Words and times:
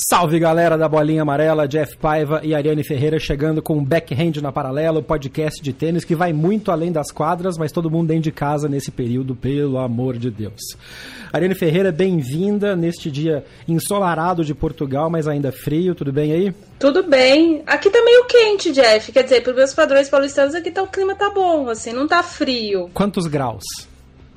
Salve 0.00 0.38
galera 0.38 0.78
da 0.78 0.88
Bolinha 0.88 1.22
Amarela, 1.22 1.66
Jeff 1.66 1.96
Paiva 1.96 2.40
e 2.44 2.54
Ariane 2.54 2.84
Ferreira 2.84 3.18
chegando 3.18 3.60
com 3.60 3.76
o 3.76 3.84
Backhand 3.84 4.40
na 4.40 4.52
Paralela, 4.52 5.00
o 5.00 5.02
podcast 5.02 5.60
de 5.60 5.72
tênis 5.72 6.04
que 6.04 6.14
vai 6.14 6.32
muito 6.32 6.70
além 6.70 6.92
das 6.92 7.10
quadras, 7.10 7.58
mas 7.58 7.72
todo 7.72 7.90
mundo 7.90 8.06
dentro 8.06 8.22
de 8.22 8.30
casa 8.30 8.68
nesse 8.68 8.92
período, 8.92 9.34
pelo 9.34 9.76
amor 9.76 10.16
de 10.16 10.30
Deus. 10.30 10.60
Ariane 11.32 11.56
Ferreira, 11.56 11.90
bem-vinda 11.90 12.76
neste 12.76 13.10
dia 13.10 13.44
ensolarado 13.66 14.44
de 14.44 14.54
Portugal, 14.54 15.10
mas 15.10 15.26
ainda 15.26 15.50
frio, 15.50 15.96
tudo 15.96 16.12
bem 16.12 16.30
aí? 16.30 16.54
Tudo 16.78 17.02
bem. 17.02 17.64
Aqui 17.66 17.90
tá 17.90 18.00
meio 18.04 18.24
quente, 18.26 18.70
Jeff. 18.70 19.10
Quer 19.10 19.24
dizer, 19.24 19.42
para 19.42 19.52
meus 19.52 19.74
padrões 19.74 20.08
paulistanos 20.08 20.54
aqui 20.54 20.70
tá, 20.70 20.80
o 20.80 20.86
clima 20.86 21.16
tá 21.16 21.28
bom, 21.28 21.68
assim, 21.68 21.92
não 21.92 22.06
tá 22.06 22.22
frio. 22.22 22.88
Quantos 22.94 23.26
graus? 23.26 23.64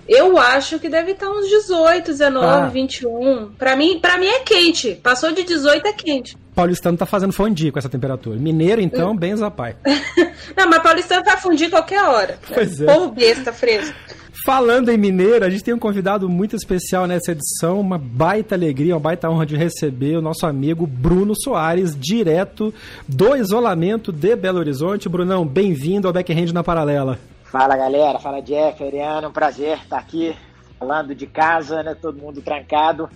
Eu 0.07 0.37
acho 0.37 0.79
que 0.79 0.89
deve 0.89 1.11
estar 1.11 1.29
uns 1.29 1.47
18, 1.47 2.11
19, 2.11 2.45
ah. 2.45 2.67
21. 2.67 3.51
Para 3.57 3.75
mim, 3.75 3.99
para 3.99 4.17
mim 4.17 4.27
é 4.27 4.39
quente. 4.39 4.99
Passou 5.01 5.31
de 5.31 5.43
18 5.43 5.87
é 5.87 5.93
quente. 5.93 6.37
Paulistano 6.53 6.97
tá 6.97 7.05
fazendo 7.05 7.31
fundir 7.31 7.71
com 7.71 7.79
essa 7.79 7.89
temperatura. 7.89 8.37
Mineiro, 8.37 8.81
então, 8.81 9.11
hum. 9.11 9.15
bem 9.15 9.35
zapai. 9.35 9.75
não, 10.55 10.69
mas 10.69 10.83
paulistano 10.83 11.23
vai 11.23 11.37
fundir 11.37 11.69
qualquer 11.69 12.03
hora. 12.03 12.37
Pois 12.53 12.81
é. 12.81 12.85
Povo 12.85 13.11
besta, 13.11 13.53
fresco. 13.53 13.95
Falando 14.43 14.89
em 14.89 14.97
mineiro, 14.97 15.45
a 15.45 15.49
gente 15.51 15.63
tem 15.63 15.73
um 15.73 15.79
convidado 15.79 16.27
muito 16.27 16.55
especial 16.55 17.05
nessa 17.05 17.31
edição, 17.31 17.79
uma 17.79 17.99
baita 17.99 18.55
alegria, 18.55 18.95
uma 18.95 18.99
baita 18.99 19.29
honra 19.29 19.45
de 19.45 19.55
receber 19.55 20.17
o 20.17 20.21
nosso 20.21 20.47
amigo 20.47 20.87
Bruno 20.87 21.35
Soares, 21.35 21.95
direto 21.95 22.73
do 23.07 23.35
isolamento 23.35 24.11
de 24.11 24.35
Belo 24.35 24.57
Horizonte. 24.57 25.07
Brunão, 25.07 25.45
bem-vindo 25.45 26.07
ao 26.07 26.13
Backhand 26.13 26.51
na 26.53 26.63
Paralela. 26.63 27.19
Fala 27.51 27.75
galera, 27.75 28.17
fala 28.17 28.41
Jeff, 28.41 28.81
Ariano, 28.81 29.27
um 29.27 29.33
prazer 29.33 29.77
estar 29.77 29.97
aqui 29.97 30.33
falando 30.79 31.13
de 31.13 31.27
casa, 31.27 31.83
né? 31.83 31.93
Todo 31.93 32.17
mundo 32.17 32.41
trancado, 32.41 33.09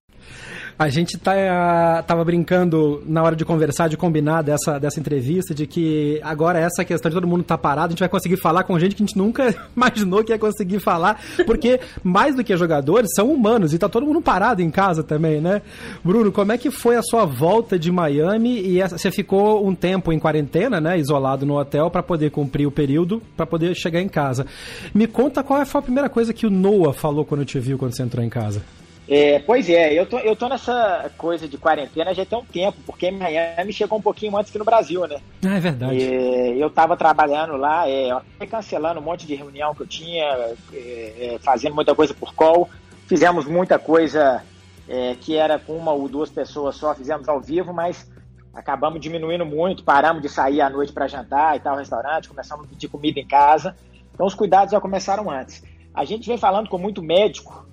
A 0.78 0.90
gente 0.90 1.18
tá, 1.18 2.04
tava 2.08 2.24
brincando 2.24 3.04
na 3.06 3.22
hora 3.22 3.36
de 3.36 3.46
conversar, 3.46 3.88
de 3.88 3.96
combinar 3.96 4.42
dessa, 4.42 4.80
dessa 4.80 5.00
entrevista, 5.00 5.54
de 5.54 5.68
que 5.68 6.20
agora 6.24 6.60
essa 6.60 6.84
questão 6.84 7.10
de 7.10 7.16
todo 7.16 7.28
mundo 7.28 7.44
tá 7.44 7.58
parado, 7.58 7.88
a 7.88 7.90
gente 7.92 8.00
vai 8.00 8.10
conseguir 8.10 8.38
falar 8.38 8.64
com 8.64 8.78
gente 8.80 8.96
que 8.96 9.04
a 9.04 9.06
gente 9.06 9.18
nunca 9.18 9.56
imaginou 9.76 10.24
que 10.24 10.32
ia 10.32 10.40
conseguir 10.40 10.80
falar, 10.80 11.22
porque 11.46 11.80
mais 12.04 12.36
do 12.36 12.44
que 12.44 12.56
jogadores, 12.58 13.12
são 13.16 13.32
humanos 13.32 13.74
e 13.74 13.78
tá 13.78 13.88
todo 13.88 14.06
mundo 14.06 14.22
parado 14.22 14.62
em 14.62 14.72
casa 14.72 15.04
também, 15.04 15.40
né? 15.40 15.62
Bruno, 16.04 16.32
como 16.32 16.52
é 16.52 16.58
que 16.58 16.72
foi 16.72 16.96
a 16.96 17.04
sua 17.04 17.26
volta 17.26 17.78
de 17.78 17.92
Miami 17.92 18.62
e 18.62 18.82
essa, 18.82 18.98
você 18.98 19.12
ficou 19.12 19.66
um 19.66 19.76
tempo 19.76 20.12
em 20.12 20.20
quarentena, 20.20 20.82
né, 20.82 20.98
isolado 20.98 21.46
no 21.46 21.58
hotel 21.58 21.90
para 21.92 22.02
poder 22.02 22.32
cumprir 22.32 22.66
o 22.66 22.72
período, 22.72 23.22
para 23.38 23.46
poder 23.46 23.76
chegar 23.76 24.02
em 24.02 24.10
casa. 24.10 24.46
Me 24.94 25.06
conta 25.06 25.44
qual 25.44 25.64
foi 25.66 25.80
a 25.80 25.84
primeira 25.84 26.10
coisa 26.10 26.34
que 26.34 26.48
o 26.48 26.50
Noah 26.50 26.94
falou 26.94 27.24
quando 27.26 27.46
te 27.46 27.60
viu 27.60 27.78
quando 27.78 27.96
você 27.96 28.04
entrou 28.04 28.24
em 28.24 28.30
casa. 28.30 28.62
É, 29.08 29.40
pois 29.40 29.70
é, 29.70 29.94
eu 29.94 30.06
tô, 30.06 30.18
eu 30.20 30.36
tô 30.36 30.48
nessa 30.48 31.12
coisa 31.18 31.48
de 31.48 31.58
quarentena 31.58 32.14
já 32.14 32.26
tem 32.26 32.40
um 32.40 32.46
tempo, 32.46 32.78
porque 32.86 33.12
Miami 33.12 33.74
chegou 33.74 33.98
um 33.98 34.02
pouquinho 34.02 34.38
antes 34.38 34.52
que 34.52 34.58
no 34.58 34.64
Brasil, 34.64 35.06
né? 35.08 35.20
Ah, 35.46 35.58
é 35.58 35.60
verdade. 35.60 36.02
É, 36.02 36.56
eu 36.56 36.70
tava 36.70 36.96
trabalhando 36.96 37.58
lá, 37.58 37.88
é, 37.90 38.10
cancelando 38.50 39.02
um 39.02 39.04
monte 39.04 39.28
de 39.28 39.36
reunião 39.36 39.76
que 39.76 39.82
eu 39.82 39.88
tinha, 39.88 40.24
é, 40.24 40.56
é, 40.74 41.38
fazendo 41.42 41.76
muita 41.76 41.94
coisa 41.94 42.14
por 42.14 42.34
call, 42.34 42.70
fizemos 43.06 43.46
muita 43.46 43.78
coisa 43.78 44.42
é, 44.88 45.16
que 45.20 45.36
era 45.36 45.60
com 45.60 45.74
uma 45.74 45.92
ou 45.92 46.08
duas 46.08 46.30
pessoas 46.30 46.76
só, 46.78 46.96
fizemos 46.96 47.28
ao 47.28 47.42
vivo, 47.42 47.74
mas 47.74 48.10
acabamos 48.54 49.02
diminuindo 49.02 49.46
muito, 49.46 49.84
paramos 49.84 50.22
de 50.22 50.30
sair 50.30 50.62
à 50.62 50.70
noite 50.70 50.94
para 50.94 51.08
jantar 51.08 51.58
e 51.58 51.60
tal, 51.60 51.76
restaurante, 51.76 52.30
começamos 52.30 52.66
a 52.66 52.70
pedir 52.70 52.88
comida 52.88 53.20
em 53.20 53.28
casa, 53.28 53.76
então 54.14 54.26
os 54.26 54.36
cuidados 54.36 54.72
já 54.72 54.80
começaram 54.80 55.30
antes. 55.30 55.62
A 55.94 56.06
gente 56.06 56.28
vem 56.28 56.38
falando 56.38 56.70
com 56.70 56.78
muito 56.78 57.02
médico, 57.02 57.68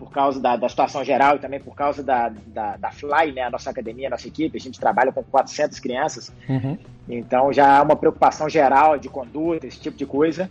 por 0.00 0.10
causa 0.10 0.40
da, 0.40 0.56
da, 0.56 0.66
situação 0.66 1.04
geral 1.04 1.36
e 1.36 1.38
também 1.38 1.60
por 1.60 1.74
causa 1.74 2.02
da, 2.02 2.30
da, 2.46 2.78
da, 2.78 2.90
Fly, 2.90 3.32
né, 3.32 3.42
a 3.42 3.50
nossa 3.50 3.68
academia, 3.68 4.06
a 4.06 4.10
nossa 4.10 4.26
equipe, 4.26 4.56
a 4.56 4.60
gente 4.60 4.80
trabalha 4.80 5.12
com 5.12 5.22
400 5.22 5.78
crianças, 5.78 6.32
uhum. 6.48 6.78
então 7.06 7.52
já 7.52 7.78
há 7.78 7.82
uma 7.82 7.94
preocupação 7.94 8.48
geral 8.48 8.96
de 8.96 9.10
conduta, 9.10 9.66
esse 9.66 9.78
tipo 9.78 9.98
de 9.98 10.06
coisa. 10.06 10.50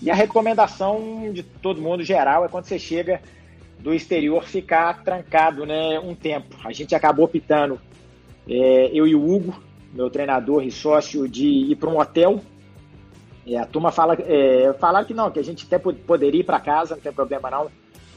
E 0.00 0.10
a 0.10 0.14
recomendação 0.14 1.30
de 1.30 1.42
todo 1.42 1.80
mundo 1.80 2.02
geral 2.02 2.44
é 2.44 2.48
quando 2.48 2.64
você 2.64 2.78
chega 2.78 3.20
do 3.78 3.92
exterior 3.92 4.44
ficar 4.44 5.02
trancado 5.04 5.66
né, 5.66 6.00
um 6.00 6.14
tempo. 6.14 6.56
A 6.64 6.72
gente 6.72 6.94
acabou 6.94 7.26
optando, 7.26 7.78
é, 8.48 8.90
eu 8.94 9.06
e 9.06 9.14
o 9.14 9.22
Hugo, 9.22 9.62
meu 9.92 10.08
treinador 10.08 10.64
e 10.64 10.70
sócio, 10.70 11.28
de 11.28 11.46
ir 11.46 11.76
para 11.76 11.90
um 11.90 11.98
hotel. 11.98 12.40
E 13.44 13.56
a 13.56 13.64
turma 13.66 13.92
fala, 13.92 14.16
é, 14.20 14.74
falaram 14.78 15.06
que 15.06 15.14
não, 15.14 15.30
que 15.30 15.38
a 15.38 15.44
gente 15.44 15.66
até 15.66 15.78
poderia 15.78 16.40
ir 16.40 16.44
para 16.44 16.60
casa, 16.60 16.94
não 16.94 17.02
tem 17.02 17.12
problema 17.12 17.50
não 17.50 17.70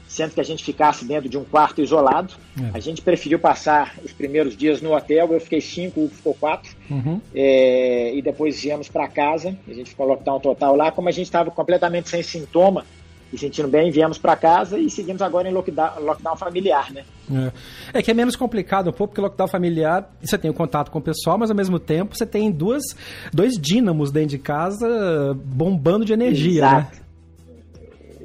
sendo 0.10 0.34
que 0.34 0.42
a 0.42 0.44
gente 0.44 0.64
ficasse 0.64 1.06
dentro 1.06 1.30
de 1.30 1.38
um 1.38 1.46
quarto 1.46 1.82
isolado. 1.82 2.34
É. 2.60 2.72
A 2.74 2.80
gente 2.80 3.00
preferiu 3.02 3.38
passar 3.38 3.96
os 4.04 4.12
primeiros 4.12 4.58
dias 4.58 4.82
no 4.82 4.96
hotel, 4.96 5.32
eu 5.32 5.40
fiquei 5.40 5.62
cinco, 5.62 6.02
o 6.02 6.10
ficou 6.10 6.34
quatro, 6.34 6.76
uhum. 6.90 7.22
é, 7.34 8.14
e 8.16 8.22
depois 8.22 8.60
viemos 8.60 8.90
para 8.90 9.08
casa, 9.08 9.56
a 9.68 9.74
gente 9.74 9.92
ficou 9.92 10.08
lockdown 10.08 10.40
total 10.40 10.76
lá, 10.76 10.92
como 10.92 11.08
a 11.08 11.12
gente 11.12 11.28
estava 11.28 11.52
completamente 11.52 12.10
sem 12.10 12.24
sintoma, 12.24 12.84
e 13.32 13.38
sentindo 13.38 13.68
bem, 13.68 13.92
viemos 13.92 14.18
para 14.18 14.36
casa 14.36 14.80
e 14.80 14.90
seguimos 14.90 15.22
agora 15.22 15.48
em 15.48 15.54
lockdown, 15.54 16.00
lockdown 16.00 16.36
familiar, 16.36 16.92
né? 16.92 17.04
É. 17.94 18.00
é. 18.00 18.02
que 18.02 18.10
é 18.10 18.14
menos 18.16 18.36
complicado 18.36 18.90
um 18.90 18.92
pouco, 18.92 19.14
porque 19.14 19.22
lockdown 19.22 19.48
familiar, 19.48 20.10
você 20.20 20.40
tem 20.40 20.50
o 20.50 20.54
contato 20.56 20.90
com 20.90 20.98
o 20.98 21.02
pessoal, 21.02 21.38
mas 21.38 21.52
ao 21.52 21.56
mesmo 21.56 21.78
tempo 21.78 22.18
você 22.18 22.26
tem 22.26 22.50
duas, 22.50 22.82
dois 23.32 23.54
dínamos 23.54 24.12
dentro 24.12 24.30
de 24.30 24.40
casa 24.40 25.38
bombando 25.46 26.04
de 26.04 26.14
energia, 26.14 26.62
né? 26.64 26.68
Exato. 26.80 26.96
né? 26.96 27.09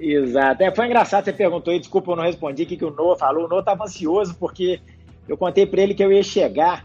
Exato. 0.05 0.63
É, 0.63 0.75
foi 0.75 0.85
engraçado, 0.85 1.25
você 1.25 1.33
perguntou 1.33 1.73
aí, 1.73 1.81
desculpa 1.81 2.13
eu 2.13 2.17
não 2.17 2.25
respondi 2.25 2.65
o 2.65 2.67
que, 2.67 2.77
que 2.77 2.85
o 2.85 2.91
Noah 2.91 3.19
falou. 3.19 3.47
O 3.47 3.49
Noah 3.49 3.61
estava 3.61 3.85
ansioso 3.85 4.35
porque 4.39 4.79
eu 5.27 5.37
contei 5.37 5.65
para 5.65 5.81
ele 5.81 5.95
que 5.95 6.05
eu 6.05 6.13
ia 6.13 6.23
chegar 6.23 6.85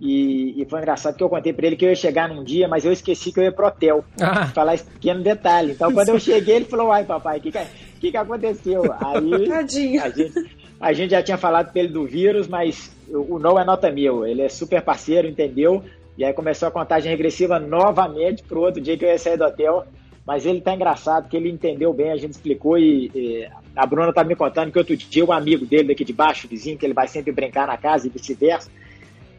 E, 0.00 0.60
e, 0.60 0.64
foi 0.64 0.78
engraçado 0.78 1.16
que 1.16 1.22
eu 1.22 1.28
contei 1.28 1.52
para 1.52 1.66
ele 1.66 1.76
que 1.76 1.84
eu 1.84 1.90
ia 1.90 1.96
chegar 1.96 2.28
num 2.28 2.44
dia, 2.44 2.66
mas 2.68 2.84
eu 2.84 2.92
esqueci 2.92 3.32
que 3.32 3.40
eu 3.40 3.44
ia 3.44 3.52
pro 3.52 3.66
hotel. 3.66 4.04
Ah. 4.20 4.46
Falar 4.48 4.74
esse 4.74 4.84
pequeno 4.84 5.22
detalhe. 5.22 5.72
Então, 5.72 5.92
quando 5.92 6.10
eu 6.10 6.20
cheguei, 6.20 6.56
ele 6.56 6.64
falou: 6.66 6.92
Ai, 6.92 7.04
papai, 7.04 7.38
o 7.38 7.40
que, 7.40 7.50
que, 7.50 7.66
que, 8.00 8.10
que 8.10 8.16
aconteceu? 8.16 8.82
Aí 9.00 9.52
a 10.00 10.08
gente, 10.08 10.50
a 10.80 10.92
gente 10.92 11.10
já 11.10 11.22
tinha 11.22 11.38
falado 11.38 11.72
para 11.72 11.80
ele 11.80 11.92
do 11.92 12.06
vírus, 12.06 12.46
mas 12.46 12.94
o, 13.08 13.36
o 13.36 13.38
não 13.38 13.58
é 13.58 13.64
nota 13.64 13.90
mil. 13.90 14.26
Ele 14.26 14.42
é 14.42 14.48
super 14.48 14.82
parceiro, 14.82 15.28
entendeu? 15.28 15.82
E 16.16 16.24
aí 16.24 16.32
começou 16.32 16.68
a 16.68 16.70
contagem 16.70 17.10
regressiva 17.10 17.58
novamente 17.58 18.42
pro 18.42 18.60
outro 18.60 18.80
dia 18.80 18.96
que 18.96 19.04
eu 19.04 19.08
ia 19.08 19.18
sair 19.18 19.36
do 19.36 19.44
hotel. 19.44 19.86
Mas 20.26 20.44
ele 20.44 20.60
tá 20.60 20.74
engraçado, 20.74 21.28
que 21.28 21.36
ele 21.36 21.48
entendeu 21.48 21.92
bem, 21.92 22.10
a 22.10 22.16
gente 22.16 22.32
explicou 22.32 22.76
e, 22.76 23.10
e 23.14 23.48
a 23.76 23.86
Bruna 23.86 24.12
tá 24.12 24.24
me 24.24 24.34
contando 24.34 24.72
que 24.72 24.78
outro 24.78 24.96
dia 24.96 25.24
um 25.24 25.30
amigo 25.30 25.64
dele 25.64 25.88
daqui 25.88 26.04
de 26.04 26.12
baixo, 26.12 26.48
vizinho, 26.48 26.76
que 26.76 26.84
ele 26.84 26.94
vai 26.94 27.06
sempre 27.06 27.30
brincar 27.30 27.68
na 27.68 27.76
casa 27.76 28.06
e 28.06 28.10
vice-versa, 28.10 28.68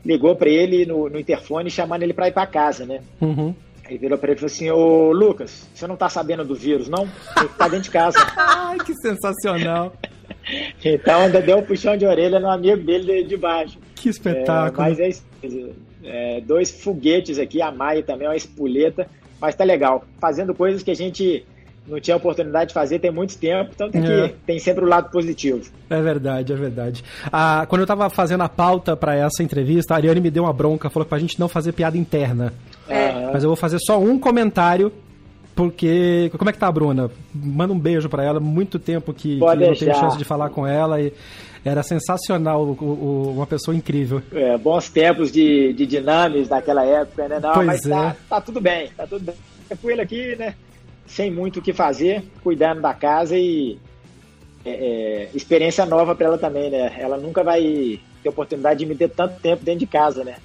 ligou 0.06 0.34
para 0.36 0.50
ele 0.50 0.86
no, 0.86 1.10
no, 1.10 1.20
interfone 1.20 1.70
chamando 1.70 2.04
ele 2.04 2.14
para 2.14 2.30
ir 2.30 2.32
para 2.32 2.48
casa, 2.48 2.86
né? 2.86 3.02
Uhum. 3.20 3.54
Aí 3.86 3.98
virou 3.98 4.18
para 4.18 4.32
ele 4.32 4.38
e 4.38 4.40
falou 4.40 4.54
assim: 4.54 4.72
Ô 4.72 5.12
Lucas, 5.12 5.68
você 5.74 5.86
não 5.88 5.98
tá 5.98 6.08
sabendo 6.08 6.46
do 6.46 6.56
vírus, 6.56 6.88
não? 6.88 7.06
Tem 7.36 7.48
que 7.48 7.54
ficar 7.54 7.68
dentro 7.68 7.84
de 7.84 7.92
casa. 7.92 8.18
Ai, 8.38 8.78
que 8.78 8.94
sensacional. 8.96 9.94
então 10.84 11.22
ainda 11.22 11.42
deu 11.42 11.58
um 11.58 11.64
puxão 11.64 11.98
de 11.98 12.06
orelha 12.06 12.40
no 12.40 12.50
amigo 12.50 12.82
dele 12.82 13.24
de, 13.24 13.30
de 13.30 13.38
baixo. 13.38 13.78
Que 13.94 14.08
espetáculo. 14.08 14.88
É, 14.88 14.90
mas 14.90 15.26
é, 15.44 16.38
é, 16.38 16.42
dois 16.42 16.72
foguetes 16.72 17.40
aqui, 17.40 17.62
a 17.62 17.72
Maia 17.72 18.04
também 18.04 18.26
é 18.26 18.30
uma 18.30 18.38
espoleta. 18.38 19.10
Mas 19.40 19.56
tá 19.56 19.64
legal. 19.64 20.04
Fazendo 20.20 20.54
coisas 20.54 20.84
que 20.84 20.92
a 20.92 20.96
gente 20.96 21.46
não 21.88 22.00
tinha 22.00 22.18
oportunidade 22.18 22.70
de 22.70 22.74
fazer 22.74 23.00
tem 23.00 23.12
muito 23.12 23.38
tempo, 23.38 23.72
então 23.74 23.90
tem, 23.90 24.02
que, 24.02 24.12
é. 24.12 24.34
tem 24.46 24.60
sempre 24.60 24.84
o 24.84 24.88
lado 24.88 25.10
positivo. 25.10 25.62
É 25.90 26.02
verdade, 26.02 26.52
é 26.52 26.56
verdade. 26.56 27.04
Ah, 27.32 27.66
quando 27.70 27.82
eu 27.82 27.88
tava 27.88 28.10
fazendo 28.10 28.44
a 28.44 28.50
pauta 28.50 28.96
para 28.98 29.16
essa 29.16 29.42
entrevista, 29.42 29.94
a 29.94 29.98
Ariane 29.98 30.20
me 30.20 30.30
deu 30.30 30.44
uma 30.44 30.54
bronca, 30.54 30.90
falou 30.90 31.08
pra 31.08 31.18
gente 31.18 31.40
não 31.40 31.48
fazer 31.48 31.72
piada 31.72 31.98
interna. 31.98 32.54
É. 32.90 33.32
Mas 33.32 33.44
eu 33.44 33.50
vou 33.50 33.56
fazer 33.56 33.80
só 33.80 33.98
um 34.00 34.20
comentário, 34.20 34.92
porque. 35.56 36.30
Como 36.38 36.50
é 36.50 36.54
que 36.54 36.60
tá 36.60 36.68
a 36.68 36.72
Bruna? 36.72 37.10
Manda 37.34 37.74
um 37.74 37.80
beijo 37.80 38.10
para 38.10 38.24
ela, 38.24 38.40
muito 38.40 38.78
tempo 38.78 39.14
que, 39.14 39.38
que 39.38 39.44
eu 39.44 39.56
não 39.56 39.74
tenho 39.74 39.96
chance 39.96 40.18
de 40.18 40.26
falar 40.26 40.50
com 40.50 40.68
ela 40.68 41.02
e. 41.02 41.14
Era 41.68 41.84
sensacional, 41.84 42.64
o, 42.64 42.72
o, 42.82 43.32
uma 43.34 43.46
pessoa 43.46 43.76
incrível. 43.76 44.22
É, 44.32 44.58
bons 44.58 44.90
tempos 44.90 45.30
de, 45.30 45.74
de 45.74 45.86
daquela 46.48 46.86
época, 46.86 47.28
né? 47.28 47.40
Não, 47.42 47.54
pois 47.54 47.68
mas 47.68 47.82
tá, 47.82 47.90
é. 47.90 47.92
tá, 47.92 48.16
tá 48.30 48.42
tudo 48.42 48.62
bem, 48.62 48.90
tá 48.96 49.06
tudo 49.06 49.26
bem. 49.26 49.36
Com 49.82 49.90
ele 49.90 50.02
aqui, 50.02 50.34
né? 50.38 50.56
Sem 51.06 51.30
muito 51.30 51.60
o 51.60 51.62
que 51.62 51.74
fazer, 51.74 52.24
cuidando 52.42 52.80
da 52.80 52.94
casa 52.94 53.38
e 53.38 53.78
é, 54.64 54.70
é, 54.70 55.30
experiência 55.34 55.86
nova 55.86 56.16
para 56.16 56.28
ela 56.28 56.38
também, 56.38 56.70
né? 56.70 56.96
Ela 56.98 57.18
nunca 57.18 57.44
vai 57.44 58.00
ter 58.24 58.30
oportunidade 58.30 58.80
de 58.80 58.86
me 58.86 58.96
ter 58.96 59.10
tanto 59.10 59.38
tempo 59.42 59.66
dentro 59.66 59.82
de 59.82 59.88
casa, 59.88 60.24
né? 60.24 60.36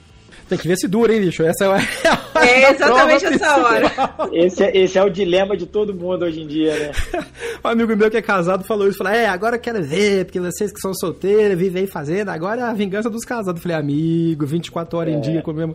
Tem 0.52 0.58
que 0.58 0.68
ver 0.68 0.76
se 0.76 0.86
dura, 0.86 1.14
hein, 1.14 1.20
bicho? 1.22 1.42
Essa 1.42 1.64
é, 1.64 2.46
é 2.46 2.70
exatamente 2.76 3.24
essa 3.24 3.56
hora. 3.56 3.90
Esse 4.34 4.62
é, 4.62 4.76
esse 4.76 4.98
é 4.98 5.02
o 5.02 5.08
dilema 5.08 5.56
de 5.56 5.64
todo 5.64 5.94
mundo 5.94 6.26
hoje 6.26 6.42
em 6.42 6.46
dia, 6.46 6.78
né? 6.78 6.90
um 7.64 7.68
amigo 7.68 7.96
meu 7.96 8.10
que 8.10 8.18
é 8.18 8.20
casado 8.20 8.62
falou 8.62 8.86
isso. 8.86 8.98
Falou, 8.98 9.14
é, 9.14 9.26
agora 9.26 9.56
eu 9.56 9.60
quero 9.60 9.82
ver, 9.82 10.26
porque 10.26 10.38
vocês 10.38 10.70
que 10.70 10.78
são 10.78 10.92
solteiros, 10.92 11.56
vivem 11.56 11.86
fazendo, 11.86 12.28
agora 12.28 12.60
é 12.60 12.64
a 12.64 12.74
vingança 12.74 13.08
dos 13.08 13.24
casados. 13.24 13.60
Eu 13.60 13.62
falei, 13.62 13.78
amigo, 13.78 14.44
24 14.44 14.98
horas 14.98 15.14
é. 15.14 15.16
em 15.16 15.20
dia 15.22 15.40
com 15.40 15.54
mesmo. 15.54 15.74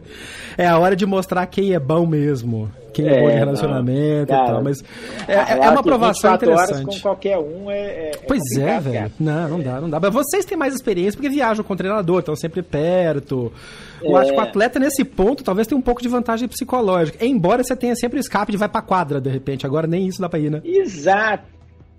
É 0.56 0.68
a 0.68 0.78
hora 0.78 0.96
de 0.96 1.08
mostrar 1.08 1.44
quem 1.48 1.74
é 1.74 1.80
bom 1.80 2.06
mesmo. 2.06 2.72
Quem 2.98 3.08
é, 3.08 3.18
é 3.18 3.22
bom 3.22 3.30
de 3.30 3.36
relacionamento 3.36 4.34
não, 4.34 4.44
e 4.44 4.48
tal. 4.48 4.64
Mas 4.64 4.84
é, 5.28 5.34
é, 5.34 5.66
é 5.66 5.70
uma 5.70 5.82
aprovação 5.82 6.34
interessante. 6.34 6.74
Horas 6.74 6.84
com 6.84 7.00
qualquer 7.00 7.38
um 7.38 7.70
é. 7.70 8.10
é 8.10 8.12
pois 8.28 8.42
é, 8.58 8.80
velho. 8.80 9.12
Não, 9.20 9.50
não 9.50 9.60
dá, 9.60 9.80
não 9.80 9.90
dá. 9.90 10.00
Mas 10.00 10.12
vocês 10.12 10.46
têm 10.46 10.58
mais 10.58 10.74
experiência 10.74 11.14
porque 11.14 11.30
viajam 11.30 11.64
com 11.64 11.74
o 11.74 11.78
treinador, 11.78 12.20
estão 12.20 12.36
sempre 12.36 12.64
perto. 12.64 13.54
Eu 14.02 14.18
acho 14.18 14.32
que 14.32 14.38
o 14.38 14.42
é. 14.42 14.44
atleta, 14.44 14.80
nesse 14.80 15.04
ponto, 15.04 15.44
talvez 15.44 15.68
tenha 15.68 15.78
um 15.78 15.82
pouco 15.82 16.02
de 16.02 16.08
vantagem 16.08 16.48
psicológica. 16.48 17.24
Embora 17.24 17.64
você 17.64 17.76
tenha 17.76 17.96
sempre 17.96 18.18
o 18.18 18.22
escape 18.22 18.52
de 18.52 18.58
vai 18.58 18.68
pra 18.68 18.82
quadra, 18.82 19.22
de 19.22 19.30
repente. 19.30 19.66
Agora 19.66 19.86
nem 19.86 20.08
isso 20.08 20.20
dá 20.20 20.28
pra 20.28 20.40
ir, 20.40 20.50
né? 20.50 20.62
Exato. 20.66 21.44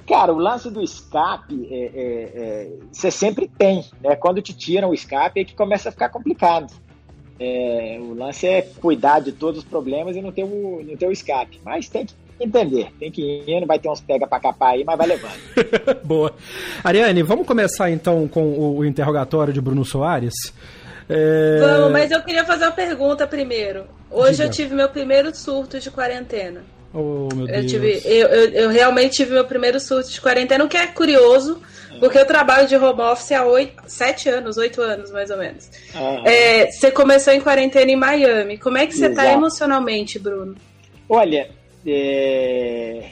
Cara, 0.05 0.33
o 0.33 0.39
lance 0.39 0.71
do 0.71 0.83
escape, 0.83 1.69
é, 1.71 1.77
é, 1.77 1.91
é, 1.95 2.73
você 2.91 3.11
sempre 3.11 3.47
tem, 3.47 3.85
né? 4.03 4.17
Quando 4.17 4.43
te 4.43 4.53
tiram 4.53 4.89
o 4.89 4.95
escape 4.95 5.41
é 5.41 5.45
que 5.45 5.55
começa 5.55 5.91
a 5.91 5.93
ficar 5.93 6.09
complicado. 6.09 6.73
É, 7.41 7.99
o 8.01 8.15
lance 8.15 8.47
é 8.47 8.63
cuidar 8.63 9.21
de 9.21 9.33
todos 9.33 9.59
os 9.61 9.65
problemas 9.65 10.17
e 10.17 10.23
não 10.23 10.33
ter 10.33 10.45
o, 10.45 10.83
não 10.85 10.97
ter 10.97 11.07
o 11.07 11.13
escape. 11.13 11.61
Mas 11.65 11.89
tem 11.89 12.07
que 12.07 12.15
entender, 12.41 12.89
tem 12.99 13.11
que 13.11 13.23
ir, 13.23 13.61
não 13.61 13.67
vai 13.67 13.79
ter 13.79 13.89
uns 13.89 14.01
pega 14.01 14.27
pra 14.27 14.41
capar 14.41 14.71
aí, 14.71 14.85
mas 14.85 14.99
vai 14.99 15.07
levando. 15.07 15.39
Boa. 16.05 16.35
Ariane, 16.83 17.23
vamos 17.23 17.47
começar 17.47 17.91
então 17.91 18.27
com 18.29 18.43
o, 18.43 18.79
o 18.79 18.85
interrogatório 18.85 19.53
de 19.53 19.61
Bruno 19.61 19.85
Soares? 19.85 20.35
É... 21.09 21.59
Vamos, 21.61 21.93
mas 21.93 22.11
eu 22.11 22.23
queria 22.23 22.45
fazer 22.45 22.65
uma 22.65 22.73
pergunta 22.73 23.27
primeiro. 23.27 23.87
Hoje 24.11 24.33
Diga. 24.33 24.45
eu 24.45 24.51
tive 24.51 24.75
meu 24.75 24.89
primeiro 24.89 25.35
surto 25.35 25.81
de 25.81 25.91
quarentena. 25.91 26.63
Oh, 26.93 27.29
meu 27.35 27.47
Deus. 27.47 27.59
Eu, 27.59 27.67
tive, 27.67 28.03
eu, 28.05 28.29
eu, 28.29 28.51
eu, 28.51 28.71
realmente 28.71 29.17
tive 29.17 29.33
meu 29.33 29.45
primeiro 29.45 29.79
surto 29.79 30.11
de 30.11 30.21
quarentena, 30.21 30.65
o 30.65 30.69
que 30.69 30.77
é 30.77 30.87
curioso, 30.87 31.61
porque 32.01 32.19
eu 32.19 32.27
trabalho 32.27 32.67
de 32.67 32.77
home 32.77 33.01
office 33.01 33.33
há 33.33 33.45
oito, 33.45 33.83
sete 33.87 34.29
anos, 34.29 34.57
oito 34.57 34.81
anos 34.81 35.11
mais 35.11 35.31
ou 35.31 35.37
menos. 35.37 35.71
É, 36.25 36.71
você 36.71 36.91
começou 36.91 37.33
em 37.33 37.41
quarentena 37.41 37.91
em 37.91 37.97
Miami. 37.97 38.57
Como 38.59 38.79
é 38.79 38.87
que 38.87 38.95
você 38.95 39.07
está 39.07 39.31
emocionalmente, 39.31 40.19
Bruno? 40.19 40.57
Olha, 41.09 41.51
é, 41.87 43.11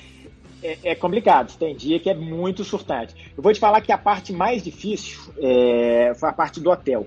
é, 0.63 0.79
é, 0.85 0.95
complicado. 0.95 1.57
Tem 1.59 1.75
dia 1.75 2.01
que 2.01 2.11
é 2.11 2.15
muito 2.15 2.65
surtante. 2.65 3.15
Eu 3.37 3.43
vou 3.43 3.53
te 3.53 3.61
falar 3.61 3.81
que 3.81 3.93
a 3.93 3.99
parte 3.99 4.33
mais 4.33 4.63
difícil 4.63 5.19
é, 5.39 6.13
foi 6.19 6.29
a 6.29 6.33
parte 6.33 6.61
do 6.61 6.71
hotel. 6.71 7.07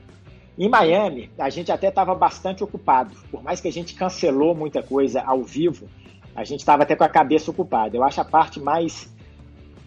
Em 0.58 0.68
Miami, 0.68 1.32
a 1.38 1.50
gente 1.50 1.72
até 1.72 1.88
estava 1.88 2.14
bastante 2.14 2.64
ocupado. 2.64 3.16
Por 3.32 3.42
mais 3.42 3.62
que 3.62 3.68
a 3.68 3.72
gente 3.72 3.94
cancelou 3.94 4.54
muita 4.54 4.84
coisa 4.84 5.22
ao 5.22 5.42
vivo, 5.42 5.88
a 6.36 6.44
gente 6.44 6.60
estava 6.60 6.84
até 6.84 6.96
com 6.96 7.04
a 7.04 7.10
cabeça 7.10 7.52
ocupada. 7.52 7.96
Eu 7.96 8.04
acho 8.04 8.22
a 8.22 8.26
parte 8.26 8.60
mais 8.60 9.10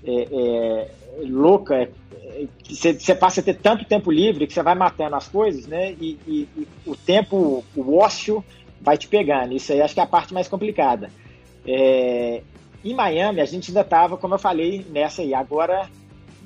é, 0.05 0.29
é, 0.31 0.91
louca 1.27 1.75
é, 1.77 2.47
que 2.63 2.75
você 2.75 3.15
passa 3.15 3.41
a 3.41 3.45
ter 3.45 3.55
tanto 3.55 3.85
tempo 3.85 4.11
livre 4.11 4.47
que 4.47 4.53
você 4.53 4.63
vai 4.63 4.75
matando 4.75 5.17
as 5.17 5.29
coisas, 5.29 5.67
né? 5.67 5.93
E, 6.01 6.19
e, 6.27 6.49
e, 6.57 6.69
o 6.87 6.97
tempo, 6.97 7.65
o 7.77 7.97
ócio 7.97 8.45
vai 8.81 8.97
te 8.97 9.09
pegando. 9.09 9.55
Isso 9.55 9.73
aí 9.73 9.81
acho 9.81 9.95
que 9.95 10.01
é 10.01 10.03
a 10.03 10.07
parte 10.07 10.35
mais 10.35 10.49
complicada. 10.49 11.11
É, 11.67 12.43
em 12.85 12.95
Miami, 12.95 13.41
a 13.41 13.45
gente 13.45 13.71
ainda 13.71 13.83
estava, 13.83 14.17
como 14.17 14.35
eu 14.35 14.39
falei, 14.39 14.85
nessa 14.91 15.23
aí. 15.23 15.35
Agora 15.35 15.89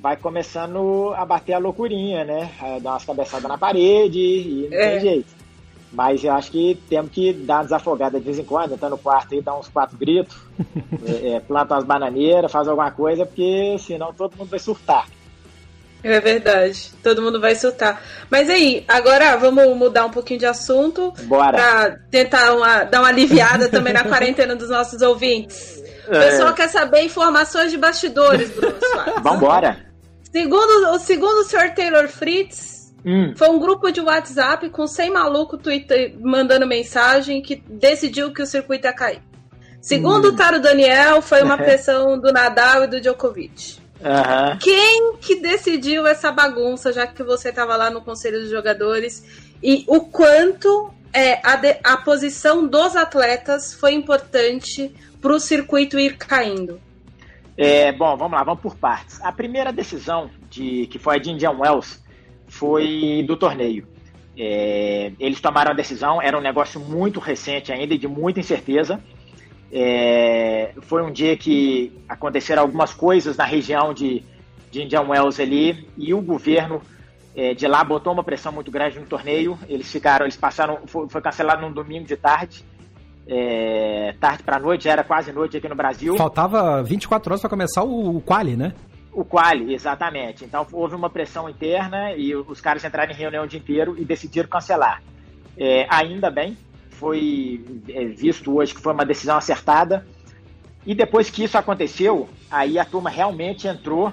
vai 0.01 0.17
começando 0.17 1.13
a 1.17 1.25
bater 1.25 1.55
a 1.55 1.59
loucurinha, 1.59 2.25
né? 2.25 2.51
A 2.61 2.79
dar 2.79 2.91
umas 2.93 3.05
cabeçadas 3.05 3.49
na 3.49 3.57
parede 3.57 4.19
e 4.19 4.69
não 4.71 4.79
é. 4.79 4.91
tem 4.91 5.01
jeito. 5.01 5.46
Mas 5.93 6.23
eu 6.23 6.33
acho 6.33 6.51
que 6.51 6.79
temos 6.89 7.11
que 7.11 7.33
dar 7.33 7.57
uma 7.57 7.65
desafogada 7.65 8.19
de 8.19 8.25
vez 8.25 8.39
em 8.39 8.45
quando, 8.45 8.75
entrar 8.75 8.91
no 8.91 8.99
quarto 8.99 9.35
e 9.35 9.41
dar 9.41 9.57
uns 9.57 9.69
quatro 9.69 9.97
gritos, 9.97 10.37
é, 11.07 11.35
é, 11.35 11.41
planta 11.41 11.75
umas 11.75 11.85
bananeiras, 11.85 12.51
faz 12.51 12.69
alguma 12.69 12.91
coisa, 12.91 13.25
porque 13.25 13.77
senão 13.79 14.13
todo 14.13 14.37
mundo 14.37 14.51
vai 14.51 14.59
surtar. 14.59 15.07
É 16.03 16.21
verdade, 16.21 16.93
todo 17.03 17.23
mundo 17.23 17.41
vai 17.41 17.55
surtar. 17.57 18.01
Mas 18.31 18.49
aí, 18.49 18.85
agora 18.87 19.37
vamos 19.37 19.77
mudar 19.77 20.05
um 20.05 20.11
pouquinho 20.11 20.39
de 20.39 20.47
assunto. 20.47 21.13
Bora. 21.25 21.57
Pra 21.57 21.97
tentar 22.11 22.53
uma, 22.55 22.85
dar 22.85 23.01
uma 23.01 23.09
aliviada 23.09 23.69
também 23.69 23.93
na 23.93 24.05
quarentena 24.05 24.55
dos 24.55 24.71
nossos 24.71 25.01
ouvintes. 25.03 25.85
O 26.07 26.11
pessoal 26.11 26.51
é. 26.51 26.53
quer 26.53 26.69
saber 26.69 27.03
informações 27.03 27.73
de 27.73 27.77
bastidores, 27.77 28.49
Bruno 28.51 28.77
Soares. 28.79 29.23
Vambora. 29.25 29.87
Segundo, 30.31 30.93
o 30.93 30.99
segundo 31.01 31.41
o 31.41 31.45
Sr. 31.45 31.75
Taylor 31.75 32.07
Fritz, 32.07 32.76
hum. 33.07 33.33
foi 33.37 33.49
um 33.49 33.59
grupo 33.59 33.91
de 33.91 34.01
WhatsApp 34.01 34.69
com 34.71 34.87
100 34.87 35.11
malucos 35.11 35.61
Twitter, 35.63 36.17
mandando 36.21 36.67
mensagem 36.67 37.41
que 37.41 37.57
decidiu 37.57 38.33
que 38.33 38.43
o 38.43 38.47
circuito 38.47 38.87
ia 38.87 38.93
cair. 38.93 39.23
Segundo 39.81 40.29
hum. 40.29 40.33
o 40.33 40.37
Taro 40.37 40.61
Daniel, 40.61 41.23
foi 41.23 41.43
uma 41.43 41.57
pressão 41.59 42.19
do 42.19 42.33
Nadal 42.33 42.85
e 42.85 42.87
do 42.89 43.01
Djokovic. 43.01 43.79
Uhum. 44.01 44.59
Quem 44.59 45.17
que 45.17 45.37
decidiu 45.37 46.07
essa 46.07 46.31
bagunça, 46.31 46.93
já 46.93 47.07
que 47.07 47.23
você 47.23 47.49
estava 47.49 47.77
lá 47.77 47.89
no 47.89 48.03
Conselho 48.03 48.41
dos 48.41 48.51
Jogadores, 48.51 49.25
e 49.63 49.85
o 49.87 50.01
quanto 50.01 50.93
é, 51.13 51.41
a, 51.43 51.57
de, 51.57 51.79
a 51.83 51.97
posição 51.97 52.67
dos 52.67 52.95
atletas 52.95 53.73
foi 53.73 53.95
importante 53.95 54.95
para 55.21 55.33
o 55.33 55.41
circuito 55.41 55.99
ir 55.99 56.17
caindo? 56.19 56.81
É, 57.57 57.91
bom, 57.91 58.17
vamos 58.19 58.37
lá, 58.39 58.45
vamos 58.45 58.61
por 58.61 58.77
partes. 58.77 59.19
A 59.23 59.33
primeira 59.33 59.73
decisão 59.73 60.31
de 60.51 60.87
que 60.89 60.99
foi 60.99 61.17
a 61.17 61.19
de 61.19 61.31
Indian 61.31 61.53
Wells 61.59 62.05
foi 62.57 63.25
do 63.27 63.37
torneio. 63.37 63.87
É, 64.39 65.13
eles 65.19 65.41
tomaram 65.41 65.71
a 65.71 65.75
decisão, 65.75 66.21
era 66.21 66.37
um 66.37 66.41
negócio 66.41 66.81
muito 66.81 67.21
recente 67.21 67.73
ainda 67.73 67.95
e 67.95 67.99
de 67.99 68.09
muita 68.09 68.41
incerteza. 68.41 69.01
É, 69.73 70.73
foi 70.83 71.03
um 71.03 71.11
dia 71.11 71.37
que 71.37 71.93
aconteceram 72.09 72.63
algumas 72.63 72.93
coisas 72.93 73.37
na 73.37 73.45
região 73.45 73.93
de, 73.93 74.23
de 74.71 74.83
Indian 74.83 75.03
Wells 75.03 75.41
ali 75.41 75.89
e 75.97 76.15
o 76.15 76.21
governo 76.21 76.81
é, 77.35 77.55
de 77.55 77.67
lá 77.67 77.83
botou 77.83 78.13
uma 78.13 78.25
pressão 78.25 78.53
muito 78.53 78.71
grande 78.71 78.99
no 78.99 79.07
torneio. 79.07 79.59
Eles 79.69 79.91
ficaram, 79.91 80.25
eles 80.25 80.37
passaram, 80.37 80.81
foi, 80.87 81.09
foi 81.09 81.21
cancelado 81.21 81.63
num 81.63 81.73
domingo 81.73 82.07
de 82.07 82.17
tarde 82.17 82.65
é, 83.27 84.15
tarde 84.21 84.43
para 84.43 84.59
noite, 84.59 84.85
já 84.85 84.93
era 84.93 85.05
quase 85.05 85.33
noite 85.33 85.57
aqui 85.57 85.69
no 85.69 85.75
Brasil. 85.75 86.17
Faltava 86.17 86.83
24 86.83 87.31
horas 87.31 87.41
para 87.41 87.51
começar 87.51 87.83
o, 87.83 88.17
o 88.17 88.21
quali, 88.21 88.57
né? 88.57 88.73
O 89.17 89.25
quali, 89.25 89.73
exatamente. 89.73 90.45
Então 90.45 90.67
houve 90.73 90.95
uma 90.95 91.09
pressão 91.09 91.49
interna 91.49 92.13
e 92.13 92.37
os 92.37 92.61
caras 92.61 92.85
entraram 92.85 93.11
em 93.11 93.17
reunião 93.17 93.45
o 93.45 93.49
dia 93.49 93.59
inteiro 93.59 93.97
e 93.99 94.05
decidiram 94.05 94.47
cancelar. 94.47 95.03
É, 95.57 95.87
ainda 95.89 96.31
bem, 96.31 96.55
foi 96.91 97.65
é, 97.89 98.05
visto 98.05 98.55
hoje 98.55 98.75
que 98.75 98.81
foi 98.83 98.93
uma 98.93 99.07
decisão 99.07 99.39
acertada. 99.39 100.07
E 100.85 100.95
depois 100.95 101.31
que 101.31 101.43
isso 101.43 101.57
aconteceu, 101.57 102.29
aí 102.51 102.79
a 102.79 102.85
turma 102.85 103.09
realmente 103.09 103.67
entrou 103.67 104.13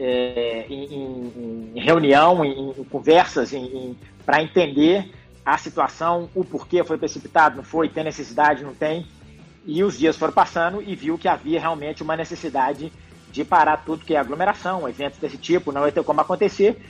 é, 0.00 0.66
em, 0.68 1.70
em, 1.76 1.80
reunião, 1.80 2.44
em, 2.44 2.70
em 2.70 2.84
conversas, 2.84 3.52
para 4.26 4.42
entender 4.42 5.12
a 5.46 5.56
situação, 5.58 6.28
o 6.34 6.44
porquê 6.44 6.82
foi 6.82 6.98
precipitado, 6.98 7.58
não 7.58 7.62
foi, 7.62 7.88
tem 7.88 8.02
necessidade, 8.02 8.64
não 8.64 8.74
tem. 8.74 9.06
E 9.64 9.84
os 9.84 9.96
dias 9.96 10.16
foram 10.16 10.32
passando 10.32 10.82
e 10.82 10.96
viu 10.96 11.16
que 11.16 11.28
havia 11.28 11.60
realmente 11.60 12.02
uma 12.02 12.16
necessidade 12.16 12.92
de 13.30 13.44
parar 13.44 13.78
tudo 13.78 14.04
que 14.04 14.14
é 14.14 14.18
aglomeração, 14.18 14.88
eventos 14.88 15.18
desse 15.18 15.38
tipo, 15.38 15.72
não 15.72 15.86
ia 15.86 15.92
ter 15.92 16.02
como 16.02 16.20
acontecer. 16.20 16.80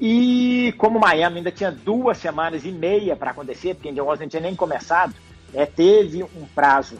E 0.00 0.72
como 0.78 1.00
Miami 1.00 1.38
ainda 1.38 1.50
tinha 1.50 1.72
duas 1.72 2.18
semanas 2.18 2.64
e 2.64 2.70
meia 2.70 3.16
para 3.16 3.32
acontecer, 3.32 3.74
porque 3.74 3.88
Indian 3.88 4.04
Wells 4.04 4.20
não 4.20 4.28
tinha 4.28 4.42
nem 4.42 4.54
começado, 4.54 5.14
é, 5.52 5.66
teve 5.66 6.22
um 6.22 6.46
prazo 6.54 6.98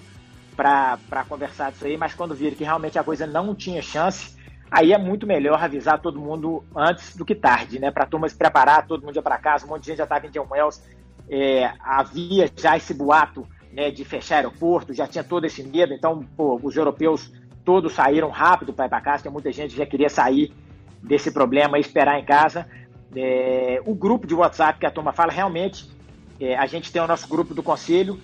para 0.56 1.24
conversar 1.28 1.70
disso 1.70 1.86
aí, 1.86 1.96
mas 1.96 2.14
quando 2.14 2.34
viram 2.34 2.56
que 2.56 2.64
realmente 2.64 2.98
a 2.98 3.04
coisa 3.04 3.24
não 3.24 3.54
tinha 3.54 3.80
chance, 3.80 4.36
aí 4.68 4.92
é 4.92 4.98
muito 4.98 5.26
melhor 5.26 5.62
avisar 5.62 6.00
todo 6.00 6.20
mundo 6.20 6.64
antes 6.74 7.16
do 7.16 7.24
que 7.24 7.36
tarde, 7.36 7.78
né? 7.78 7.92
Para 7.92 8.02
a 8.02 8.06
turma 8.06 8.28
se 8.28 8.34
preparar, 8.34 8.86
todo 8.86 9.04
mundo 9.04 9.14
ia 9.14 9.22
para 9.22 9.38
casa, 9.38 9.64
um 9.64 9.68
monte 9.68 9.82
de 9.82 9.86
gente 9.88 9.98
já 9.98 10.04
estava 10.04 10.26
em 10.26 10.28
Indian 10.28 10.46
Wells, 10.50 10.82
é, 11.30 11.70
havia 11.80 12.50
já 12.56 12.76
esse 12.76 12.92
boato 12.92 13.46
né, 13.72 13.92
de 13.92 14.04
fechar 14.04 14.36
aeroporto, 14.36 14.92
já 14.92 15.06
tinha 15.06 15.22
todo 15.22 15.44
esse 15.44 15.62
medo, 15.62 15.92
então 15.92 16.24
pô, 16.36 16.58
os 16.60 16.76
europeus 16.76 17.30
todos 17.68 17.92
saíram 17.92 18.30
rápido 18.30 18.72
para 18.72 18.87
ir 18.87 18.88
para 18.88 18.98
casa, 19.02 19.25
que 19.25 19.28
muita 19.28 19.52
gente 19.52 19.76
já 19.76 19.84
queria 19.84 20.08
sair 20.08 20.50
desse 21.02 21.30
problema 21.30 21.76
e 21.76 21.82
esperar 21.82 22.18
em 22.18 22.25
casa. 22.25 22.66
É, 23.14 23.82
o 23.84 23.94
grupo 23.94 24.26
de 24.26 24.34
WhatsApp 24.34 24.78
que 24.78 24.87
a 24.87 24.90
turma 24.90 25.12
fala, 25.12 25.30
realmente, 25.30 25.87
é, 26.40 26.56
a 26.56 26.64
gente 26.64 26.90
tem 26.90 27.02
o 27.02 27.06
nosso 27.06 27.28
grupo 27.28 27.52
do 27.52 27.62
conselho 27.62 28.18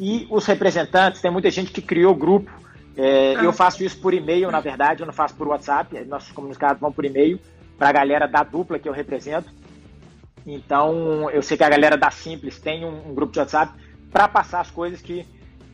e 0.00 0.26
os 0.30 0.46
representantes, 0.46 1.20
tem 1.20 1.30
muita 1.30 1.50
gente 1.50 1.72
que 1.72 1.82
criou 1.82 2.14
grupo. 2.14 2.50
É, 2.96 3.34
ah. 3.36 3.44
Eu 3.44 3.52
faço 3.52 3.84
isso 3.84 4.00
por 4.00 4.14
e-mail, 4.14 4.50
na 4.50 4.60
verdade, 4.60 5.02
eu 5.02 5.06
não 5.06 5.12
faço 5.12 5.34
por 5.34 5.46
WhatsApp, 5.46 6.02
nossos 6.06 6.32
comunicados 6.32 6.80
vão 6.80 6.90
por 6.90 7.04
e-mail 7.04 7.38
para 7.76 7.90
a 7.90 7.92
galera 7.92 8.26
da 8.26 8.42
dupla 8.42 8.78
que 8.78 8.88
eu 8.88 8.94
represento. 8.94 9.52
Então, 10.46 11.28
eu 11.28 11.42
sei 11.42 11.58
que 11.58 11.64
a 11.64 11.68
galera 11.68 11.98
da 11.98 12.10
Simples 12.10 12.58
tem 12.58 12.82
um, 12.82 13.10
um 13.10 13.14
grupo 13.14 13.34
de 13.34 13.40
WhatsApp 13.40 13.74
para 14.10 14.26
passar 14.26 14.62
as 14.62 14.70
coisas 14.70 15.02
que, 15.02 15.26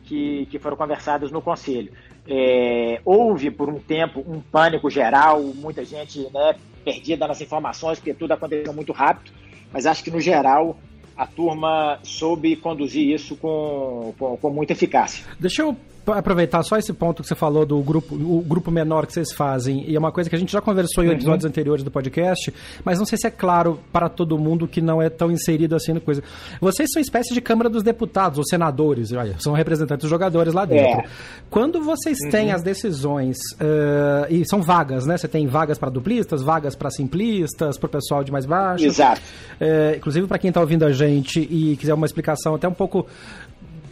que, 0.03 0.45
que, 0.47 0.59
foram 0.59 0.75
conversadas 0.75 1.31
no 1.31 1.41
conselho. 1.41 1.89
É, 2.27 3.01
houve 3.03 3.51
por 3.51 3.69
um 3.69 3.79
tempo 3.79 4.23
um 4.25 4.39
pânico 4.39 4.89
geral, 4.89 5.41
muita 5.41 5.83
gente 5.83 6.19
né, 6.33 6.55
perdida 6.83 7.27
nas 7.27 7.41
informações, 7.41 7.99
porque 7.99 8.13
tudo 8.13 8.31
aconteceu 8.31 8.73
muito 8.73 8.93
rápido, 8.93 9.31
mas 9.71 9.85
acho 9.85 10.03
que 10.03 10.11
no 10.11 10.21
geral 10.21 10.77
a 11.15 11.27
turma 11.27 11.99
soube 12.03 12.55
conduzir 12.55 13.13
isso 13.13 13.35
com, 13.35 14.13
com, 14.17 14.37
com 14.37 14.49
muita 14.49 14.73
eficácia. 14.73 15.25
Deixa 15.39 15.61
eu 15.61 15.75
aproveitar 16.07 16.63
só 16.63 16.77
esse 16.77 16.93
ponto 16.93 17.21
que 17.21 17.27
você 17.27 17.35
falou 17.35 17.65
do 17.65 17.81
grupo, 17.81 18.15
o 18.15 18.41
grupo 18.41 18.69
menor 18.71 19.05
que 19.05 19.13
vocês 19.13 19.31
fazem, 19.31 19.89
e 19.89 19.95
é 19.95 19.99
uma 19.99 20.11
coisa 20.11 20.29
que 20.29 20.35
a 20.35 20.39
gente 20.39 20.51
já 20.51 20.61
conversou 20.61 21.03
em 21.03 21.07
uhum. 21.07 21.13
episódios 21.13 21.45
anteriores 21.45 21.83
do 21.83 21.91
podcast, 21.91 22.53
mas 22.83 22.99
não 22.99 23.05
sei 23.05 23.17
se 23.17 23.27
é 23.27 23.31
claro 23.31 23.79
para 23.91 24.09
todo 24.09 24.37
mundo 24.37 24.67
que 24.67 24.81
não 24.81 25.01
é 25.01 25.09
tão 25.09 25.31
inserido 25.31 25.75
assim 25.75 25.93
na 25.93 25.99
coisa. 25.99 26.23
Vocês 26.59 26.89
são 26.91 27.01
espécie 27.01 27.33
de 27.33 27.41
Câmara 27.41 27.69
dos 27.69 27.83
Deputados, 27.83 28.37
ou 28.37 28.45
senadores, 28.45 29.11
são 29.39 29.53
representantes 29.53 30.03
dos 30.03 30.09
jogadores 30.09 30.53
lá 30.53 30.65
dentro. 30.65 31.01
É. 31.01 31.05
Quando 31.49 31.81
vocês 31.81 32.17
uhum. 32.23 32.29
têm 32.29 32.51
as 32.51 32.63
decisões, 32.63 33.37
uh, 33.53 34.25
e 34.29 34.45
são 34.47 34.61
vagas, 34.61 35.05
né? 35.05 35.17
Você 35.17 35.27
tem 35.27 35.47
vagas 35.47 35.77
para 35.77 35.89
duplistas, 35.89 36.41
vagas 36.41 36.75
para 36.75 36.89
simplistas, 36.89 37.77
para 37.77 37.87
o 37.87 37.89
pessoal 37.89 38.23
de 38.23 38.31
mais 38.31 38.45
baixo. 38.45 38.85
Exato. 38.85 39.21
Uh, 39.59 39.97
inclusive, 39.97 40.27
para 40.27 40.37
quem 40.37 40.49
está 40.49 40.59
ouvindo 40.61 40.85
a 40.85 40.91
gente 40.91 41.39
e 41.39 41.75
quiser 41.77 41.93
uma 41.93 42.05
explicação 42.05 42.55
até 42.55 42.67
um 42.67 42.73
pouco 42.73 43.07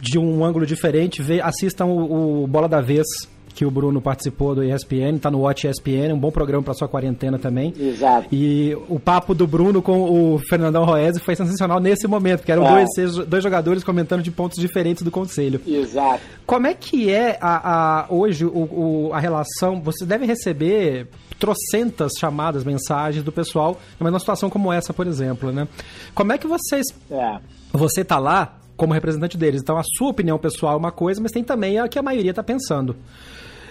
de 0.02 0.18
um 0.18 0.44
ângulo 0.44 0.66
diferente, 0.66 1.22
vê, 1.22 1.40
assistam 1.40 1.86
o, 1.86 2.42
o 2.42 2.46
Bola 2.48 2.68
da 2.68 2.80
Vez, 2.80 3.06
que 3.54 3.64
o 3.64 3.70
Bruno 3.70 4.00
participou 4.00 4.52
do 4.52 4.64
ESPN, 4.64 5.16
tá 5.20 5.30
no 5.30 5.42
Watch 5.42 5.68
ESPN, 5.68 6.12
um 6.12 6.18
bom 6.18 6.32
programa 6.32 6.64
para 6.64 6.74
sua 6.74 6.88
quarentena 6.88 7.38
também. 7.38 7.72
Exato. 7.78 8.26
E 8.32 8.76
o 8.88 8.98
papo 8.98 9.32
do 9.32 9.46
Bruno 9.46 9.80
com 9.80 10.34
o 10.34 10.40
Fernandão 10.48 10.84
Roese 10.84 11.20
foi 11.20 11.36
sensacional 11.36 11.78
nesse 11.78 12.08
momento, 12.08 12.40
porque 12.40 12.50
eram 12.50 12.66
é. 12.66 12.84
dois, 12.84 13.26
dois 13.28 13.44
jogadores 13.44 13.84
comentando 13.84 14.22
de 14.22 14.32
pontos 14.32 14.58
diferentes 14.58 15.04
do 15.04 15.10
conselho. 15.10 15.60
Exato. 15.64 16.20
Como 16.44 16.66
é 16.66 16.74
que 16.74 17.08
é 17.08 17.38
a, 17.40 18.00
a 18.00 18.06
hoje 18.12 18.44
o, 18.44 18.48
o, 18.48 19.10
a 19.12 19.20
relação? 19.20 19.80
Você 19.82 20.04
deve 20.04 20.26
receber 20.26 21.06
trocentas 21.38 22.12
chamadas, 22.18 22.64
mensagens 22.64 23.24
do 23.24 23.30
pessoal, 23.30 23.78
numa 24.00 24.18
situação 24.18 24.50
como 24.50 24.72
essa, 24.72 24.92
por 24.92 25.06
exemplo, 25.06 25.52
né? 25.52 25.68
Como 26.12 26.32
é 26.32 26.38
que 26.38 26.48
vocês... 26.48 26.86
É. 27.08 27.38
Você 27.72 28.04
tá 28.04 28.18
lá, 28.18 28.58
como 28.82 28.92
representante 28.92 29.38
deles. 29.38 29.62
Então 29.62 29.78
a 29.78 29.84
sua 29.96 30.08
opinião 30.08 30.36
pessoal 30.36 30.74
é 30.74 30.76
uma 30.76 30.90
coisa, 30.90 31.20
mas 31.22 31.30
tem 31.30 31.44
também 31.44 31.78
a 31.78 31.86
que 31.86 32.00
a 32.00 32.02
maioria 32.02 32.30
está 32.30 32.42
pensando. 32.42 32.96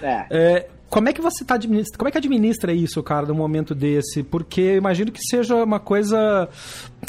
É. 0.01 0.25
é. 0.31 0.67
como 0.89 1.09
é 1.09 1.13
que 1.13 1.19
você 1.19 1.43
está 1.43 1.55
administrando? 1.55 1.97
Como 1.97 2.07
é 2.07 2.11
que 2.13 2.17
administra 2.17 2.71
isso, 2.71 3.03
cara, 3.03 3.25
num 3.25 3.35
momento 3.35 3.75
desse? 3.75 4.23
Porque 4.23 4.61
eu 4.61 4.77
imagino 4.77 5.11
que 5.11 5.19
seja 5.21 5.53
uma 5.65 5.81
coisa. 5.81 6.47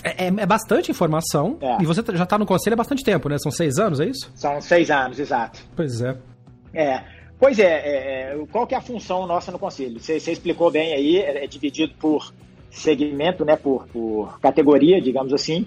É, 0.02 0.24
é, 0.24 0.26
é 0.26 0.46
bastante 0.46 0.90
informação. 0.90 1.58
É. 1.60 1.80
E 1.80 1.86
você 1.86 2.02
já 2.12 2.24
está 2.24 2.36
no 2.36 2.44
conselho 2.44 2.74
há 2.74 2.76
bastante 2.76 3.04
tempo, 3.04 3.28
né? 3.28 3.38
São 3.38 3.52
seis 3.52 3.78
anos, 3.78 4.00
é 4.00 4.06
isso? 4.06 4.32
São 4.34 4.60
seis 4.60 4.90
anos, 4.90 5.20
exato. 5.20 5.60
Pois 5.76 6.00
é. 6.00 6.16
É. 6.74 7.04
Pois 7.38 7.60
é, 7.60 7.64
é, 7.64 8.32
é 8.34 8.46
qual 8.50 8.66
que 8.66 8.74
é 8.74 8.78
a 8.78 8.80
função 8.80 9.28
nossa 9.28 9.52
no 9.52 9.60
conselho? 9.60 10.00
Você, 10.00 10.18
você 10.18 10.32
explicou 10.32 10.72
bem 10.72 10.92
aí, 10.92 11.18
é, 11.18 11.46
dividido 11.46 11.94
por 12.00 12.34
segmento, 12.68 13.44
né, 13.44 13.54
por, 13.54 13.86
por 13.88 14.40
categoria, 14.40 15.00
digamos 15.00 15.32
assim 15.32 15.66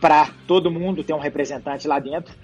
para 0.00 0.30
todo 0.46 0.70
mundo 0.70 1.02
ter 1.02 1.12
um 1.12 1.18
representante 1.18 1.88
lá 1.88 1.98
dentro. 1.98 2.34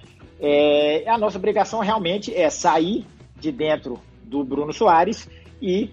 É, 0.40 1.04
a 1.08 1.16
nossa 1.16 1.38
obrigação 1.38 1.80
realmente 1.80 2.34
é 2.34 2.50
sair 2.50 3.06
de 3.38 3.52
dentro 3.52 4.00
do 4.24 4.42
Bruno 4.42 4.72
Soares 4.72 5.28
e 5.60 5.90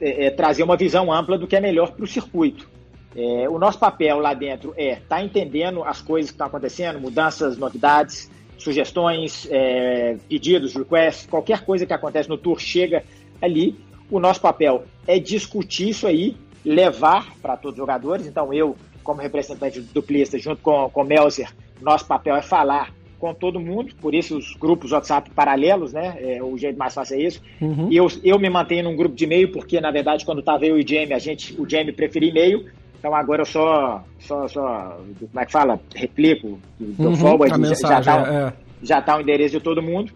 é, 0.00 0.26
é 0.26 0.30
trazer 0.30 0.62
uma 0.62 0.76
visão 0.76 1.12
ampla 1.12 1.38
do 1.38 1.46
que 1.46 1.56
é 1.56 1.60
melhor 1.60 1.92
para 1.92 2.04
o 2.04 2.06
circuito. 2.06 2.68
É, 3.14 3.48
o 3.48 3.58
nosso 3.58 3.78
papel 3.78 4.18
lá 4.18 4.32
dentro 4.32 4.72
é 4.76 4.94
estar 4.94 5.16
tá 5.16 5.22
entendendo 5.22 5.84
as 5.84 6.00
coisas 6.00 6.30
que 6.30 6.34
estão 6.34 6.46
acontecendo, 6.46 6.98
mudanças, 6.98 7.58
novidades, 7.58 8.30
sugestões, 8.56 9.46
é, 9.50 10.16
pedidos, 10.28 10.74
requests, 10.74 11.26
qualquer 11.26 11.64
coisa 11.64 11.84
que 11.84 11.92
acontece 11.92 12.28
no 12.28 12.38
tour 12.38 12.58
chega 12.58 13.04
ali. 13.40 13.78
O 14.10 14.18
nosso 14.18 14.40
papel 14.40 14.84
é 15.06 15.18
discutir 15.18 15.90
isso 15.90 16.06
aí, 16.06 16.36
levar 16.64 17.34
para 17.40 17.56
todos 17.56 17.74
os 17.74 17.82
jogadores. 17.82 18.26
Então, 18.26 18.52
eu 18.52 18.76
como 19.02 19.20
representante 19.20 19.80
do 19.80 19.92
duplista, 19.92 20.38
junto 20.38 20.62
com, 20.62 20.88
com 20.90 21.02
o 21.02 21.04
Melzer, 21.04 21.52
nosso 21.80 22.06
papel 22.06 22.36
é 22.36 22.42
falar 22.42 22.92
com 23.18 23.32
todo 23.32 23.60
mundo, 23.60 23.94
por 24.00 24.16
isso 24.16 24.36
os 24.36 24.56
grupos 24.56 24.90
WhatsApp 24.90 25.30
paralelos, 25.30 25.92
né? 25.92 26.16
É, 26.18 26.42
o 26.42 26.58
jeito 26.58 26.76
mais 26.76 26.92
fácil 26.92 27.16
é 27.16 27.22
isso. 27.22 27.40
Uhum. 27.60 27.86
E 27.88 27.96
eu, 27.96 28.08
eu 28.24 28.36
me 28.36 28.50
mantenho 28.50 28.82
num 28.82 28.96
grupo 28.96 29.14
de 29.14 29.22
e-mail, 29.22 29.52
porque 29.52 29.80
na 29.80 29.92
verdade, 29.92 30.24
quando 30.24 30.40
estava 30.40 30.66
eu 30.66 30.76
e 30.76 30.82
o 30.82 30.88
Jamie, 30.88 31.14
a 31.14 31.20
gente, 31.20 31.54
o 31.60 31.68
Jamie 31.68 31.92
preferia 31.92 32.30
e-mail, 32.30 32.66
então 32.98 33.14
agora 33.14 33.42
eu 33.42 33.46
só, 33.46 34.04
só, 34.18 34.48
só 34.48 35.00
como 35.20 35.40
é 35.40 35.46
que 35.46 35.52
fala? 35.52 35.80
Replico, 35.94 36.58
do 36.80 37.10
uhum, 37.10 37.16
forward, 37.16 37.64
já, 37.68 37.74
já, 37.74 38.00
tá, 38.00 38.32
é. 38.32 38.52
já 38.82 39.00
tá 39.00 39.16
o 39.16 39.20
endereço 39.20 39.56
de 39.56 39.60
todo 39.60 39.80
mundo. 39.80 40.12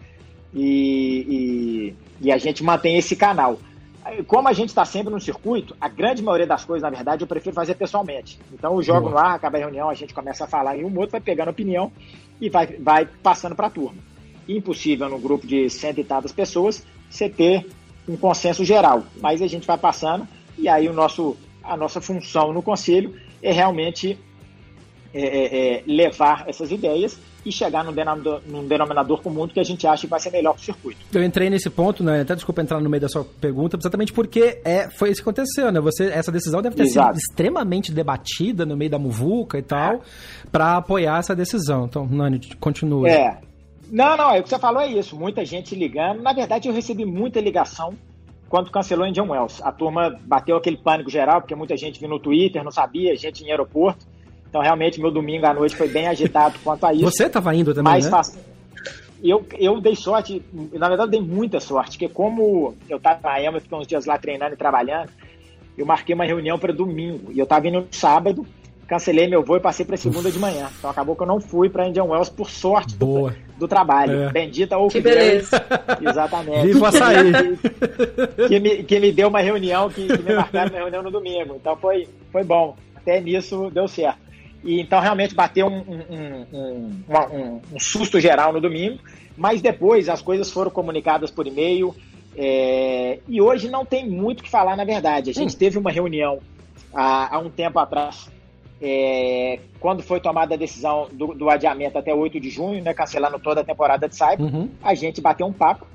E, 0.53 1.95
e, 2.23 2.27
e 2.27 2.33
a 2.33 2.39
gente 2.39 2.65
mantém 2.65 2.97
esse 2.97 3.15
canal 3.15 3.59
como 4.27 4.49
a 4.49 4.53
gente 4.53 4.69
está 4.69 4.85
sempre 4.85 5.13
no 5.13 5.21
circuito, 5.21 5.77
a 5.81 5.89
grande 5.89 6.23
maioria 6.23 6.47
das 6.47 6.65
coisas, 6.65 6.83
na 6.83 6.95
verdade, 6.95 7.23
eu 7.23 7.27
prefiro 7.27 7.55
fazer 7.55 7.75
pessoalmente. 7.75 8.39
Então, 8.53 8.75
eu 8.75 8.83
jogo 8.83 9.09
no 9.09 9.19
ar, 9.19 9.35
acaba 9.35 9.57
a 9.57 9.61
reunião, 9.61 9.89
a 9.89 9.95
gente 9.95 10.15
começa 10.15 10.45
a 10.45 10.47
falar 10.47 10.77
em 10.77 10.85
um 10.85 10.97
outro, 10.97 11.13
vai 11.13 11.21
pegando 11.21 11.51
opinião 11.51 11.91
e 12.41 12.49
vai, 12.49 12.67
vai 12.67 13.07
passando 13.07 13.57
para 13.57 13.67
a 13.67 13.71
turma. 13.71 13.99
Impossível, 14.49 15.09
num 15.09 15.21
grupo 15.21 15.47
de 15.47 15.69
cento 15.69 16.01
e 16.01 16.05
tantas 16.05 16.33
pessoas, 16.33 16.87
você 17.11 17.29
ter 17.29 17.67
um 18.09 18.17
consenso 18.17 18.65
geral. 18.65 19.05
Mas 19.21 19.43
a 19.43 19.47
gente 19.47 19.67
vai 19.67 19.79
passando 19.79 20.27
e 20.57 20.69
aí 20.69 20.89
o 20.89 20.93
nosso, 20.93 21.37
a 21.63 21.77
nossa 21.77 22.01
função 22.01 22.53
no 22.53 22.63
conselho 22.63 23.15
é 23.43 23.53
realmente 23.53 24.19
é, 25.13 25.21
é, 25.21 25.77
é 25.79 25.83
levar 25.87 26.45
essas 26.49 26.71
ideias 26.71 27.19
e 27.47 27.53
chegar 27.53 27.85
num 27.85 27.93
denominador, 27.93 28.41
num 28.45 28.67
denominador 28.67 29.23
comum 29.23 29.47
que 29.47 29.61
a 29.61 29.63
gente 29.63 29.87
acha 29.87 30.03
que 30.03 30.11
vai 30.11 30.19
ser 30.19 30.31
melhor 30.31 30.53
para 30.53 30.61
o 30.61 30.65
circuito. 30.65 31.01
Eu 31.15 31.23
entrei 31.23 31.49
nesse 31.49 31.71
ponto, 31.71 32.03
né? 32.03 32.23
Até 32.23 32.35
desculpa 32.35 32.61
entrar 32.61 32.81
no 32.81 32.91
meio 32.91 33.01
da 33.01 33.09
sua 33.09 33.25
pergunta, 33.25 33.77
exatamente 33.77 34.13
porque 34.13 34.61
é, 34.65 34.91
foi 34.91 35.11
isso 35.11 35.23
que 35.23 35.29
aconteceu, 35.29 35.71
né? 35.71 35.81
Você, 35.81 36.07
essa 36.07 36.33
decisão 36.33 36.61
deve 36.61 36.75
ter 36.75 36.83
Exato. 36.83 37.15
sido 37.15 37.19
extremamente 37.19 37.93
debatida 37.93 38.67
no 38.67 38.77
meio 38.77 38.91
da 38.91 38.99
muvuca 38.99 39.59
e 39.59 39.63
tal, 39.63 39.95
é. 39.95 40.01
para 40.51 40.77
apoiar 40.77 41.21
essa 41.21 41.37
decisão. 41.37 41.85
Então, 41.85 42.05
Nani, 42.05 42.41
continua. 42.59 43.09
É. 43.09 43.39
Não, 43.89 44.17
não, 44.17 44.33
é 44.33 44.41
o 44.41 44.43
que 44.43 44.49
você 44.49 44.59
falou 44.59 44.83
é 44.83 44.89
isso. 44.89 45.17
Muita 45.17 45.45
gente 45.45 45.75
ligando. 45.77 46.21
Na 46.21 46.33
verdade, 46.33 46.69
eu 46.69 46.75
recebi 46.75 47.05
muita 47.05 47.41
ligação 47.41 47.95
quando 48.49 48.71
cancelou 48.73 49.07
em 49.07 49.13
John 49.13 49.31
Wells. 49.31 49.63
A 49.63 49.71
turma 49.71 50.19
bateu 50.25 50.57
aquele 50.57 50.77
pânico 50.77 51.11
geral, 51.11 51.41
porque 51.41 51.55
muita 51.55 51.77
gente 51.77 52.01
viu 52.01 52.09
no 52.09 52.19
Twitter, 52.19 52.65
não 52.65 52.73
sabia, 52.73 53.15
gente 53.17 53.45
em 53.45 53.51
aeroporto. 53.51 54.05
Então, 54.49 54.61
realmente, 54.61 55.01
meu 55.01 55.11
domingo 55.11 55.47
à 55.47 55.55
noite 55.55 55.77
foi 55.77 55.89
bem 55.89 56.07
agitado 56.07 56.59
quanto 56.63 56.85
a 56.87 56.93
isso. 56.95 57.05
Você 57.05 57.27
estava 57.27 57.55
indo 57.55 57.75
também, 57.75 57.93
mas 57.93 58.35
né? 58.35 58.43
Eu, 59.23 59.45
eu 59.59 59.81
dei 59.81 59.97
sorte, 59.97 60.43
na 60.73 60.89
verdade, 60.89 61.09
eu 61.09 61.21
dei 61.21 61.21
muita 61.21 61.59
sorte, 61.59 61.93
porque 61.93 62.09
como 62.09 62.75
eu 62.89 62.99
estava 62.99 63.19
na 63.23 63.41
EMA, 63.41 63.61
fiquei 63.61 63.79
uns 63.79 63.87
dias 63.87 64.05
lá 64.05 64.19
treinando 64.19 64.55
e 64.55 64.57
trabalhando, 64.57 65.11
eu 65.77 65.87
marquei 65.87 66.15
uma 66.15 66.25
reunião 66.25 66.59
para 66.59 66.73
domingo, 66.73 67.33
e 67.33 67.39
eu 67.39 67.45
estava 67.45 67.67
indo 67.67 67.81
no 67.81 67.89
sábado, 67.91 68.47
cancelei 68.87 69.27
meu 69.27 69.43
voo 69.43 69.57
e 69.57 69.61
passei 69.61 69.85
para 69.85 69.97
segunda 69.97 70.31
de 70.31 70.39
manhã. 70.39 70.69
Então 70.79 70.91
acabou 70.91 71.17
que 71.17 71.23
eu 71.23 71.27
não 71.27 71.41
fui 71.41 71.69
para 71.69 71.89
Indian 71.89 72.05
Wells 72.05 72.31
por 72.31 72.49
sorte 72.49 72.95
Boa. 72.97 73.31
Do, 73.31 73.61
do 73.61 73.69
trabalho. 73.69 74.23
É. 74.23 74.33
Bendita 74.33 74.79
ou 74.79 74.89
Que 74.89 75.01
beleza. 75.01 75.65
Exatamente. 76.01 76.67
Viva 76.67 76.89
açaí. 76.89 77.33
que, 78.49 78.61
me, 78.61 78.85
que 78.85 79.01
me 79.01 79.13
deu 79.13 79.29
uma 79.29 79.41
reunião, 79.41 79.91
que, 79.91 80.07
que 80.07 80.23
me 80.23 80.35
marcaram 80.35 80.71
uma 80.71 80.79
reunião 80.79 81.03
no 81.03 81.11
domingo. 81.11 81.57
Então 81.57 81.77
foi, 81.77 82.09
foi 82.31 82.45
bom. 82.45 82.77
Até 82.95 83.21
nisso 83.21 83.71
deu 83.73 83.89
certo. 83.89 84.26
E 84.67 84.81
então 84.81 85.01
realmente 85.01 85.35
bateu 85.35 85.69
um, 85.69 85.79
um, 85.79 86.47
um, 86.53 87.61
um, 87.73 87.81
susto 87.81 88.21
geral 88.21 88.53
no 88.53 88.61
domingo, 88.61 88.99
mas 89.37 89.63
depois 89.63 90.09
as 90.09 90.21
coisas 90.21 90.51
foram 90.51 90.71
comunicadas 90.71 91.31
por 91.31 91.47
e-mail. 91.47 91.95
É, 92.37 93.21
e 93.27 93.41
hoje 93.41 93.71
não 93.71 93.87
tem 93.87 94.07
muito 94.07 94.41
o 94.41 94.43
que 94.43 94.51
falar, 94.51 94.77
na 94.77 94.85
verdade. 94.85 95.31
A 95.31 95.33
gente 95.33 95.55
hum. 95.55 95.59
teve 95.59 95.79
uma 95.79 95.91
reunião 95.91 96.41
há, 96.93 97.37
há 97.37 97.39
um 97.39 97.49
tempo 97.49 97.79
atrás 97.79 98.29
é, 98.81 99.59
quando 99.81 100.03
foi 100.03 100.21
tomada 100.21 100.55
a 100.55 100.59
decisão 100.59 101.09
do, 101.13 101.29
do, 101.29 101.49
adiamento 101.49 101.97
até 101.97 102.15
8 102.15 102.39
de 102.39 102.51
junho, 102.51 102.83
né, 102.83 102.93
cancelando 102.93 103.39
toda 103.39 103.63
a 103.63 103.65
temporada 103.65 104.09
de 104.09 104.15
Cyber, 104.15 104.41
uhum. 104.41 104.69
a 104.83 104.95
gente 104.95 105.21
bateu 105.21 105.47
um 105.47 105.53
papo 105.53 105.87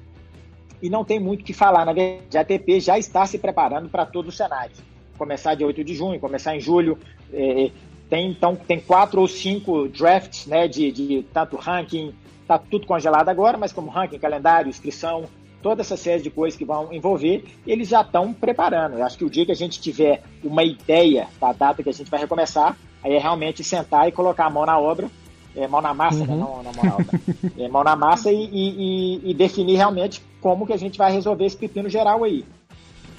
e 0.81 0.89
não 0.89 1.05
tem 1.05 1.19
muito 1.19 1.41
o 1.41 1.43
que 1.43 1.53
falar. 1.53 1.85
Na 1.85 1.93
verdade, 1.93 2.37
a 2.37 2.41
ATP 2.41 2.79
já 2.79 2.97
está 2.97 3.25
se 3.25 3.37
preparando 3.37 3.89
para 3.89 4.05
todos 4.05 4.29
os 4.29 4.37
cenários. 4.37 4.81
Começar 5.17 5.53
dia 5.53 5.67
8 5.67 5.83
de 5.83 5.93
junho, 5.93 6.19
começar 6.19 6.55
em 6.55 6.59
julho. 6.59 6.97
É, 7.31 7.69
tem, 8.11 8.29
então, 8.29 8.57
tem 8.57 8.77
quatro 8.77 9.21
ou 9.21 9.27
cinco 9.27 9.87
drafts 9.87 10.45
né, 10.45 10.67
de, 10.67 10.91
de 10.91 11.25
tanto 11.33 11.55
ranking, 11.55 12.13
está 12.41 12.57
tudo 12.57 12.85
congelado 12.85 13.29
agora, 13.29 13.57
mas 13.57 13.71
como 13.71 13.89
ranking, 13.89 14.19
calendário, 14.19 14.69
inscrição, 14.69 15.23
toda 15.63 15.79
essa 15.79 15.95
série 15.95 16.21
de 16.21 16.29
coisas 16.29 16.57
que 16.57 16.65
vão 16.65 16.91
envolver, 16.91 17.45
eles 17.65 17.87
já 17.87 18.01
estão 18.01 18.33
preparando. 18.33 18.97
Eu 18.97 19.05
acho 19.05 19.17
que 19.17 19.23
o 19.23 19.29
dia 19.29 19.45
que 19.45 19.53
a 19.53 19.55
gente 19.55 19.79
tiver 19.79 20.21
uma 20.43 20.61
ideia 20.61 21.29
da 21.39 21.53
data 21.53 21.81
que 21.81 21.87
a 21.87 21.93
gente 21.93 22.11
vai 22.11 22.19
recomeçar, 22.19 22.75
aí 23.01 23.13
é 23.13 23.17
realmente 23.17 23.63
sentar 23.63 24.09
e 24.09 24.11
colocar 24.11 24.47
a 24.47 24.49
mão 24.49 24.65
na 24.65 24.77
obra, 24.77 25.09
é, 25.55 25.65
mão 25.65 25.79
na 25.79 25.93
massa, 25.93 26.25
né? 26.25 26.33
uhum. 26.33 26.35
né? 26.35 26.43
não 26.43 26.63
na 26.63 26.73
mão 26.73 26.83
na 26.83 26.95
obra, 26.95 27.21
é, 27.57 27.67
mão 27.69 27.83
na 27.85 27.95
massa 27.95 28.29
e, 28.29 28.43
e, 28.51 29.31
e, 29.31 29.33
definir 29.33 29.77
realmente 29.77 30.21
como 30.41 30.67
que 30.67 30.73
a 30.73 30.77
gente 30.77 30.97
vai 30.97 31.13
resolver 31.13 31.45
esse 31.45 31.55
pepino 31.55 31.87
geral 31.87 32.25
aí. 32.25 32.43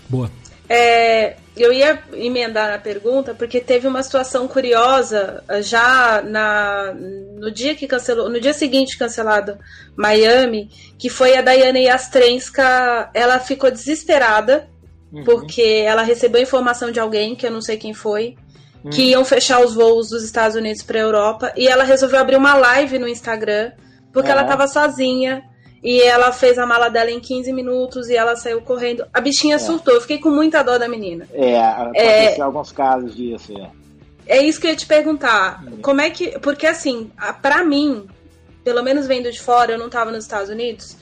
Boa. 0.06 0.30
É, 0.74 1.36
eu 1.54 1.70
ia 1.70 2.02
emendar 2.14 2.70
na 2.70 2.78
pergunta 2.78 3.34
porque 3.34 3.60
teve 3.60 3.86
uma 3.86 4.02
situação 4.02 4.48
curiosa 4.48 5.44
eh, 5.46 5.60
já 5.60 6.22
na, 6.22 6.94
no 6.94 7.50
dia 7.50 7.74
que 7.74 7.86
cancelou, 7.86 8.30
no 8.30 8.40
dia 8.40 8.54
seguinte 8.54 8.96
cancelado 8.96 9.58
Miami, 9.94 10.70
que 10.98 11.10
foi 11.10 11.36
a 11.36 11.42
Daiane 11.42 11.84
Yastrenska, 11.84 13.10
ela 13.12 13.38
ficou 13.38 13.70
desesperada 13.70 14.66
uhum. 15.12 15.24
porque 15.24 15.84
ela 15.84 16.00
recebeu 16.00 16.40
informação 16.40 16.90
de 16.90 16.98
alguém 16.98 17.36
que 17.36 17.46
eu 17.46 17.50
não 17.50 17.60
sei 17.60 17.76
quem 17.76 17.92
foi, 17.92 18.34
uhum. 18.82 18.88
que 18.90 19.10
iam 19.10 19.26
fechar 19.26 19.62
os 19.62 19.74
voos 19.74 20.08
dos 20.08 20.24
Estados 20.24 20.56
Unidos 20.56 20.82
para 20.82 21.00
a 21.00 21.02
Europa 21.02 21.52
e 21.54 21.68
ela 21.68 21.84
resolveu 21.84 22.18
abrir 22.18 22.36
uma 22.36 22.54
live 22.54 22.98
no 22.98 23.06
Instagram 23.06 23.72
porque 24.10 24.30
ela 24.30 24.40
estava 24.40 24.66
sozinha 24.66 25.42
e 25.82 26.00
ela 26.00 26.30
fez 26.30 26.58
a 26.58 26.66
mala 26.66 26.88
dela 26.88 27.10
em 27.10 27.18
15 27.18 27.52
minutos 27.52 28.08
e 28.08 28.14
ela 28.14 28.36
saiu 28.36 28.62
correndo. 28.62 29.04
A 29.12 29.20
bichinha 29.20 29.56
é. 29.56 29.58
surtou. 29.58 29.94
Eu 29.94 30.00
fiquei 30.00 30.18
com 30.18 30.30
muita 30.30 30.62
dó 30.62 30.78
da 30.78 30.88
menina. 30.88 31.26
É, 31.32 31.60
aconteceu 31.60 32.04
é, 32.04 32.40
alguns 32.40 32.70
casos 32.70 33.16
disso. 33.16 33.52
É. 34.26 34.38
é 34.38 34.42
isso 34.42 34.60
que 34.60 34.68
eu 34.68 34.70
ia 34.70 34.76
te 34.76 34.86
perguntar. 34.86 35.64
Uhum. 35.64 35.82
Como 35.82 36.00
é 36.00 36.08
que. 36.08 36.38
Porque 36.38 36.66
assim, 36.68 37.10
para 37.40 37.64
mim, 37.64 38.06
pelo 38.62 38.82
menos 38.82 39.08
vendo 39.08 39.30
de 39.32 39.40
fora, 39.40 39.72
eu 39.72 39.78
não 39.78 39.90
tava 39.90 40.12
nos 40.12 40.22
Estados 40.22 40.50
Unidos. 40.50 40.96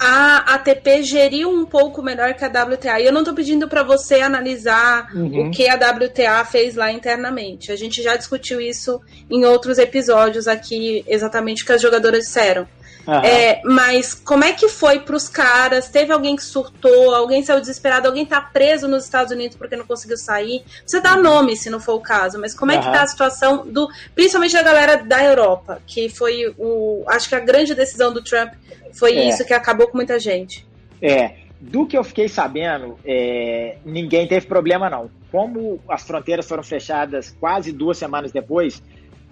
A 0.00 0.54
ATP 0.54 1.02
geriu 1.02 1.50
um 1.50 1.64
pouco 1.64 2.02
melhor 2.02 2.34
que 2.34 2.44
a 2.44 2.48
WTA. 2.48 3.00
E 3.00 3.06
eu 3.06 3.12
não 3.12 3.24
tô 3.24 3.34
pedindo 3.34 3.68
para 3.68 3.82
você 3.82 4.20
analisar 4.20 5.12
uhum. 5.14 5.48
o 5.48 5.50
que 5.50 5.68
a 5.68 5.74
WTA 5.74 6.44
fez 6.44 6.74
lá 6.76 6.90
internamente. 6.92 7.70
A 7.70 7.76
gente 7.76 8.00
já 8.02 8.16
discutiu 8.16 8.60
isso 8.60 9.00
em 9.28 9.44
outros 9.44 9.76
episódios 9.76 10.46
aqui, 10.46 11.04
exatamente 11.06 11.62
o 11.62 11.66
que 11.66 11.72
as 11.72 11.82
jogadoras 11.82 12.24
disseram. 12.24 12.66
Uhum. 13.08 13.24
É, 13.24 13.62
mas 13.64 14.12
como 14.12 14.44
é 14.44 14.52
que 14.52 14.68
foi 14.68 15.00
pros 15.00 15.30
caras? 15.30 15.88
Teve 15.88 16.12
alguém 16.12 16.36
que 16.36 16.44
surtou, 16.44 17.14
alguém 17.14 17.42
saiu 17.42 17.58
desesperado, 17.58 18.06
alguém 18.06 18.26
tá 18.26 18.38
preso 18.38 18.86
nos 18.86 19.04
Estados 19.04 19.32
Unidos 19.32 19.56
porque 19.56 19.76
não 19.76 19.86
conseguiu 19.86 20.18
sair? 20.18 20.62
Você 20.84 21.00
dá 21.00 21.16
nome 21.16 21.56
se 21.56 21.70
não 21.70 21.80
for 21.80 21.94
o 21.94 22.00
caso, 22.00 22.38
mas 22.38 22.52
como 22.52 22.70
é 22.70 22.74
uhum. 22.74 22.82
que 22.82 22.92
tá 22.92 23.02
a 23.02 23.06
situação 23.06 23.66
do. 23.66 23.88
Principalmente 24.14 24.52
da 24.52 24.62
galera 24.62 24.96
da 24.98 25.24
Europa, 25.24 25.80
que 25.86 26.10
foi 26.10 26.54
o. 26.58 27.02
Acho 27.06 27.30
que 27.30 27.34
a 27.34 27.40
grande 27.40 27.74
decisão 27.74 28.12
do 28.12 28.22
Trump 28.22 28.52
foi 28.92 29.16
é. 29.16 29.26
isso 29.26 29.42
que 29.42 29.54
acabou 29.54 29.88
com 29.88 29.96
muita 29.96 30.20
gente. 30.20 30.66
É. 31.00 31.32
Do 31.58 31.86
que 31.86 31.96
eu 31.96 32.04
fiquei 32.04 32.28
sabendo, 32.28 32.98
é, 33.04 33.78
ninguém 33.86 34.28
teve 34.28 34.46
problema, 34.46 34.90
não. 34.90 35.10
Como 35.32 35.80
as 35.88 36.02
fronteiras 36.02 36.46
foram 36.46 36.62
fechadas 36.62 37.34
quase 37.40 37.72
duas 37.72 37.96
semanas 37.96 38.30
depois, 38.30 38.82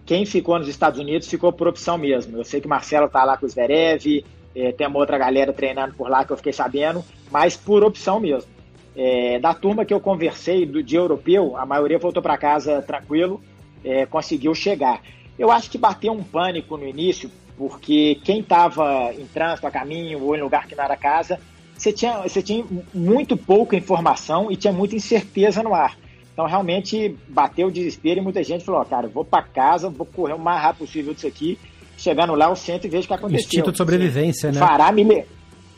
quem 0.06 0.24
ficou 0.24 0.58
nos 0.58 0.68
Estados 0.68 1.00
Unidos 1.00 1.28
ficou 1.28 1.52
por 1.52 1.66
opção 1.66 1.98
mesmo. 1.98 2.38
Eu 2.38 2.44
sei 2.44 2.60
que 2.60 2.66
o 2.66 2.70
Marcelo 2.70 3.08
tá 3.08 3.24
lá 3.24 3.36
com 3.36 3.44
o 3.44 3.48
Zverev, 3.48 4.24
é, 4.54 4.72
tem 4.72 4.86
uma 4.86 4.98
outra 4.98 5.18
galera 5.18 5.52
treinando 5.52 5.94
por 5.94 6.08
lá 6.08 6.24
que 6.24 6.32
eu 6.32 6.36
fiquei 6.36 6.52
sabendo, 6.52 7.04
mas 7.30 7.56
por 7.56 7.82
opção 7.84 8.20
mesmo. 8.20 8.48
É, 8.94 9.38
da 9.38 9.52
turma 9.52 9.84
que 9.84 9.92
eu 9.92 10.00
conversei 10.00 10.64
do 10.64 10.82
dia 10.82 11.00
europeu, 11.00 11.56
a 11.56 11.66
maioria 11.66 11.98
voltou 11.98 12.22
para 12.22 12.38
casa 12.38 12.80
tranquilo, 12.80 13.42
é, 13.84 14.06
conseguiu 14.06 14.54
chegar. 14.54 15.02
Eu 15.38 15.50
acho 15.50 15.70
que 15.70 15.76
bateu 15.76 16.12
um 16.12 16.22
pânico 16.22 16.76
no 16.78 16.86
início, 16.86 17.30
porque 17.58 18.18
quem 18.24 18.40
estava 18.40 19.12
em 19.12 19.26
trânsito 19.26 19.66
a 19.66 19.70
caminho 19.70 20.22
ou 20.22 20.34
em 20.34 20.40
lugar 20.40 20.66
que 20.66 20.74
não 20.74 20.84
era 20.84 20.96
casa, 20.96 21.38
você 21.76 21.92
tinha, 21.92 22.22
você 22.22 22.40
tinha 22.40 22.64
muito 22.94 23.36
pouca 23.36 23.76
informação 23.76 24.50
e 24.50 24.56
tinha 24.56 24.72
muita 24.72 24.96
incerteza 24.96 25.62
no 25.62 25.74
ar. 25.74 25.98
Então, 26.36 26.44
realmente, 26.44 27.16
bateu 27.30 27.68
o 27.68 27.72
desespero 27.72 28.20
e 28.20 28.22
muita 28.22 28.44
gente 28.44 28.62
falou: 28.62 28.84
cara, 28.84 29.08
vou 29.08 29.24
para 29.24 29.42
casa, 29.42 29.88
vou 29.88 30.04
correr 30.04 30.34
o 30.34 30.38
mais 30.38 30.60
rápido 30.60 30.80
possível 30.80 31.14
disso 31.14 31.26
aqui. 31.26 31.58
Chegando 31.96 32.34
lá, 32.34 32.50
eu 32.50 32.54
sento 32.54 32.86
e 32.86 32.90
vejo 32.90 33.04
o 33.04 33.08
que 33.08 33.14
aconteceu. 33.14 33.40
Instinto 33.40 33.72
de 33.72 33.78
sobrevivência, 33.78 34.52
né? 34.52 34.58
Fará 34.58 34.92
me, 34.92 35.24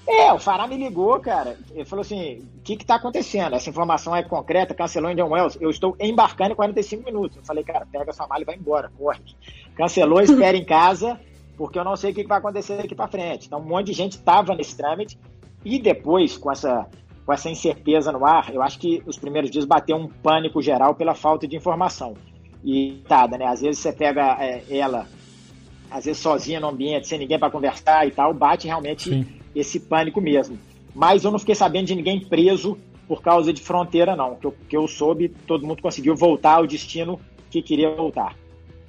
é, 0.05 0.33
o 0.33 0.39
Fará 0.41 0.67
me 0.67 0.77
ligou, 0.77 1.21
cara. 1.21 1.57
Ele 1.73 1.85
falou 1.85 2.01
assim: 2.01 2.43
o 2.57 2.63
que 2.65 2.73
está 2.73 2.97
acontecendo? 2.97 3.55
Essa 3.55 3.71
informação 3.71 4.17
é 4.17 4.25
concreta, 4.25 4.75
cancelou 4.75 5.13
Indian 5.13 5.27
Wells. 5.27 5.57
Eu 5.61 5.71
estou 5.71 5.95
embarcando 6.01 6.55
em 6.55 6.57
45 6.57 7.05
minutos. 7.05 7.37
Eu 7.37 7.45
falei, 7.45 7.63
cara, 7.63 7.87
pega 7.87 8.13
sua 8.13 8.27
mala 8.27 8.43
e 8.43 8.45
vai 8.45 8.57
embora, 8.57 8.91
corre. 8.99 9.21
Cancelou, 9.77 10.21
espera 10.21 10.57
em 10.57 10.65
casa, 10.65 11.21
porque 11.57 11.79
eu 11.79 11.85
não 11.85 11.95
sei 11.95 12.11
o 12.11 12.15
que 12.15 12.27
vai 12.27 12.39
acontecer 12.39 12.79
daqui 12.79 12.97
para 12.97 13.07
frente. 13.07 13.47
Então, 13.47 13.61
um 13.61 13.65
monte 13.65 13.87
de 13.87 13.93
gente 13.93 14.17
estava 14.17 14.57
nesse 14.57 14.77
trâmite. 14.77 15.17
E 15.65 15.79
depois, 15.79 16.37
com 16.37 16.51
essa 16.51 16.85
com 17.29 17.33
essa 17.35 17.51
incerteza 17.51 18.11
no 18.11 18.25
ar, 18.25 18.55
eu 18.55 18.63
acho 18.63 18.79
que 18.79 19.03
os 19.05 19.19
primeiros 19.19 19.51
dias 19.51 19.67
bateu 19.67 19.99
um 19.99 20.09
pânico 20.09 20.63
geral 20.63 20.95
pela 20.95 21.15
falta 21.15 21.47
de 21.47 21.55
informação. 21.55 22.15
E 22.65 23.03
tá, 23.07 23.29
né? 23.29 23.45
Às 23.45 23.61
vezes 23.61 23.83
você 23.83 23.93
pega 23.93 24.39
é, 24.41 24.65
ela, 24.71 25.07
às 25.91 26.07
vezes 26.07 26.23
sozinha 26.23 26.59
no 26.59 26.69
ambiente, 26.69 27.07
sem 27.07 27.19
ninguém 27.19 27.39
para 27.39 27.51
conversar 27.51 28.09
e 28.09 28.13
tal, 28.13 28.33
bate 28.33 28.67
realmente 28.67 29.11
Sim. 29.11 29.27
esse 29.55 29.79
pânico 29.79 30.23
mesmo. 30.23 30.59
Mas 30.95 31.23
eu 31.23 31.31
não 31.31 31.39
fiquei 31.39 31.55
sabendo 31.55 31.89
de 31.89 31.95
ninguém 31.95 32.19
preso 32.19 32.79
por 33.07 33.21
causa 33.21 33.53
de 33.53 33.61
fronteira, 33.61 34.17
não. 34.17 34.37
Que 34.37 34.47
eu, 34.47 34.55
que 34.67 34.77
eu 34.79 34.89
soube, 34.89 35.29
todo 35.29 35.67
mundo 35.67 35.83
conseguiu 35.83 36.17
voltar 36.17 36.55
ao 36.55 36.67
destino 36.67 37.21
que 37.51 37.61
queria 37.61 37.95
voltar. 37.95 38.35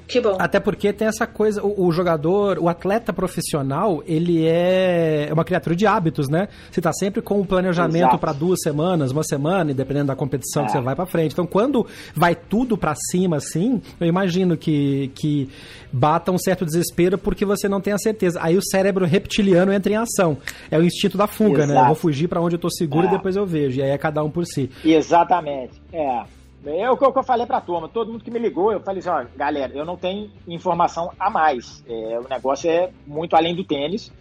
Que 0.10 0.19
bom. 0.19 0.36
Até 0.39 0.60
porque 0.60 0.91
tem 0.91 1.08
essa 1.08 1.28
coisa, 1.28 1.63
o, 1.63 1.86
o 1.86 1.91
jogador, 1.91 2.58
o 2.58 2.67
atleta 2.67 3.13
profissional, 3.13 4.02
ele 4.08 4.43
é 4.43 5.30
uma 5.32 5.45
criatura 5.45 5.76
de 5.76 5.86
hábitos, 5.86 6.28
né? 6.28 6.48
Você 6.72 6.82
tá 6.82 6.91
sempre 6.91 7.22
com 7.22 7.39
um 7.39 7.45
planejamento 7.45 8.17
para 8.17 8.34
duas 8.34 8.60
semanas, 8.63 9.12
uma 9.12 9.24
semana, 9.24 9.69
e 9.69 9.74
dependendo 9.74 10.08
da 10.08 10.15
competição 10.15 10.63
é. 10.63 10.65
que 10.65 10.72
você 10.72 10.82
vai 10.82 10.95
para 10.95 11.06
frente. 11.06 11.34
Então, 11.34 11.45
quando 11.45 11.86
vai 12.15 12.34
tudo 12.36 12.76
para 12.76 12.95
cima 13.12 13.38
assim, 13.38 13.80
eu 14.00 14.08
imagino 14.08 14.58
que, 14.58 15.12
que 15.13 15.48
bata 15.93 16.32
um 16.32 16.39
certo 16.39 16.65
desespero 16.65 17.15
porque 17.15 17.45
você 17.45 17.69
não 17.69 17.80
tem 17.80 17.93
a 17.93 18.00
certeza. 18.00 18.39
Aí 18.41 18.58
o 18.58 18.63
cérebro 18.63 19.06
reptiliano 19.06 19.72
entra 19.72 19.91
em 19.91 19.95
ação. 19.95 20.38
É 20.72 20.80
o 20.80 20.84
instinto 20.84 21.19
da 21.19 21.28
fuga, 21.28 21.65
Exato. 21.65 21.74
né? 21.74 21.82
Eu 21.82 21.86
vou 21.86 21.95
fugir 21.95 22.28
para 22.28 22.41
onde 22.41 22.56
eu 22.56 22.60
tô 22.60 22.72
seguro 22.72 23.06
é. 23.06 23.10
e 23.10 23.12
depois 23.12 23.36
eu 23.36 23.45
vejo. 23.45 23.80
E 23.80 23.84
aí 23.84 23.91
é 23.91 23.98
cada 24.00 24.24
um 24.24 24.32
por 24.32 24.48
si. 24.48 24.72
Exatamente. 24.84 25.80
É. 25.93 26.38
É 26.65 26.89
o 26.91 26.98
que 26.98 27.06
eu 27.06 27.24
falei 27.24 27.45
pra 27.45 27.62
turma, 27.62 27.88
todo 27.88 28.12
mundo 28.12 28.24
que 28.24 28.32
me 28.32 28.39
ligou, 28.39 28.72
eu 28.72 28.82
falei 28.82 29.00
assim, 29.00 29.10
ó, 29.10 29.26
galera, 29.36 29.72
eu 29.74 29.86
não 29.86 29.95
tenho 29.95 30.30
informação 30.48 31.12
a 31.17 31.30
mais. 31.30 31.84
É, 31.88 32.19
o 32.19 32.28
negócio 32.28 32.69
é 32.69 32.89
muito 33.08 33.36
além 33.36 33.56
do 33.56 33.63
tênis. 33.63 34.12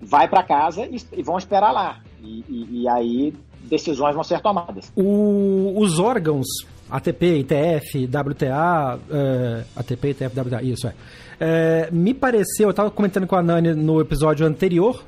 Vai 0.00 0.28
para 0.28 0.42
casa 0.42 0.84
e, 0.84 0.96
e, 1.12 1.22
vão 1.22 1.38
esperar 1.38 1.72
lá. 1.72 2.00
E, 2.22 2.44
e, 2.48 2.82
e, 2.82 2.88
aí 2.88 3.34
decisões 3.62 4.14
vão 4.14 4.22
ser 4.22 4.40
tomadas. 4.40 4.92
O, 4.94 5.72
os 5.78 5.98
órgãos 5.98 6.46
ATP, 6.90 7.38
ITF, 7.40 8.06
WTA, 8.06 8.98
é, 9.10 9.64
ATP, 9.74 10.10
ITF, 10.10 10.38
WTA, 10.38 10.62
isso 10.62 10.86
é. 10.86 10.94
é 11.40 11.90
me 11.90 12.12
pareceu, 12.12 12.68
eu 12.68 12.70
estava 12.70 12.90
comentando 12.90 13.26
com 13.26 13.36
a 13.36 13.42
Nani 13.42 13.74
no 13.74 14.00
episódio 14.00 14.46
anterior, 14.46 15.02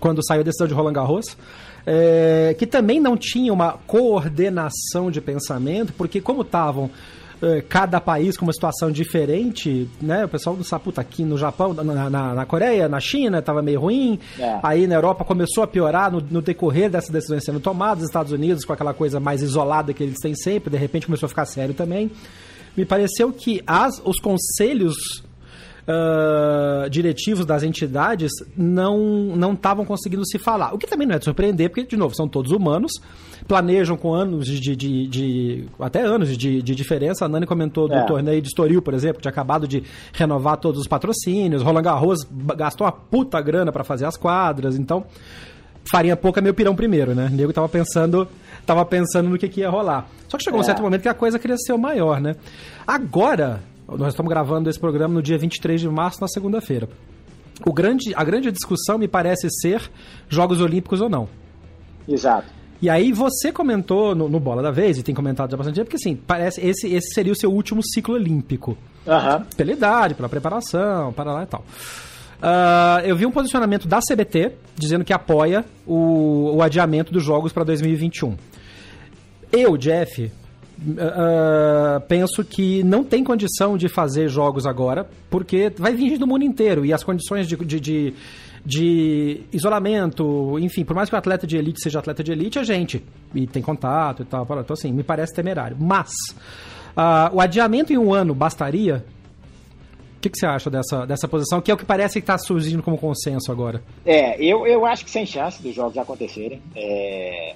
quando 0.00 0.24
saiu 0.24 0.40
a 0.40 0.44
decisão 0.44 0.66
de 0.66 0.72
Roland 0.72 0.94
Garros, 0.94 1.36
é, 1.86 2.54
que 2.58 2.66
também 2.66 3.00
não 3.00 3.16
tinha 3.16 3.52
uma 3.52 3.72
coordenação 3.86 5.10
de 5.10 5.20
pensamento, 5.20 5.92
porque 5.92 6.20
como 6.20 6.42
estavam 6.42 6.90
é, 7.42 7.60
cada 7.60 8.00
país 8.00 8.36
com 8.36 8.46
uma 8.46 8.52
situação 8.52 8.90
diferente, 8.90 9.88
né? 10.00 10.24
O 10.24 10.28
pessoal 10.28 10.56
do 10.56 10.64
Saputa 10.64 11.00
aqui 11.00 11.24
no 11.24 11.36
Japão, 11.36 11.74
na, 11.74 12.08
na, 12.08 12.34
na 12.34 12.46
Coreia, 12.46 12.88
na 12.88 13.00
China, 13.00 13.40
estava 13.40 13.60
meio 13.60 13.80
ruim. 13.80 14.18
É. 14.38 14.60
Aí 14.62 14.86
na 14.86 14.94
Europa 14.94 15.24
começou 15.24 15.62
a 15.62 15.66
piorar 15.66 16.10
no, 16.10 16.20
no, 16.20 16.40
decorrer 16.40 16.88
dessas 16.88 17.10
decisões 17.10 17.44
sendo 17.44 17.60
tomadas. 17.60 18.04
Estados 18.04 18.32
Unidos 18.32 18.64
com 18.64 18.72
aquela 18.72 18.94
coisa 18.94 19.20
mais 19.20 19.42
isolada 19.42 19.92
que 19.92 20.02
eles 20.02 20.18
têm 20.20 20.34
sempre, 20.34 20.70
de 20.70 20.78
repente 20.78 21.06
começou 21.06 21.26
a 21.26 21.28
ficar 21.28 21.44
sério 21.44 21.74
também. 21.74 22.10
me 22.76 22.86
pareceu 22.86 23.30
que 23.32 23.62
as, 23.66 24.00
os 24.04 24.18
conselhos 24.20 25.22
uh, 25.88 26.88
diretivos 26.88 27.44
das 27.46 27.62
entidades 27.62 28.32
não 28.56 29.52
estavam 29.52 29.84
conseguindo 29.84 30.26
se 30.26 30.38
falar. 30.38 30.74
O 30.74 30.78
que 30.78 30.86
também 30.86 31.06
não 31.06 31.14
é 31.14 31.18
de 31.18 31.24
surpreender, 31.24 31.70
porque, 31.70 31.84
de 31.84 31.96
novo, 31.96 32.14
são 32.14 32.28
todos 32.28 32.52
humanos, 32.52 32.92
planejam 33.46 33.96
com 33.96 34.14
anos 34.14 34.46
de. 34.46 34.76
de, 34.76 35.06
de, 35.06 35.64
até 35.78 36.02
anos 36.02 36.36
de, 36.36 36.62
de 36.62 36.74
diferença. 36.74 37.24
A 37.24 37.28
Nani 37.28 37.46
comentou 37.46 37.88
do 37.88 37.94
é. 37.94 38.04
torneio 38.04 38.40
de 38.40 38.48
Estoril, 38.48 38.82
por 38.82 38.94
exemplo, 38.94 39.16
que 39.16 39.22
tinha 39.22 39.32
acabado 39.32 39.68
de 39.68 39.82
renovar 40.12 40.56
todos 40.56 40.80
os 40.80 40.86
patrocínios. 40.86 41.62
Roland 41.62 41.82
Garros 41.82 42.26
gastou 42.56 42.86
uma 42.86 42.92
puta 42.92 43.40
grana 43.40 43.70
para 43.70 43.84
fazer 43.84 44.06
as 44.06 44.16
quadras, 44.16 44.76
então. 44.76 45.04
Farinha 45.90 46.16
pouca, 46.16 46.40
meu 46.40 46.54
pirão 46.54 46.74
primeiro, 46.74 47.14
né? 47.14 47.26
O 47.30 47.36
nego 47.36 47.52
tava 47.52 47.68
pensando, 47.68 48.26
tava 48.64 48.86
pensando 48.86 49.28
no 49.28 49.36
que, 49.36 49.46
que 49.48 49.60
ia 49.60 49.68
rolar. 49.68 50.08
Só 50.28 50.38
que 50.38 50.44
chegou 50.44 50.58
é. 50.58 50.62
um 50.62 50.64
certo 50.64 50.80
momento 50.80 51.02
que 51.02 51.08
a 51.10 51.14
coisa 51.14 51.38
cresceu 51.38 51.76
maior, 51.76 52.22
né? 52.22 52.36
Agora, 52.86 53.60
nós 53.88 54.08
estamos 54.08 54.30
gravando 54.30 54.70
esse 54.70 54.78
programa 54.78 55.14
no 55.14 55.22
dia 55.22 55.38
23 55.38 55.80
de 55.80 55.88
março, 55.88 56.20
na 56.20 56.28
segunda-feira. 56.28 56.88
O 57.66 57.72
grande, 57.72 58.12
a 58.14 58.24
grande 58.24 58.50
discussão 58.50 58.98
me 58.98 59.06
parece 59.06 59.48
ser 59.50 59.90
Jogos 60.28 60.60
Olímpicos 60.60 61.00
ou 61.00 61.08
não. 61.08 61.28
Exato. 62.08 62.48
E 62.82 62.90
aí 62.90 63.12
você 63.12 63.52
comentou 63.52 64.14
no, 64.14 64.28
no, 64.28 64.40
Bola 64.40 64.62
da 64.62 64.70
Vez, 64.70 64.98
e 64.98 65.02
tem 65.02 65.14
comentado 65.14 65.50
já 65.50 65.56
bastante 65.56 65.76
tempo, 65.76 65.86
porque 65.86 65.96
assim, 65.96 66.16
parece 66.16 66.60
esse, 66.60 66.92
esse 66.92 67.14
seria 67.14 67.32
o 67.32 67.36
seu 67.36 67.50
último 67.50 67.80
ciclo 67.82 68.14
olímpico. 68.14 68.76
Uhum. 69.06 69.44
Pela 69.56 69.72
idade, 69.72 70.14
pela 70.14 70.28
preparação, 70.28 71.12
para 71.12 71.32
lá 71.32 71.44
e 71.44 71.46
tal. 71.46 71.64
Uh, 72.40 73.06
eu 73.06 73.16
vi 73.16 73.24
um 73.24 73.30
posicionamento 73.30 73.88
da 73.88 74.00
CBT 74.00 74.52
dizendo 74.76 75.04
que 75.04 75.12
apoia 75.12 75.64
o, 75.86 76.56
o 76.56 76.62
adiamento 76.62 77.12
dos 77.12 77.22
jogos 77.22 77.52
para 77.52 77.64
2021. 77.64 78.36
Eu, 79.50 79.76
Jeff, 79.78 80.30
Uh, 80.76 82.00
penso 82.08 82.44
que 82.44 82.82
não 82.82 83.04
tem 83.04 83.22
condição 83.22 83.76
de 83.76 83.88
fazer 83.88 84.28
jogos 84.28 84.66
agora, 84.66 85.08
porque 85.30 85.72
vai 85.78 85.94
vir 85.94 86.18
do 86.18 86.26
mundo 86.26 86.44
inteiro 86.44 86.84
e 86.84 86.92
as 86.92 87.04
condições 87.04 87.46
de, 87.46 87.56
de, 87.56 87.80
de, 87.80 88.14
de, 88.64 89.40
isolamento, 89.52 90.58
enfim, 90.58 90.84
por 90.84 90.94
mais 90.96 91.08
que 91.08 91.14
o 91.14 91.18
atleta 91.18 91.46
de 91.46 91.56
elite 91.56 91.80
seja 91.80 92.00
atleta 92.00 92.24
de 92.24 92.32
elite, 92.32 92.58
é 92.58 92.64
gente 92.64 93.04
e 93.34 93.46
tem 93.46 93.62
contato 93.62 94.22
e 94.22 94.26
tal. 94.26 94.42
Então, 94.42 94.74
assim, 94.74 94.92
me 94.92 95.04
parece 95.04 95.32
temerário. 95.32 95.76
Mas 95.80 96.10
uh, 96.96 97.34
o 97.34 97.40
adiamento 97.40 97.92
em 97.92 97.98
um 97.98 98.12
ano 98.12 98.34
bastaria? 98.34 99.04
O 100.16 100.20
que, 100.20 100.30
que, 100.30 100.38
você 100.38 100.46
acha 100.46 100.70
dessa, 100.70 101.06
dessa 101.06 101.28
posição, 101.28 101.60
que 101.60 101.70
é 101.70 101.74
o 101.74 101.76
que 101.76 101.84
parece 101.84 102.14
que 102.14 102.22
está 102.22 102.36
surgindo 102.36 102.82
como 102.82 102.98
consenso 102.98 103.52
agora? 103.52 103.82
É, 104.04 104.42
eu, 104.42 104.66
eu 104.66 104.84
acho 104.86 105.04
que 105.04 105.10
sem 105.10 105.24
chance 105.24 105.62
dos 105.62 105.74
jogos 105.74 105.96
acontecerem. 105.98 106.60
É, 106.74 107.54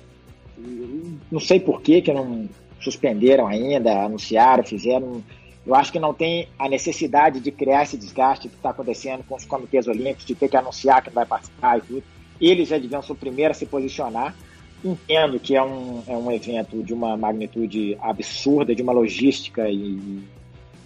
não 1.31 1.41
sei 1.41 1.59
por 1.59 1.81
que, 1.81 2.03
que 2.03 2.11
eu 2.11 2.15
não 2.15 2.49
suspenderam 2.81 3.47
ainda, 3.47 4.05
anunciaram, 4.05 4.65
fizeram. 4.65 5.23
Eu 5.67 5.75
acho 5.75 5.93
que 5.93 5.99
não 5.99 6.15
tem 6.15 6.49
a 6.59 6.69
necessidade 6.69 7.41
de 7.41 7.51
criar 7.51 7.83
esse 7.83 7.97
desgaste 7.97 8.49
que 8.49 8.55
está 8.55 8.71
acontecendo 8.71 9.23
com 9.29 9.35
os 9.35 9.45
comitês 9.45 9.87
olímpicos, 9.87 10.25
de 10.25 10.35
ter 10.35 10.49
que 10.49 10.57
anunciar 10.57 11.03
que 11.03 11.11
vai 11.11 11.27
participar 11.27 11.79
e 11.79 11.83
tudo. 11.83 12.03
Eles 12.41 12.69
já 12.69 12.79
deviam 12.79 13.03
ser 13.03 13.13
o 13.13 13.17
primeiro 13.17 13.51
a 13.51 13.55
se 13.55 13.67
posicionar. 13.67 14.35
Entendo 14.83 15.41
que 15.41 15.57
é 15.57 15.63
um, 15.63 16.03
é 16.07 16.17
um 16.17 16.31
evento 16.31 16.83
de 16.85 16.95
uma 16.95 17.17
magnitude 17.17 17.99
absurda, 18.01 18.75
de 18.75 18.83
uma 18.83 18.93
logística 18.93 19.69
e, 19.69 20.23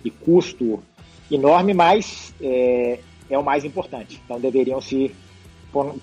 e 0.02 0.10
custo 0.10 0.82
enorme, 1.30 1.74
mas 1.74 2.34
é, 2.40 2.98
é 3.28 3.38
o 3.38 3.44
mais 3.44 3.66
importante. 3.66 4.18
Então 4.24 4.40
deveriam 4.40 4.80
se 4.80 5.14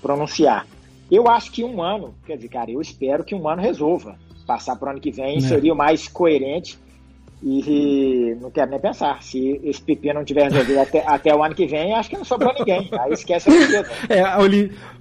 pronunciar. 0.02 0.68
Eu 1.10 1.28
acho 1.28 1.52
que 1.52 1.64
um 1.64 1.82
ano, 1.82 2.14
quer 2.26 2.36
dizer, 2.36 2.50
cara, 2.50 2.70
eu 2.70 2.80
espero 2.80 3.24
que 3.24 3.34
um 3.34 3.48
ano 3.50 3.62
resolva 3.62 4.18
passar 4.50 4.76
para 4.76 4.88
o 4.88 4.92
ano 4.94 5.00
que 5.00 5.12
vem 5.12 5.38
é. 5.38 5.42
seria 5.42 5.72
o 5.72 5.78
mais 5.78 6.08
coerente. 6.08 6.80
E 7.42 8.36
não 8.42 8.52
quero 8.52 8.70
nem 8.70 8.80
pensar. 8.82 9.24
Se 9.24 9.62
esse 9.64 9.82
pepino 9.82 10.16
não 10.16 10.26
tiver 10.26 10.52
resolvido 10.52 10.82
até, 10.82 11.04
até 11.08 11.34
o 11.34 11.42
ano 11.42 11.56
que 11.56 11.66
vem, 11.66 11.94
acho 11.94 12.10
que 12.10 12.18
não 12.18 12.26
sobrou 12.26 12.54
ninguém. 12.54 12.90
Aí 13.00 13.14
esquece 13.14 13.50
a 13.50 13.54
Olimpíada. 13.54 13.90
É, 14.10 14.22
a 14.22 14.40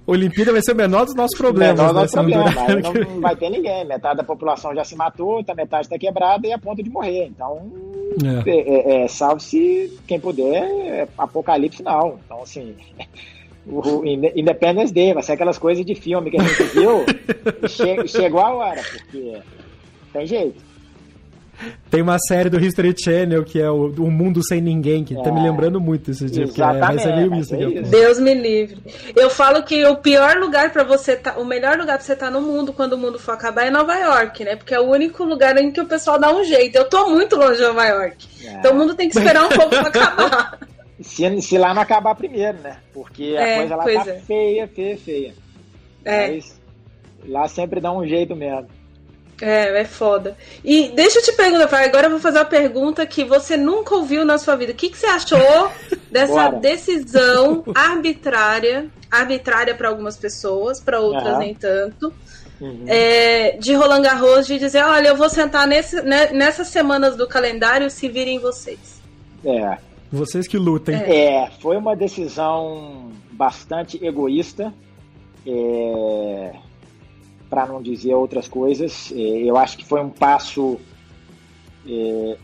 Olimpíada 0.06 0.52
vai 0.52 0.62
ser 0.62 0.72
o 0.72 0.76
menor 0.76 1.04
dos 1.04 1.16
nossos 1.16 1.37
problemas. 1.37 1.80
Menor 1.80 1.94
dos 1.94 2.14
né, 2.14 2.22
problemas. 2.22 2.54
Não, 2.54 2.92
não, 2.92 3.20
vai 3.20 3.34
ter 3.34 3.50
ninguém. 3.50 3.84
Metade 3.87 4.18
da 4.18 4.22
população 4.22 4.72
já 4.72 4.84
se 4.84 4.94
matou, 4.94 5.38
outra 5.38 5.52
metade 5.52 5.87
está 5.87 5.98
quebrada 5.98 6.46
e 6.46 6.52
a 6.52 6.58
ponto 6.58 6.80
de 6.80 6.90
morrer. 6.90 7.26
Então, 7.26 7.72
é. 8.46 8.50
É, 8.50 9.00
é, 9.00 9.04
é 9.04 9.08
salve-se 9.08 9.98
quem 10.06 10.20
puder, 10.20 10.62
é 10.62 11.08
apocalipse 11.18 11.78
final. 11.78 12.20
Então, 12.24 12.40
assim. 12.40 12.76
O 13.68 14.02
Independence 14.04 14.92
Day, 14.92 15.12
vai 15.12 15.22
ser 15.22 15.33
aquelas 15.33 15.59
coisas 15.59 15.85
de 15.85 15.94
filme 15.94 16.31
que 16.31 16.40
a 16.40 16.42
gente 16.42 16.62
viu 16.74 17.04
e 17.62 17.68
che 17.68 18.09
chegou 18.09 18.40
a 18.40 18.52
hora, 18.52 18.83
porque 18.83 19.38
tem 20.12 20.26
jeito. 20.26 20.68
Tem 21.90 22.02
uma 22.02 22.18
série 22.18 22.48
do 22.48 22.61
History 22.61 22.94
Channel 22.96 23.44
que 23.44 23.61
é 23.61 23.70
o, 23.70 23.87
o 23.87 24.11
Mundo 24.11 24.40
Sem 24.46 24.61
Ninguém, 24.61 25.02
que 25.02 25.16
é, 25.16 25.22
tá 25.22 25.33
me 25.33 25.40
é. 25.40 25.42
lembrando 25.42 25.81
muito 25.81 26.11
esse 26.11 26.26
dia. 26.26 26.46
Que 26.46 26.62
é, 26.62 26.78
vai 26.78 26.98
ser 26.98 27.16
meio 27.16 27.35
isso, 27.35 27.54
isso. 27.54 27.90
Deus 27.90 28.20
me 28.20 28.35
livre. 28.35 28.78
Eu 29.16 29.28
falo 29.28 29.62
que 29.62 29.85
o 29.87 29.96
pior 29.96 30.37
lugar 30.37 30.70
para 30.70 30.85
você 30.85 31.16
tá, 31.16 31.37
o 31.38 31.44
melhor 31.44 31.76
lugar 31.78 31.96
pra 31.96 32.07
você 32.07 32.12
estar 32.12 32.26
tá 32.26 32.33
no 32.33 32.40
mundo 32.40 32.72
quando 32.72 32.92
o 32.92 32.98
mundo 32.98 33.18
for 33.18 33.33
acabar 33.33 33.66
é 33.66 33.70
Nova 33.70 33.96
York, 33.96 34.44
né? 34.44 34.54
Porque 34.54 34.74
é 34.74 34.81
o 34.81 34.88
único 34.88 35.24
lugar 35.24 35.57
em 35.57 35.72
que 35.72 35.81
o 35.81 35.87
pessoal 35.87 36.18
dá 36.18 36.33
um 36.33 36.44
jeito. 36.44 36.76
Eu 36.76 36.88
tô 36.88 37.09
muito 37.09 37.37
longe 37.37 37.57
de 37.57 37.62
Nova 37.62 37.85
York. 37.87 38.28
É. 38.44 38.52
Então 38.52 38.72
o 38.72 38.76
mundo 38.76 38.94
tem 38.94 39.09
que 39.09 39.18
esperar 39.18 39.44
um 39.44 39.48
pouco 39.48 39.70
pra 39.70 39.88
acabar. 39.88 40.59
Se, 41.00 41.42
se 41.42 41.58
lá 41.58 41.72
não 41.72 41.82
acabar 41.82 42.14
primeiro, 42.14 42.58
né? 42.58 42.78
Porque 42.92 43.34
a 43.37 43.42
é, 43.42 43.56
coisa 43.58 43.76
lá 43.76 43.84
tá 43.84 44.11
é. 44.11 44.20
feia, 44.20 44.68
feia, 44.68 44.98
feia. 44.98 45.34
É. 46.04 46.28
Mas 46.28 46.61
lá 47.26 47.48
sempre 47.48 47.80
dá 47.80 47.92
um 47.92 48.06
jeito 48.06 48.34
mesmo. 48.34 48.68
É, 49.40 49.80
é 49.80 49.84
foda. 49.84 50.37
E 50.64 50.88
deixa 50.88 51.20
eu 51.20 51.22
te 51.22 51.32
perguntar, 51.32 51.84
agora 51.84 52.06
eu 52.06 52.11
vou 52.11 52.18
fazer 52.18 52.38
uma 52.38 52.44
pergunta 52.44 53.06
que 53.06 53.24
você 53.24 53.56
nunca 53.56 53.94
ouviu 53.94 54.24
na 54.24 54.37
sua 54.37 54.56
vida. 54.56 54.72
O 54.72 54.74
que, 54.74 54.90
que 54.90 54.98
você 54.98 55.06
achou 55.06 55.70
dessa 56.11 56.50
decisão 56.50 57.62
arbitrária, 57.74 58.88
arbitrária 59.11 59.74
para 59.74 59.88
algumas 59.88 60.16
pessoas, 60.16 60.80
para 60.80 60.98
outras 60.98 61.34
uhum. 61.34 61.38
nem 61.38 61.54
tanto, 61.54 62.12
uhum. 62.61 62.84
é, 62.88 63.56
de 63.58 63.74
Roland 63.74 64.02
Garros 64.02 64.46
de 64.46 64.58
dizer, 64.58 64.82
olha, 64.82 65.08
eu 65.08 65.16
vou 65.16 65.30
sentar 65.30 65.66
nesse, 65.68 66.02
né, 66.02 66.30
nessas 66.32 66.68
semanas 66.68 67.14
do 67.16 67.28
calendário, 67.28 67.88
se 67.90 68.08
virem 68.08 68.40
vocês. 68.40 69.00
É, 69.44 69.78
vocês 70.11 70.47
que 70.47 70.57
lutem. 70.57 70.94
É, 70.97 71.51
foi 71.61 71.77
uma 71.77 71.94
decisão 71.94 73.11
bastante 73.33 74.03
egoísta, 74.05 74.73
é, 75.47 76.55
para 77.49 77.66
não 77.66 77.83
dizer 77.83 78.14
outras 78.14 78.49
coisas. 78.49 79.12
É, 79.12 79.16
eu 79.16 79.57
acho 79.57 79.77
que 79.79 79.85
foi 79.85 80.01
um 80.01 80.11
passo 80.11 80.79
é, 81.87 82.37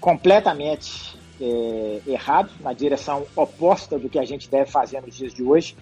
completamente 0.00 1.16
é, 1.40 2.00
errado, 2.06 2.50
na 2.60 2.72
direção 2.72 3.26
oposta 3.34 3.98
do 3.98 4.08
que 4.08 4.18
a 4.18 4.24
gente 4.24 4.48
deve 4.48 4.70
fazer 4.70 5.00
nos 5.00 5.16
dias 5.16 5.34
de 5.34 5.42
hoje. 5.42 5.76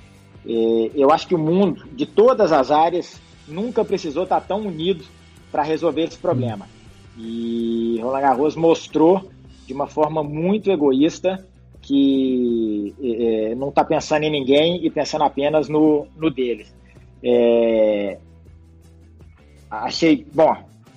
É, 0.46 0.90
eu 0.94 1.11
acho 1.11 1.27
que 1.27 1.35
o 1.35 1.38
mundo, 1.38 1.85
de 1.92 2.07
todas 2.07 2.53
as 2.53 2.70
áreas, 2.70 3.20
nunca 3.46 3.85
precisou 3.85 4.24
estar 4.24 4.40
tão 4.40 4.61
unido 4.61 5.05
para 5.50 5.62
resolver 5.62 6.03
esse 6.03 6.18
problema. 6.18 6.68
E 7.16 7.98
Roland 8.03 8.20
Garros 8.20 8.57
mostrou 8.57 9.31
de 9.66 9.72
uma 9.72 9.87
forma 9.87 10.22
muito 10.22 10.70
egoísta, 10.70 11.46
que 11.81 12.94
é, 13.03 13.53
é 13.53 13.55
não 13.55 13.68
está 13.68 13.85
pensando 13.85 14.24
em 14.24 14.31
ninguém 14.31 14.85
e 14.85 14.90
pensando 14.90 15.24
apenas 15.24 15.68
no, 15.68 16.07
no 16.16 16.31
dele. 16.31 16.66
É, 17.22 18.18
achei, 19.70 20.27
bom, 20.33 20.57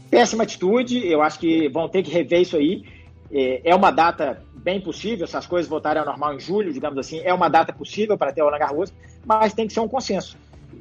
péssima 0.10 0.44
atitude, 0.44 1.06
eu 1.08 1.22
acho 1.22 1.40
que 1.40 1.70
vão 1.70 1.88
ter 1.88 2.04
que 2.04 2.12
rever 2.12 2.42
isso 2.42 2.58
aí. 2.58 2.84
É, 3.32 3.62
é 3.72 3.76
uma 3.76 3.92
data 3.92 4.42
bem 4.56 4.82
possível, 4.82 5.26
se 5.28 5.38
as 5.38 5.46
coisas 5.46 5.70
voltarem 5.70 6.00
ao 6.00 6.06
normal 6.06 6.36
em 6.36 6.40
julho, 6.40 6.74
digamos 6.74 6.98
assim, 6.98 7.22
é 7.24 7.34
uma 7.34 7.48
data 7.48 7.72
possível 7.72 8.18
para 8.18 8.34
ter 8.34 8.42
o 8.42 8.46
Roland 8.46 8.60
Garros, 8.60 8.94
mas 9.26 9.54
tem 9.54 9.68
que 9.68 9.74
ser 9.74 9.80
um 9.80 9.88
consenso. 9.88 10.38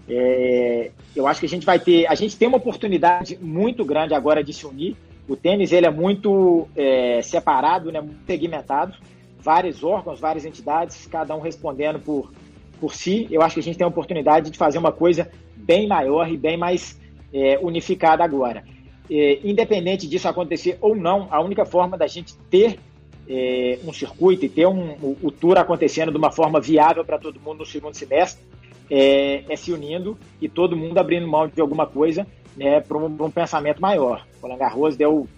É, 0.08 0.90
eu 1.14 1.26
acho 1.26 1.40
que 1.40 1.46
a 1.46 1.48
gente 1.48 1.66
vai 1.66 1.78
ter, 1.78 2.06
a 2.06 2.14
gente 2.14 2.36
tem 2.36 2.48
uma 2.48 2.56
oportunidade 2.56 3.38
muito 3.40 3.84
grande 3.84 4.14
agora 4.14 4.42
de 4.42 4.52
se 4.52 4.66
unir 4.66 4.96
o 5.28 5.36
tênis 5.36 5.72
ele 5.72 5.86
é 5.86 5.90
muito 5.90 6.68
é, 6.76 7.20
separado, 7.22 7.90
né, 7.90 8.00
muito 8.00 8.24
segmentado, 8.26 8.94
vários 9.38 9.82
órgãos, 9.82 10.20
várias 10.20 10.44
entidades, 10.44 11.06
cada 11.06 11.34
um 11.34 11.40
respondendo 11.40 11.98
por, 12.00 12.32
por 12.80 12.94
si. 12.94 13.26
Eu 13.30 13.42
acho 13.42 13.54
que 13.54 13.60
a 13.60 13.62
gente 13.62 13.78
tem 13.78 13.84
a 13.84 13.88
oportunidade 13.88 14.50
de 14.50 14.58
fazer 14.58 14.78
uma 14.78 14.92
coisa 14.92 15.30
bem 15.54 15.86
maior 15.86 16.30
e 16.30 16.36
bem 16.36 16.56
mais 16.56 17.00
é, 17.32 17.58
unificada 17.60 18.22
agora. 18.24 18.64
É, 19.10 19.40
independente 19.44 20.08
disso 20.08 20.28
acontecer 20.28 20.78
ou 20.80 20.96
não, 20.96 21.28
a 21.30 21.40
única 21.40 21.64
forma 21.64 21.96
da 21.96 22.06
gente 22.06 22.34
ter 22.50 22.78
é, 23.28 23.78
um 23.84 23.92
circuito 23.92 24.44
e 24.44 24.48
ter 24.48 24.66
um, 24.66 24.92
o, 25.02 25.16
o, 25.22 25.30
tour 25.30 25.58
acontecendo 25.58 26.10
de 26.10 26.16
uma 26.16 26.30
forma 26.30 26.60
viável 26.60 27.04
para 27.04 27.18
todo 27.18 27.40
mundo 27.40 27.58
no 27.58 27.66
segundo 27.66 27.94
semestre 27.94 28.42
é, 28.88 29.44
é, 29.48 29.56
se 29.56 29.72
unindo 29.72 30.16
e 30.40 30.48
todo 30.48 30.76
mundo 30.76 30.98
abrindo 30.98 31.26
mão 31.26 31.48
de 31.48 31.60
alguma 31.60 31.86
coisa 31.86 32.26
né, 32.56 32.80
para 32.80 32.96
um, 32.96 33.06
um, 33.06 33.30
pensamento 33.30 33.80
maior. 33.80 34.26
O 34.38 34.42
Roland 34.46 34.58
Garros 34.58 34.96
deu 34.96 35.28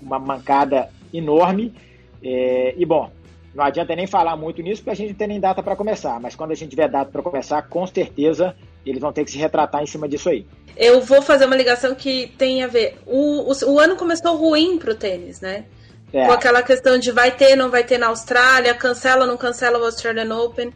uma 0.00 0.18
mancada 0.18 0.88
enorme 1.12 1.74
é, 2.22 2.74
e, 2.76 2.86
bom, 2.86 3.10
não 3.54 3.64
adianta 3.64 3.94
nem 3.94 4.06
falar 4.06 4.36
muito 4.36 4.62
nisso 4.62 4.80
porque 4.80 4.90
a 4.90 4.94
gente 4.94 5.10
não 5.10 5.16
tem 5.16 5.28
nem 5.28 5.40
data 5.40 5.62
para 5.62 5.76
começar, 5.76 6.20
mas 6.20 6.34
quando 6.34 6.52
a 6.52 6.54
gente 6.54 6.70
tiver 6.70 6.88
data 6.88 7.10
para 7.10 7.22
começar, 7.22 7.62
com 7.62 7.86
certeza 7.86 8.54
eles 8.84 9.00
vão 9.00 9.12
ter 9.12 9.24
que 9.24 9.30
se 9.30 9.38
retratar 9.38 9.82
em 9.82 9.86
cima 9.86 10.08
disso 10.08 10.28
aí. 10.28 10.46
Eu 10.76 11.00
vou 11.02 11.20
fazer 11.20 11.44
uma 11.44 11.56
ligação 11.56 11.94
que 11.94 12.32
tem 12.38 12.62
a 12.62 12.66
ver. 12.66 12.98
O, 13.06 13.52
o, 13.52 13.72
o 13.72 13.78
ano 13.78 13.96
começou 13.96 14.36
ruim 14.36 14.78
para 14.78 14.92
o 14.92 14.94
tênis, 14.94 15.40
né? 15.40 15.66
É. 16.12 16.26
Com 16.26 16.32
aquela 16.32 16.62
questão 16.62 16.98
de 16.98 17.10
vai 17.10 17.30
ter, 17.30 17.56
não 17.56 17.70
vai 17.70 17.84
ter 17.84 17.98
na 17.98 18.08
Austrália, 18.08 18.74
cancela, 18.74 19.26
não 19.26 19.36
cancela 19.36 19.78
o 19.78 19.84
Australian 19.84 20.34
Open. 20.36 20.72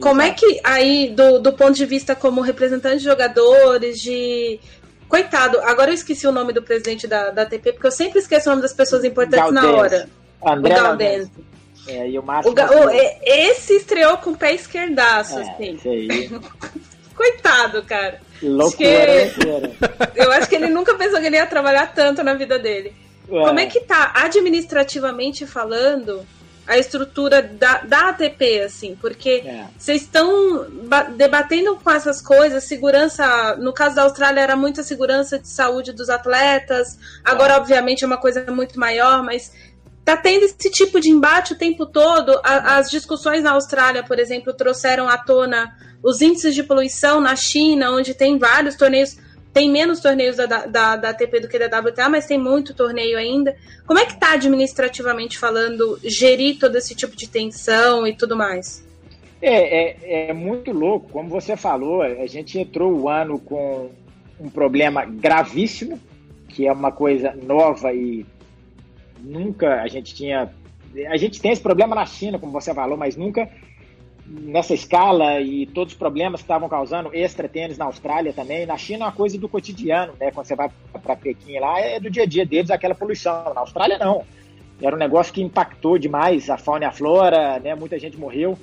Como 0.00 0.22
é 0.22 0.30
que 0.30 0.60
aí, 0.64 1.10
do, 1.14 1.38
do 1.38 1.52
ponto 1.52 1.74
de 1.74 1.84
vista 1.84 2.14
como 2.14 2.40
representante 2.40 2.98
de 2.98 3.04
jogadores, 3.04 4.00
de. 4.00 4.58
Coitado, 5.12 5.60
agora 5.60 5.90
eu 5.90 5.94
esqueci 5.94 6.26
o 6.26 6.32
nome 6.32 6.54
do 6.54 6.62
presidente 6.62 7.06
da, 7.06 7.28
da 7.28 7.42
ATP, 7.42 7.72
porque 7.74 7.86
eu 7.86 7.92
sempre 7.92 8.18
esqueço 8.18 8.48
o 8.48 8.52
nome 8.52 8.62
das 8.62 8.72
pessoas 8.72 9.04
importantes 9.04 9.52
na 9.52 9.70
hora. 9.70 10.08
André 10.42 10.74
o. 10.80 11.30
É, 11.86 12.08
e 12.08 12.18
o 12.18 12.22
Márcio. 12.22 12.50
O, 12.50 12.54
o, 12.54 12.90
esse 13.22 13.74
estreou 13.74 14.16
com 14.16 14.30
o 14.30 14.36
pé 14.38 14.54
esquerdaço, 14.54 15.38
é, 15.38 15.42
assim. 15.42 15.78
Coitado, 17.14 17.82
cara. 17.82 18.22
Loucura, 18.42 19.24
acho 19.24 19.34
que... 19.34 20.18
Eu 20.18 20.32
acho 20.32 20.48
que 20.48 20.54
ele 20.54 20.68
nunca 20.68 20.94
pensou 20.94 21.20
que 21.20 21.26
ele 21.26 21.36
ia 21.36 21.44
trabalhar 21.44 21.92
tanto 21.92 22.22
na 22.22 22.32
vida 22.32 22.58
dele. 22.58 22.94
É. 23.30 23.38
Como 23.38 23.60
é 23.60 23.66
que 23.66 23.80
tá, 23.80 24.12
administrativamente 24.14 25.46
falando, 25.46 26.26
a 26.66 26.78
estrutura 26.78 27.42
da, 27.42 27.78
da 27.78 28.08
ATP, 28.10 28.60
assim, 28.60 28.96
porque 29.00 29.42
é. 29.44 29.66
vocês 29.76 30.02
é. 30.02 30.04
estão 30.04 30.66
debatendo 31.16 31.76
com 31.76 31.90
essas 31.90 32.22
coisas, 32.22 32.64
segurança, 32.64 33.56
no 33.56 33.72
caso 33.72 33.96
da 33.96 34.02
Austrália 34.02 34.40
era 34.40 34.56
muita 34.56 34.82
segurança 34.82 35.38
de 35.38 35.48
saúde 35.48 35.92
dos 35.92 36.08
atletas, 36.08 36.98
agora 37.24 37.54
é. 37.54 37.56
obviamente 37.56 38.04
é 38.04 38.06
uma 38.06 38.16
coisa 38.16 38.44
muito 38.50 38.78
maior, 38.78 39.22
mas 39.22 39.52
tá 40.04 40.16
tendo 40.16 40.44
esse 40.44 40.70
tipo 40.70 41.00
de 41.00 41.10
embate 41.10 41.52
o 41.52 41.58
tempo 41.58 41.86
todo. 41.86 42.40
A, 42.44 42.76
as 42.76 42.90
discussões 42.90 43.42
na 43.42 43.52
Austrália, 43.52 44.02
por 44.02 44.18
exemplo, 44.18 44.52
trouxeram 44.52 45.08
à 45.08 45.18
tona 45.18 45.76
os 46.02 46.20
índices 46.20 46.54
de 46.54 46.62
poluição 46.62 47.20
na 47.20 47.36
China, 47.36 47.92
onde 47.92 48.14
tem 48.14 48.38
vários 48.38 48.74
torneios 48.74 49.16
tem 49.52 49.70
menos 49.70 50.00
torneios 50.00 50.36
da, 50.36 50.46
da, 50.46 50.96
da 50.96 51.10
ATP 51.10 51.40
do 51.40 51.48
que 51.48 51.58
da 51.58 51.78
WTA, 51.78 52.08
mas 52.08 52.26
tem 52.26 52.38
muito 52.38 52.74
torneio 52.74 53.18
ainda. 53.18 53.54
Como 53.86 53.98
é 53.98 54.06
que 54.06 54.16
tá 54.16 54.32
administrativamente 54.32 55.38
falando, 55.38 55.98
gerir 56.02 56.58
todo 56.58 56.76
esse 56.76 56.94
tipo 56.94 57.14
de 57.14 57.28
tensão 57.28 58.06
e 58.06 58.16
tudo 58.16 58.36
mais? 58.36 58.86
É, 59.40 59.90
é, 59.90 60.28
é 60.28 60.32
muito 60.32 60.72
louco, 60.72 61.08
como 61.10 61.28
você 61.28 61.56
falou, 61.56 62.02
a 62.02 62.26
gente 62.26 62.58
entrou 62.58 62.92
o 62.92 63.08
ano 63.08 63.38
com 63.38 63.90
um 64.40 64.48
problema 64.48 65.04
gravíssimo, 65.04 66.00
que 66.48 66.66
é 66.66 66.72
uma 66.72 66.92
coisa 66.92 67.36
nova 67.42 67.92
e 67.92 68.24
nunca 69.20 69.82
a 69.82 69.88
gente 69.88 70.14
tinha. 70.14 70.50
A 71.08 71.16
gente 71.16 71.40
tem 71.40 71.52
esse 71.52 71.62
problema 71.62 71.94
na 71.94 72.06
China, 72.06 72.38
como 72.38 72.52
você 72.52 72.72
falou, 72.72 72.96
mas 72.96 73.16
nunca 73.16 73.48
nessa 74.26 74.72
escala 74.72 75.40
e 75.40 75.66
todos 75.66 75.92
os 75.92 75.98
problemas 75.98 76.40
que 76.40 76.44
estavam 76.44 76.68
causando 76.68 77.10
extra 77.12 77.48
tênis 77.48 77.76
na 77.76 77.86
Austrália 77.86 78.32
também. 78.32 78.66
Na 78.66 78.76
China 78.76 79.04
é 79.04 79.06
uma 79.06 79.12
coisa 79.12 79.38
do 79.38 79.48
cotidiano, 79.48 80.14
né? 80.18 80.30
Quando 80.30 80.46
você 80.46 80.56
vai 80.56 80.70
para 81.02 81.16
Pequim 81.16 81.58
lá, 81.58 81.80
é 81.80 82.00
do 82.00 82.10
dia 82.10 82.22
a 82.22 82.26
dia 82.26 82.46
deles 82.46 82.70
aquela 82.70 82.94
poluição. 82.94 83.52
Na 83.54 83.60
Austrália, 83.60 83.98
não. 83.98 84.24
Era 84.80 84.96
um 84.96 84.98
negócio 84.98 85.32
que 85.32 85.42
impactou 85.42 85.98
demais 85.98 86.48
a 86.50 86.56
fauna 86.56 86.84
e 86.84 86.88
a 86.88 86.92
flora, 86.92 87.58
né? 87.60 87.74
Muita 87.74 87.98
gente 87.98 88.16
morreu. 88.16 88.58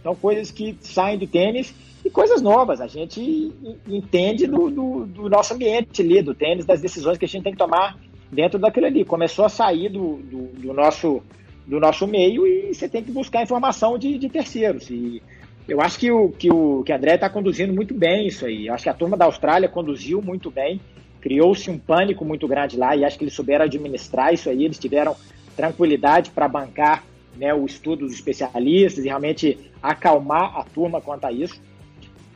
Então, 0.00 0.14
coisas 0.14 0.50
que 0.50 0.76
saem 0.80 1.18
do 1.18 1.26
tênis 1.26 1.74
e 2.04 2.10
coisas 2.10 2.40
novas. 2.40 2.80
A 2.80 2.86
gente 2.86 3.52
entende 3.88 4.46
do, 4.46 4.70
do, 4.70 5.06
do 5.06 5.28
nosso 5.28 5.54
ambiente 5.54 6.02
ali, 6.02 6.22
do 6.22 6.34
tênis, 6.34 6.64
das 6.64 6.80
decisões 6.80 7.18
que 7.18 7.24
a 7.24 7.28
gente 7.28 7.42
tem 7.42 7.52
que 7.52 7.58
tomar 7.58 7.98
dentro 8.30 8.58
daquilo 8.58 8.86
ali. 8.86 9.04
Começou 9.04 9.44
a 9.44 9.48
sair 9.48 9.88
do, 9.88 10.16
do, 10.18 10.42
do 10.60 10.72
nosso 10.72 11.22
do 11.66 11.80
nosso 11.80 12.06
meio 12.06 12.46
e 12.46 12.72
você 12.72 12.88
tem 12.88 13.02
que 13.02 13.10
buscar 13.10 13.42
informação 13.42 13.98
de, 13.98 14.16
de 14.18 14.28
terceiros. 14.28 14.88
E 14.88 15.20
eu 15.68 15.80
acho 15.80 15.98
que 15.98 16.10
o 16.10 16.30
que 16.30 16.50
o 16.50 16.82
que 16.84 16.92
André 16.92 17.16
está 17.16 17.28
conduzindo 17.28 17.72
muito 17.72 17.92
bem 17.92 18.26
isso 18.26 18.46
aí. 18.46 18.68
Eu 18.68 18.74
acho 18.74 18.84
que 18.84 18.90
a 18.90 18.94
turma 18.94 19.16
da 19.16 19.24
Austrália 19.24 19.68
conduziu 19.68 20.22
muito 20.22 20.50
bem. 20.50 20.80
Criou-se 21.20 21.68
um 21.68 21.78
pânico 21.78 22.24
muito 22.24 22.46
grande 22.46 22.76
lá 22.76 22.94
e 22.94 23.04
acho 23.04 23.18
que 23.18 23.24
eles 23.24 23.34
souberam 23.34 23.64
administrar 23.64 24.32
isso 24.32 24.48
aí. 24.48 24.64
Eles 24.64 24.78
tiveram 24.78 25.16
tranquilidade 25.56 26.30
para 26.30 26.46
bancar 26.46 27.02
né, 27.36 27.52
o 27.52 27.66
estudo 27.66 28.06
dos 28.06 28.14
especialistas 28.14 29.04
e 29.04 29.08
realmente 29.08 29.58
acalmar 29.82 30.56
a 30.56 30.62
turma 30.62 31.00
quanto 31.00 31.24
a 31.24 31.32
isso. 31.32 31.60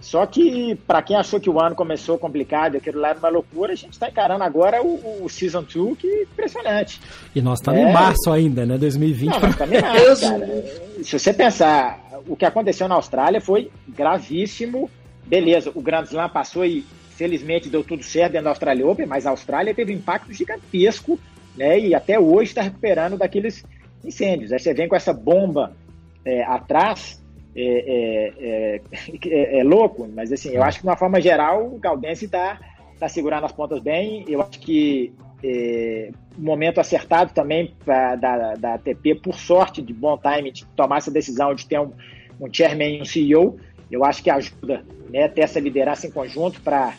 Só 0.00 0.24
que, 0.24 0.74
para 0.86 1.02
quem 1.02 1.16
achou 1.16 1.38
que 1.38 1.50
o 1.50 1.60
ano 1.60 1.74
começou 1.74 2.18
complicado, 2.18 2.76
aquilo 2.76 2.98
lá 2.98 3.10
era 3.10 3.18
uma 3.18 3.28
loucura, 3.28 3.72
a 3.74 3.76
gente 3.76 3.92
está 3.92 4.08
encarando 4.08 4.42
agora 4.42 4.82
o, 4.82 5.24
o 5.24 5.28
Season 5.28 5.62
2, 5.62 5.98
que 5.98 6.06
é 6.06 6.22
impressionante. 6.22 7.00
E 7.34 7.42
nós 7.42 7.58
estamos 7.60 7.80
é... 7.80 7.84
em 7.84 7.92
março 7.92 8.32
ainda, 8.32 8.64
né? 8.64 8.78
2020. 8.78 9.30
Não, 9.30 9.40
nós 9.40 9.50
estamos 9.50 9.74
em 9.76 9.80
março, 9.82 10.22
cara. 10.22 10.64
Se 11.04 11.18
você 11.18 11.34
pensar, 11.34 12.00
o 12.26 12.34
que 12.34 12.44
aconteceu 12.44 12.88
na 12.88 12.94
Austrália 12.94 13.40
foi 13.40 13.70
gravíssimo. 13.86 14.90
Beleza, 15.26 15.70
o 15.74 15.82
Grand 15.82 16.04
Slam 16.04 16.28
passou 16.30 16.64
e 16.64 16.84
felizmente 17.10 17.68
deu 17.68 17.84
tudo 17.84 18.02
certo 18.02 18.32
dentro 18.32 18.44
da 18.44 18.50
Austrália 18.50 18.86
Open, 18.86 19.06
mas 19.06 19.26
a 19.26 19.30
Austrália 19.30 19.74
teve 19.74 19.92
um 19.92 19.96
impacto 19.96 20.32
gigantesco, 20.32 21.20
né? 21.54 21.78
E 21.78 21.94
até 21.94 22.18
hoje 22.18 22.50
está 22.50 22.62
recuperando 22.62 23.18
daqueles 23.18 23.62
incêndios. 24.02 24.50
Aí 24.52 24.58
você 24.58 24.72
vem 24.72 24.88
com 24.88 24.96
essa 24.96 25.12
bomba 25.12 25.76
é, 26.24 26.42
atrás, 26.44 27.19
é, 27.54 28.32
é, 28.38 28.80
é, 29.26 29.58
é, 29.58 29.64
louco, 29.64 30.08
mas 30.14 30.32
assim, 30.32 30.50
eu 30.50 30.62
acho 30.62 30.78
que 30.78 30.84
de 30.84 30.88
uma 30.88 30.96
forma 30.96 31.20
geral 31.20 31.66
o 31.66 31.78
Galdense 31.78 32.26
está 32.26 32.60
tá 32.98 33.08
segurando 33.08 33.44
as 33.44 33.52
pontas 33.52 33.80
bem. 33.80 34.24
Eu 34.28 34.40
acho 34.40 34.60
que 34.60 35.12
é, 35.42 36.10
momento 36.36 36.80
acertado 36.80 37.32
também 37.32 37.74
pra, 37.84 38.14
da, 38.14 38.54
da 38.54 38.74
ATP, 38.74 39.16
por 39.16 39.34
sorte, 39.34 39.82
de 39.82 39.92
bom 39.92 40.18
time, 40.18 40.52
de 40.52 40.64
tomar 40.76 40.98
essa 40.98 41.10
decisão 41.10 41.54
de 41.54 41.66
ter 41.66 41.80
um, 41.80 41.92
um 42.40 42.52
chairman 42.52 42.98
e 42.98 43.02
um 43.02 43.04
CEO, 43.04 43.58
eu 43.90 44.04
acho 44.04 44.22
que 44.22 44.30
ajuda 44.30 44.84
né, 45.10 45.28
ter 45.28 45.42
essa 45.42 45.58
liderança 45.58 46.06
em 46.06 46.10
conjunto 46.10 46.60
para 46.60 46.94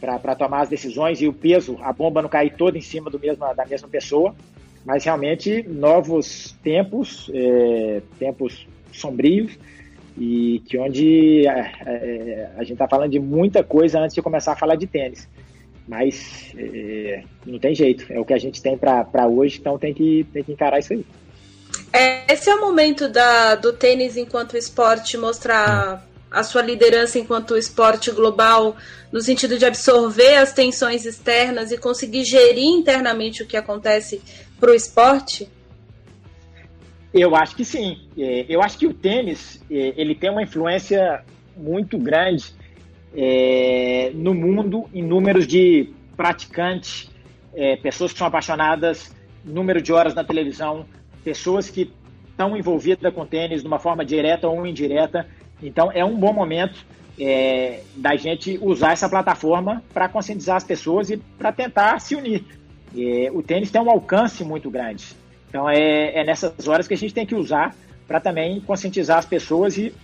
para 0.00 0.34
tomar 0.34 0.60
as 0.60 0.68
decisões 0.68 1.22
e 1.22 1.26
o 1.26 1.32
peso, 1.32 1.78
a 1.80 1.90
bomba 1.90 2.20
não 2.20 2.28
cair 2.28 2.54
toda 2.54 2.76
em 2.76 2.80
cima 2.82 3.08
do 3.08 3.18
mesmo, 3.18 3.42
da 3.54 3.64
mesma 3.64 3.88
pessoa, 3.88 4.34
mas 4.84 5.02
realmente 5.02 5.62
novos 5.66 6.54
tempos, 6.62 7.30
é, 7.32 8.02
tempos 8.18 8.66
sombrios, 8.92 9.58
e 10.16 10.62
que 10.66 10.78
onde 10.78 11.46
é, 11.46 11.72
é, 11.86 12.50
a 12.56 12.60
gente 12.60 12.74
está 12.74 12.88
falando 12.88 13.10
de 13.10 13.18
muita 13.18 13.64
coisa 13.64 13.98
antes 13.98 14.14
de 14.14 14.22
começar 14.22 14.52
a 14.52 14.56
falar 14.56 14.76
de 14.76 14.86
tênis. 14.86 15.28
Mas 15.86 16.52
é, 16.56 17.24
não 17.44 17.58
tem 17.58 17.74
jeito, 17.74 18.06
é 18.10 18.18
o 18.18 18.24
que 18.24 18.32
a 18.32 18.38
gente 18.38 18.62
tem 18.62 18.76
para 18.76 19.26
hoje, 19.26 19.58
então 19.60 19.78
tem 19.78 19.92
que, 19.92 20.26
tem 20.32 20.42
que 20.42 20.52
encarar 20.52 20.78
isso 20.78 20.92
aí. 20.92 21.04
É, 21.92 22.32
esse 22.32 22.48
é 22.48 22.54
o 22.54 22.60
momento 22.60 23.08
da, 23.08 23.54
do 23.54 23.72
tênis 23.72 24.16
enquanto 24.16 24.56
esporte 24.56 25.16
mostrar 25.18 26.06
a 26.30 26.42
sua 26.42 26.62
liderança 26.62 27.18
enquanto 27.18 27.56
esporte 27.56 28.10
global, 28.10 28.76
no 29.12 29.20
sentido 29.20 29.56
de 29.56 29.64
absorver 29.64 30.36
as 30.36 30.52
tensões 30.52 31.06
externas 31.06 31.70
e 31.70 31.78
conseguir 31.78 32.24
gerir 32.24 32.64
internamente 32.64 33.42
o 33.42 33.46
que 33.46 33.56
acontece 33.56 34.20
para 34.58 34.72
o 34.72 34.74
esporte? 34.74 35.48
Eu 37.14 37.36
acho 37.36 37.54
que 37.54 37.64
sim. 37.64 38.00
É, 38.18 38.44
eu 38.48 38.60
acho 38.60 38.76
que 38.76 38.88
o 38.88 38.92
tênis 38.92 39.64
é, 39.70 39.94
ele 39.96 40.16
tem 40.16 40.30
uma 40.30 40.42
influência 40.42 41.22
muito 41.56 41.96
grande 41.96 42.52
é, 43.16 44.10
no 44.12 44.34
mundo 44.34 44.86
em 44.92 45.00
números 45.00 45.46
de 45.46 45.90
praticantes, 46.16 47.08
pessoas 47.82 48.12
que 48.12 48.18
são 48.18 48.26
apaixonadas, 48.26 49.14
número 49.44 49.80
de 49.80 49.92
horas 49.92 50.12
na 50.12 50.24
televisão, 50.24 50.86
pessoas 51.22 51.70
que 51.70 51.92
estão 52.28 52.56
envolvidas 52.56 53.14
com 53.14 53.24
tênis 53.24 53.62
de 53.62 53.68
uma 53.68 53.78
forma 53.78 54.04
direta 54.04 54.48
ou 54.48 54.66
indireta. 54.66 55.26
Então 55.62 55.90
é 55.92 56.04
um 56.04 56.16
bom 56.16 56.32
momento 56.32 56.84
da 57.96 58.16
gente 58.16 58.58
usar 58.60 58.92
essa 58.92 59.08
plataforma 59.08 59.82
para 59.92 60.08
conscientizar 60.08 60.56
as 60.56 60.64
pessoas 60.64 61.10
e 61.10 61.16
para 61.16 61.52
tentar 61.52 62.00
se 62.00 62.16
unir. 62.16 62.44
O 63.32 63.42
tênis 63.42 63.70
tem 63.70 63.80
um 63.80 63.90
alcance 63.90 64.42
muito 64.44 64.68
grande. 64.68 65.04
Então 65.54 65.70
é, 65.70 66.18
é 66.18 66.24
nessas 66.24 66.66
horas 66.66 66.88
que 66.88 66.94
a 66.94 66.96
gente 66.96 67.14
tem 67.14 67.24
que 67.24 67.36
usar 67.36 67.76
para 68.08 68.18
também 68.18 68.60
conscientizar 68.60 69.18
as 69.18 69.24
pessoas 69.24 69.78
e, 69.78 69.94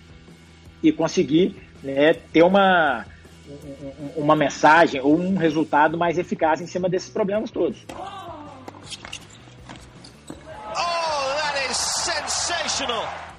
e 0.81 0.93
conseguir 0.93 1.57
né, 1.83 2.15
ter 2.15 2.45
uma, 2.45 3.05
uma 4.15 4.37
mensagem 4.37 5.01
ou 5.01 5.19
um 5.19 5.37
resultado 5.37 5.99
mais 5.99 6.19
eficaz 6.19 6.61
em 6.61 6.69
cima 6.69 6.89
desses 6.89 7.11
problemas 7.11 7.51
todos. 7.51 7.85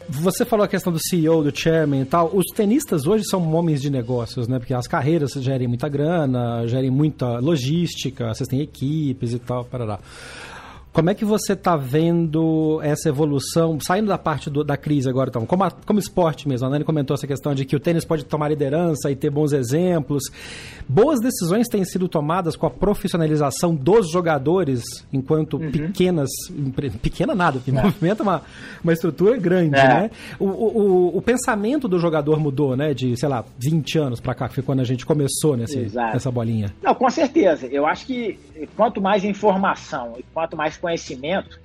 Você 0.10 0.44
falou 0.44 0.66
a 0.66 0.68
questão 0.68 0.92
do 0.92 1.00
CEO, 1.00 1.42
do 1.42 1.58
chairman 1.58 2.02
e 2.02 2.06
tal. 2.06 2.30
Os 2.34 2.48
tenistas 2.54 3.08
hoje 3.08 3.24
são 3.24 3.54
homens 3.54 3.82
de 3.82 3.90
negócios, 3.90 4.50
né? 4.50 4.60
Porque 4.60 4.74
as 4.74 4.86
carreiras 4.86 5.32
gerem 5.32 5.66
muita 5.66 5.88
grana, 5.88 6.68
gerem 6.68 6.92
muita 6.92 7.40
logística, 7.40 8.34
vocês 8.34 8.50
têm 8.50 8.60
equipes 8.60 9.32
e 9.32 9.40
tal, 9.40 9.64
parará. 9.64 9.98
Como 10.94 11.10
é 11.10 11.14
que 11.14 11.24
você 11.24 11.54
está 11.54 11.78
vendo 11.78 12.82
essa 12.84 13.08
evolução, 13.08 13.80
saindo 13.80 14.08
da 14.08 14.18
parte 14.18 14.50
do, 14.50 14.62
da 14.62 14.76
crise 14.76 15.10
agora, 15.10 15.30
então, 15.30 15.46
como, 15.46 15.64
a, 15.64 15.72
como 15.72 16.00
esporte 16.00 16.50
mesmo? 16.50 16.68
A 16.68 16.70
Nani 16.70 16.84
comentou 16.84 17.14
essa 17.14 17.26
questão 17.26 17.56
de 17.56 17.64
que 17.64 17.78
o 17.78 17.80
tênis 17.80 18.04
pode 18.04 18.26
tomar 18.26 18.50
liderança 18.50 19.10
e 19.10 19.16
ter 19.16 19.30
bons 19.30 19.54
exemplos. 19.54 20.24
Boas 20.90 21.22
decisões 21.22 21.70
têm 21.70 21.86
sido 21.86 22.10
tomadas 22.10 22.58
com 22.58 22.66
a 22.66 22.70
profissionalização 22.70 23.74
dos 23.74 24.12
jogadores, 24.12 24.84
enquanto 25.14 25.56
uhum. 25.56 25.72
pequenas, 25.72 26.30
pequena 27.02 27.34
nada, 27.34 27.60
porque 27.60 27.72
é. 27.72 27.82
movimenta 27.82 28.22
uma, 28.22 28.42
uma 28.84 28.92
estrutura 28.92 29.38
grande, 29.38 29.78
é. 29.78 29.88
né? 29.88 30.12
O, 30.38 30.46
o, 30.46 31.18
o, 31.18 31.22
pensamento 31.22 31.88
do 31.88 32.00
jogador 32.00 32.38
mudou, 32.38 32.76
né? 32.76 32.94
De, 32.94 33.16
sei 33.16 33.30
lá, 33.30 33.46
20 33.58 33.98
anos 33.98 34.20
para 34.20 34.36
cá, 34.36 34.50
que 34.50 34.56
foi 34.56 34.64
quando 34.64 34.82
a 34.82 34.86
gente 34.86 35.06
começou 35.06 35.56
nesse, 35.56 35.90
nessa 35.96 36.30
bolinha. 36.30 36.74
Não, 36.84 36.94
com 36.94 37.10
certeza. 37.10 37.66
Eu 37.68 37.86
acho 37.86 38.06
que 38.06 38.38
quanto 38.76 39.02
mais 39.02 39.24
informação 39.24 40.16
e 40.18 40.24
quanto 40.34 40.58
mais 40.58 40.81
conhecimento, 40.82 41.60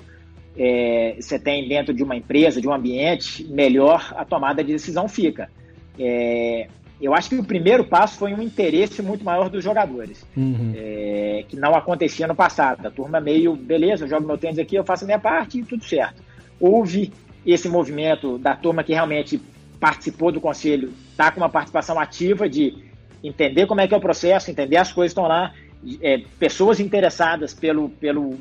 é, 0.56 1.16
você 1.18 1.38
tem 1.38 1.68
dentro 1.68 1.92
de 1.92 2.02
uma 2.02 2.16
empresa, 2.16 2.60
de 2.60 2.68
um 2.68 2.72
ambiente, 2.72 3.44
melhor 3.44 4.14
a 4.16 4.24
tomada 4.24 4.62
de 4.62 4.72
decisão 4.72 5.08
fica. 5.08 5.50
É, 5.98 6.68
eu 7.00 7.14
acho 7.14 7.28
que 7.28 7.36
o 7.36 7.44
primeiro 7.44 7.84
passo 7.84 8.18
foi 8.18 8.32
um 8.32 8.40
interesse 8.40 9.02
muito 9.02 9.22
maior 9.24 9.50
dos 9.50 9.62
jogadores, 9.62 10.24
uhum. 10.34 10.72
é, 10.74 11.44
que 11.46 11.56
não 11.56 11.74
acontecia 11.74 12.26
no 12.26 12.34
passado. 12.34 12.86
A 12.86 12.90
turma 12.90 13.20
meio, 13.20 13.54
beleza, 13.54 14.04
eu 14.04 14.08
jogo 14.08 14.26
meu 14.26 14.38
tênis 14.38 14.58
aqui, 14.58 14.76
eu 14.76 14.84
faço 14.84 15.04
a 15.04 15.06
minha 15.06 15.18
parte 15.18 15.58
e 15.58 15.62
tudo 15.62 15.84
certo. 15.84 16.22
Houve 16.58 17.12
esse 17.44 17.68
movimento 17.68 18.38
da 18.38 18.56
turma 18.56 18.82
que 18.82 18.94
realmente 18.94 19.40
participou 19.78 20.32
do 20.32 20.40
conselho, 20.40 20.92
está 21.10 21.30
com 21.30 21.40
uma 21.40 21.50
participação 21.50 22.00
ativa 22.00 22.48
de 22.48 22.74
entender 23.22 23.66
como 23.66 23.80
é 23.80 23.86
que 23.86 23.92
é 23.92 23.96
o 23.96 24.00
processo, 24.00 24.50
entender 24.50 24.78
as 24.78 24.90
coisas 24.90 25.12
que 25.12 25.20
estão 25.20 25.28
lá, 25.28 25.52
é, 26.00 26.22
pessoas 26.38 26.80
interessadas 26.80 27.52
pelo, 27.52 27.90
pelo 27.90 28.38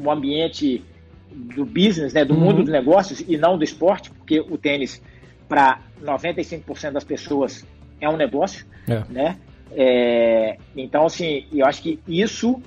um 0.00 0.10
ambiente 0.10 0.84
do 1.30 1.64
business, 1.64 2.12
né, 2.12 2.24
do 2.24 2.34
uhum. 2.34 2.40
mundo 2.40 2.62
dos 2.62 2.72
negócios 2.72 3.20
e 3.26 3.36
não 3.36 3.56
do 3.56 3.64
esporte, 3.64 4.10
porque 4.10 4.40
o 4.40 4.58
tênis, 4.58 5.00
para 5.48 5.80
95% 6.02 6.92
das 6.92 7.04
pessoas, 7.04 7.64
é 8.00 8.08
um 8.08 8.16
negócio, 8.16 8.66
é. 8.88 9.04
né? 9.08 9.36
É, 9.72 10.56
então, 10.76 11.06
assim, 11.06 11.46
eu 11.52 11.64
acho 11.66 11.82
que 11.82 12.00
isso 12.08 12.60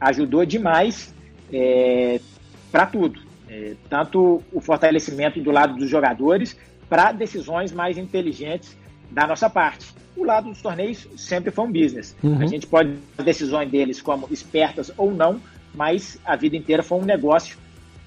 ajudou 0.00 0.44
demais 0.44 1.14
é, 1.52 2.20
para 2.70 2.86
tudo. 2.86 3.20
É, 3.48 3.74
tanto 3.88 4.42
o 4.52 4.60
fortalecimento 4.60 5.40
do 5.40 5.50
lado 5.50 5.76
dos 5.76 5.88
jogadores 5.88 6.56
para 6.88 7.12
decisões 7.12 7.72
mais 7.72 7.96
inteligentes 7.96 8.76
da 9.10 9.26
nossa 9.26 9.48
parte. 9.48 9.86
O 10.16 10.24
lado 10.24 10.50
dos 10.50 10.60
torneios 10.60 11.06
sempre 11.16 11.50
foi 11.50 11.64
um 11.64 11.72
business. 11.72 12.16
Uhum. 12.22 12.42
A 12.42 12.46
gente 12.46 12.66
pode 12.66 12.94
as 13.16 13.24
decisões 13.24 13.70
deles 13.70 14.02
como 14.02 14.26
espertas 14.30 14.92
ou 14.96 15.12
não, 15.12 15.40
mas 15.74 16.18
a 16.24 16.36
vida 16.36 16.56
inteira 16.56 16.82
foi 16.82 16.98
um 16.98 17.04
negócio. 17.04 17.56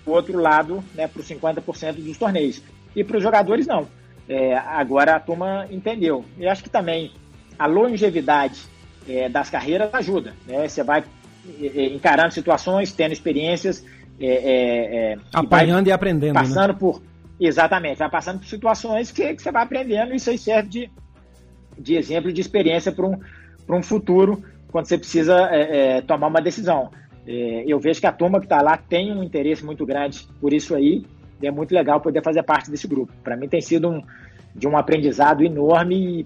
O 0.05 0.11
outro 0.11 0.39
lado, 0.39 0.83
né, 0.95 1.07
para 1.07 1.21
os 1.21 1.27
50% 1.27 2.03
dos 2.03 2.17
torneios. 2.17 2.61
E 2.95 3.03
para 3.03 3.17
os 3.17 3.23
jogadores, 3.23 3.67
não. 3.67 3.87
É, 4.27 4.55
agora 4.57 5.15
a 5.15 5.19
turma 5.19 5.67
entendeu. 5.69 6.23
E 6.37 6.47
acho 6.47 6.63
que 6.63 6.69
também 6.69 7.11
a 7.57 7.65
longevidade 7.65 8.61
é, 9.07 9.29
das 9.29 9.49
carreiras 9.49 9.93
ajuda. 9.93 10.33
Né? 10.47 10.67
Você 10.67 10.83
vai 10.83 11.03
é, 11.59 11.65
é, 11.65 11.85
encarando 11.87 12.33
situações, 12.33 12.91
tendo 12.91 13.11
experiências. 13.11 13.83
É, 14.19 15.17
Apanhando 15.33 15.87
e, 15.87 15.89
e 15.89 15.91
aprendendo. 15.91 16.33
Né? 16.33 16.41
Passando 16.41 16.73
né? 16.73 16.77
por. 16.79 17.01
Exatamente, 17.39 17.97
vai 17.97 18.09
passando 18.09 18.39
por 18.39 18.47
situações 18.47 19.11
que, 19.11 19.33
que 19.33 19.41
você 19.41 19.51
vai 19.51 19.63
aprendendo 19.63 20.13
e 20.13 20.17
isso 20.17 20.29
aí 20.29 20.37
serve 20.37 20.69
de, 20.69 20.91
de 21.75 21.95
exemplo 21.95 22.31
de 22.31 22.39
experiência 22.39 22.91
para 22.91 23.03
um, 23.03 23.19
um 23.67 23.81
futuro, 23.81 24.43
quando 24.71 24.85
você 24.85 24.95
precisa 24.95 25.49
tomar 26.05 26.27
uma 26.27 26.39
decisão. 26.39 26.91
Eu 27.27 27.79
vejo 27.79 27.99
que 27.99 28.07
a 28.07 28.11
turma 28.11 28.39
que 28.39 28.45
está 28.45 28.61
lá 28.61 28.77
tem 28.77 29.11
um 29.11 29.23
interesse 29.23 29.63
muito 29.63 29.85
grande 29.85 30.27
por 30.39 30.53
isso 30.53 30.75
aí 30.75 31.05
e 31.41 31.47
é 31.47 31.51
muito 31.51 31.73
legal 31.73 31.99
poder 31.99 32.23
fazer 32.23 32.43
parte 32.43 32.69
desse 32.69 32.87
grupo. 32.87 33.11
Para 33.23 33.35
mim 33.35 33.47
tem 33.47 33.61
sido 33.61 33.89
um, 33.89 34.01
de 34.55 34.67
um 34.67 34.77
aprendizado 34.77 35.43
enorme 35.43 36.21
e 36.21 36.25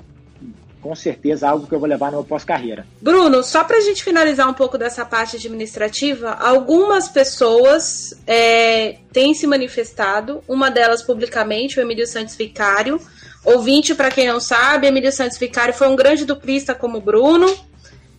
com 0.82 0.94
certeza 0.94 1.50
algo 1.50 1.66
que 1.66 1.74
eu 1.74 1.80
vou 1.80 1.90
levar 1.90 2.12
no 2.12 2.18
meu 2.18 2.24
pós-carreira. 2.24 2.86
Bruno, 3.02 3.42
só 3.44 3.64
para 3.64 3.78
a 3.78 3.82
gente 3.82 4.04
finalizar 4.04 4.48
um 4.48 4.54
pouco 4.54 4.78
dessa 4.78 5.04
parte 5.04 5.36
administrativa, 5.36 6.34
algumas 6.34 7.10
pessoas 7.10 8.14
é, 8.28 8.98
têm 9.12 9.34
se 9.34 9.48
manifestado, 9.48 10.44
uma 10.48 10.70
delas 10.70 11.02
publicamente, 11.02 11.80
o 11.80 11.82
Emílio 11.82 12.06
Santos 12.06 12.36
Vicário. 12.36 13.02
Ouvinte, 13.44 13.96
para 13.96 14.12
quem 14.12 14.28
não 14.28 14.40
sabe, 14.40 14.86
Emílio 14.86 15.12
Santos 15.12 15.40
Vicário 15.40 15.74
foi 15.74 15.88
um 15.88 15.96
grande 15.96 16.24
duplista 16.24 16.76
como 16.76 17.02
Bruno, 17.02 17.48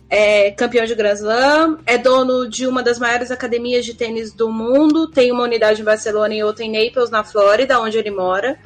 é 0.09 0.51
campeão 0.51 0.85
de 0.85 0.95
Grand 0.95 1.13
Slam, 1.13 1.79
é 1.85 1.97
dono 1.97 2.49
de 2.49 2.65
uma 2.65 2.81
das 2.81 2.97
maiores 2.97 3.29
academias 3.29 3.85
de 3.85 3.93
tênis 3.93 4.31
do 4.31 4.49
mundo, 4.49 5.07
tem 5.07 5.31
uma 5.31 5.43
unidade 5.43 5.81
em 5.81 5.85
Barcelona 5.85 6.33
e 6.33 6.43
outra 6.43 6.63
em 6.63 6.71
Naples, 6.71 7.09
na 7.09 7.23
Flórida, 7.23 7.79
onde 7.79 7.97
ele 7.97 8.11
mora. 8.11 8.57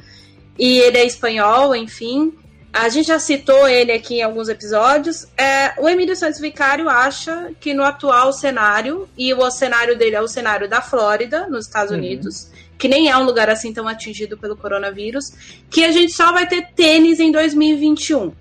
E 0.58 0.78
ele 0.78 0.98
é 0.98 1.04
espanhol, 1.04 1.74
enfim. 1.74 2.32
A 2.72 2.88
gente 2.88 3.08
já 3.08 3.18
citou 3.18 3.68
ele 3.68 3.92
aqui 3.92 4.16
em 4.16 4.22
alguns 4.22 4.48
episódios. 4.48 5.26
É, 5.36 5.74
o 5.78 5.88
Emílio 5.88 6.16
Santos 6.16 6.40
Vicário 6.40 6.88
acha 6.88 7.52
que 7.60 7.74
no 7.74 7.82
atual 7.82 8.32
cenário, 8.32 9.08
e 9.18 9.34
o 9.34 9.50
cenário 9.50 9.98
dele 9.98 10.16
é 10.16 10.20
o 10.20 10.28
cenário 10.28 10.68
da 10.68 10.80
Flórida, 10.80 11.48
nos 11.48 11.66
Estados 11.66 11.90
uhum. 11.90 11.98
Unidos, 11.98 12.50
que 12.78 12.88
nem 12.88 13.10
é 13.10 13.16
um 13.16 13.24
lugar 13.24 13.50
assim 13.50 13.72
tão 13.72 13.86
atingido 13.88 14.38
pelo 14.38 14.56
coronavírus, 14.56 15.32
que 15.68 15.84
a 15.84 15.92
gente 15.92 16.12
só 16.12 16.32
vai 16.32 16.46
ter 16.46 16.68
tênis 16.74 17.20
em 17.20 17.30
2021. 17.30 18.32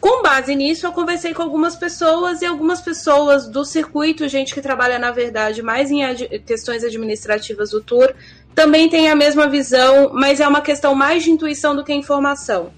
Com 0.00 0.22
base 0.22 0.54
nisso, 0.54 0.86
eu 0.86 0.92
conversei 0.92 1.32
com 1.32 1.42
algumas 1.42 1.74
pessoas 1.74 2.42
e 2.42 2.46
algumas 2.46 2.80
pessoas 2.80 3.48
do 3.48 3.64
circuito, 3.64 4.28
gente 4.28 4.54
que 4.54 4.60
trabalha, 4.60 4.98
na 4.98 5.10
verdade, 5.10 5.62
mais 5.62 5.90
em 5.90 6.04
ad 6.04 6.26
questões 6.46 6.84
administrativas 6.84 7.70
do 7.70 7.80
tour, 7.80 8.14
também 8.54 8.88
tem 8.88 9.08
a 9.08 9.16
mesma 9.16 9.48
visão, 9.48 10.10
mas 10.12 10.40
é 10.40 10.46
uma 10.46 10.60
questão 10.60 10.94
mais 10.94 11.24
de 11.24 11.30
intuição 11.30 11.74
do 11.74 11.84
que 11.84 11.92
informação. 11.92 12.72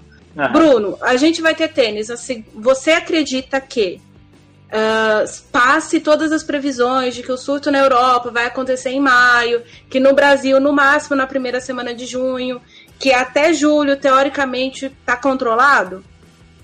Bruno, 0.51 0.97
a 1.01 1.17
gente 1.17 1.41
vai 1.41 1.53
ter 1.53 1.69
tênis. 1.69 2.09
Assim, 2.09 2.45
você 2.53 2.91
acredita 2.91 3.59
que 3.59 3.99
uh, 4.69 5.43
passe 5.51 5.99
todas 5.99 6.31
as 6.31 6.43
previsões 6.43 7.15
de 7.15 7.23
que 7.23 7.31
o 7.31 7.37
surto 7.37 7.71
na 7.71 7.79
Europa 7.79 8.31
vai 8.31 8.45
acontecer 8.45 8.89
em 8.89 8.99
maio, 8.99 9.63
que 9.89 9.99
no 9.99 10.13
Brasil, 10.13 10.59
no 10.59 10.71
máximo, 10.71 11.15
na 11.15 11.27
primeira 11.27 11.59
semana 11.59 11.93
de 11.93 12.05
junho, 12.05 12.61
que 12.97 13.11
até 13.11 13.53
julho, 13.53 13.97
teoricamente, 13.97 14.85
está 14.85 15.17
controlado? 15.17 16.03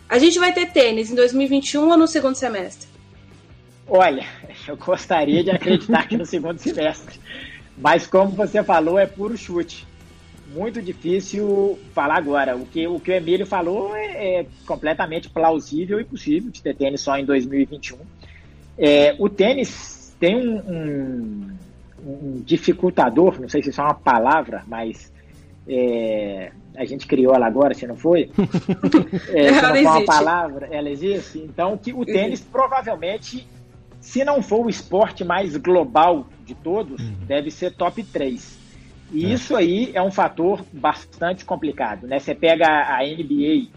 A 0.08 0.20
gente 0.20 0.38
vai 0.40 0.54
ter 0.54 0.72
tênis 0.72 1.12
em 1.12 1.16
2021 1.16 1.90
ou 1.90 1.98
no 1.98 2.08
segundo 2.08 2.36
semestre? 2.36 2.88
Olha, 3.88 4.26
eu 4.68 4.78
gostaria 4.78 5.44
de 5.44 5.52
acreditar 5.52 6.08
que 6.08 6.18
no 6.18 6.26
segundo 6.26 6.60
semestre. 6.60 7.20
Mas 7.78 8.08
como 8.08 8.32
você 8.32 8.64
falou, 8.64 8.98
é 8.98 9.06
puro 9.06 9.38
chute. 9.38 9.86
Muito 10.54 10.82
difícil 10.82 11.78
falar 11.94 12.18
agora. 12.18 12.56
O 12.56 12.66
que 12.66 12.88
o, 12.88 13.00
que 13.00 13.12
o 13.12 13.14
Emílio 13.14 13.46
falou 13.46 13.96
é, 13.96 14.42
é 14.42 14.46
completamente 14.66 15.30
plausível 15.30 16.00
e 16.00 16.04
possível 16.04 16.50
de 16.52 16.62
ter 16.62 16.76
tênis 16.76 17.02
só 17.02 17.18
em 17.18 17.26
2021. 17.26 17.98
É, 18.78 19.16
o 19.20 19.28
tênis 19.28 20.16
tem 20.20 20.36
um, 20.36 20.58
um, 20.58 21.58
um, 22.06 22.42
dificultador, 22.46 23.40
não 23.42 23.50
sei 23.50 23.64
se 23.64 23.70
isso 23.70 23.82
é 23.82 23.84
uma 23.84 23.94
palavra, 23.94 24.64
mas 24.68 25.12
é, 25.68 26.52
a 26.78 26.86
gente 26.86 27.08
criou 27.08 27.34
ela 27.34 27.46
agora, 27.46 27.74
se 27.74 27.88
não 27.88 27.96
foi. 27.96 28.30
é, 29.34 29.54
se 29.54 29.62
não 29.62 29.76
for 29.76 29.82
uma 29.82 30.06
palavra, 30.06 30.68
ela 30.72 30.90
existe. 30.90 31.40
Então, 31.40 31.78
que 31.78 31.94
o 31.94 32.06
tênis 32.06 32.42
provavelmente, 32.42 33.48
se 34.00 34.24
não 34.24 34.42
for 34.42 34.66
o 34.66 34.70
esporte 34.70 35.24
mais 35.24 35.56
global 35.58 36.28
de 36.46 36.56
todos, 36.56 37.02
uhum. 37.02 37.16
deve 37.26 37.52
ser 37.52 37.74
top 37.74 38.04
3. 38.04 38.60
E 39.12 39.26
é. 39.26 39.30
isso 39.30 39.56
aí 39.56 39.92
é 39.94 40.02
um 40.02 40.12
fator 40.12 40.64
bastante 40.72 41.46
complicado, 41.46 42.08
né? 42.08 42.20
Você 42.20 42.34
pega 42.34 42.68
a 42.68 43.04
NBA, 43.04 43.68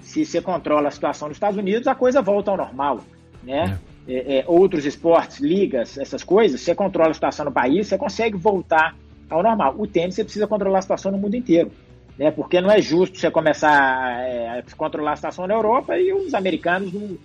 se 0.00 0.24
você 0.24 0.40
controla 0.40 0.88
a 0.88 0.90
situação 0.90 1.28
nos 1.28 1.36
Estados 1.36 1.58
Unidos, 1.58 1.86
a 1.86 1.94
coisa 1.94 2.22
volta 2.22 2.50
ao 2.50 2.56
normal, 2.56 3.00
né? 3.42 3.78
É. 4.08 4.14
é, 4.14 4.38
é 4.38 4.44
outros 4.46 4.84
esportes, 4.84 5.38
ligas, 5.38 5.98
essas 5.98 6.24
coisas, 6.24 6.60
você 6.60 6.74
controla 6.74 7.10
a 7.10 7.14
situação 7.14 7.44
no 7.44 7.52
país, 7.52 7.86
você 7.86 7.98
consegue 7.98 8.36
voltar 8.36 8.96
ao 9.28 9.42
normal. 9.42 9.74
O 9.78 9.86
tênis 9.86 10.14
você 10.14 10.24
precisa 10.24 10.46
controlar 10.46 10.78
a 10.78 10.82
situação 10.82 11.12
no 11.12 11.18
mundo 11.18 11.36
inteiro 11.36 11.70
né? 12.18 12.30
Porque 12.30 12.60
não 12.60 12.70
é 12.70 12.80
justo 12.80 13.18
você 13.18 13.30
começar 13.30 14.20
é, 14.20 14.58
a 14.58 14.76
controlar 14.76 15.12
a 15.12 15.16
situação 15.16 15.46
na 15.46 15.54
Europa 15.54 15.98
e 15.98 16.12
os 16.12 16.34
americanos 16.34 16.92
não 16.92 17.16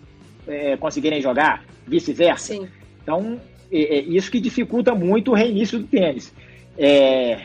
é, 0.48 0.78
conseguirem 0.78 1.22
jogar, 1.22 1.64
vice-versa. 1.86 2.56
Então, 3.02 3.40
é, 3.72 3.98
é, 3.98 4.02
isso 4.02 4.32
que 4.32 4.40
dificulta 4.40 4.96
muito 4.96 5.32
o 5.32 5.36
reinício 5.36 5.80
do 5.80 5.88
tênis. 5.88 6.34
É, 6.78 7.42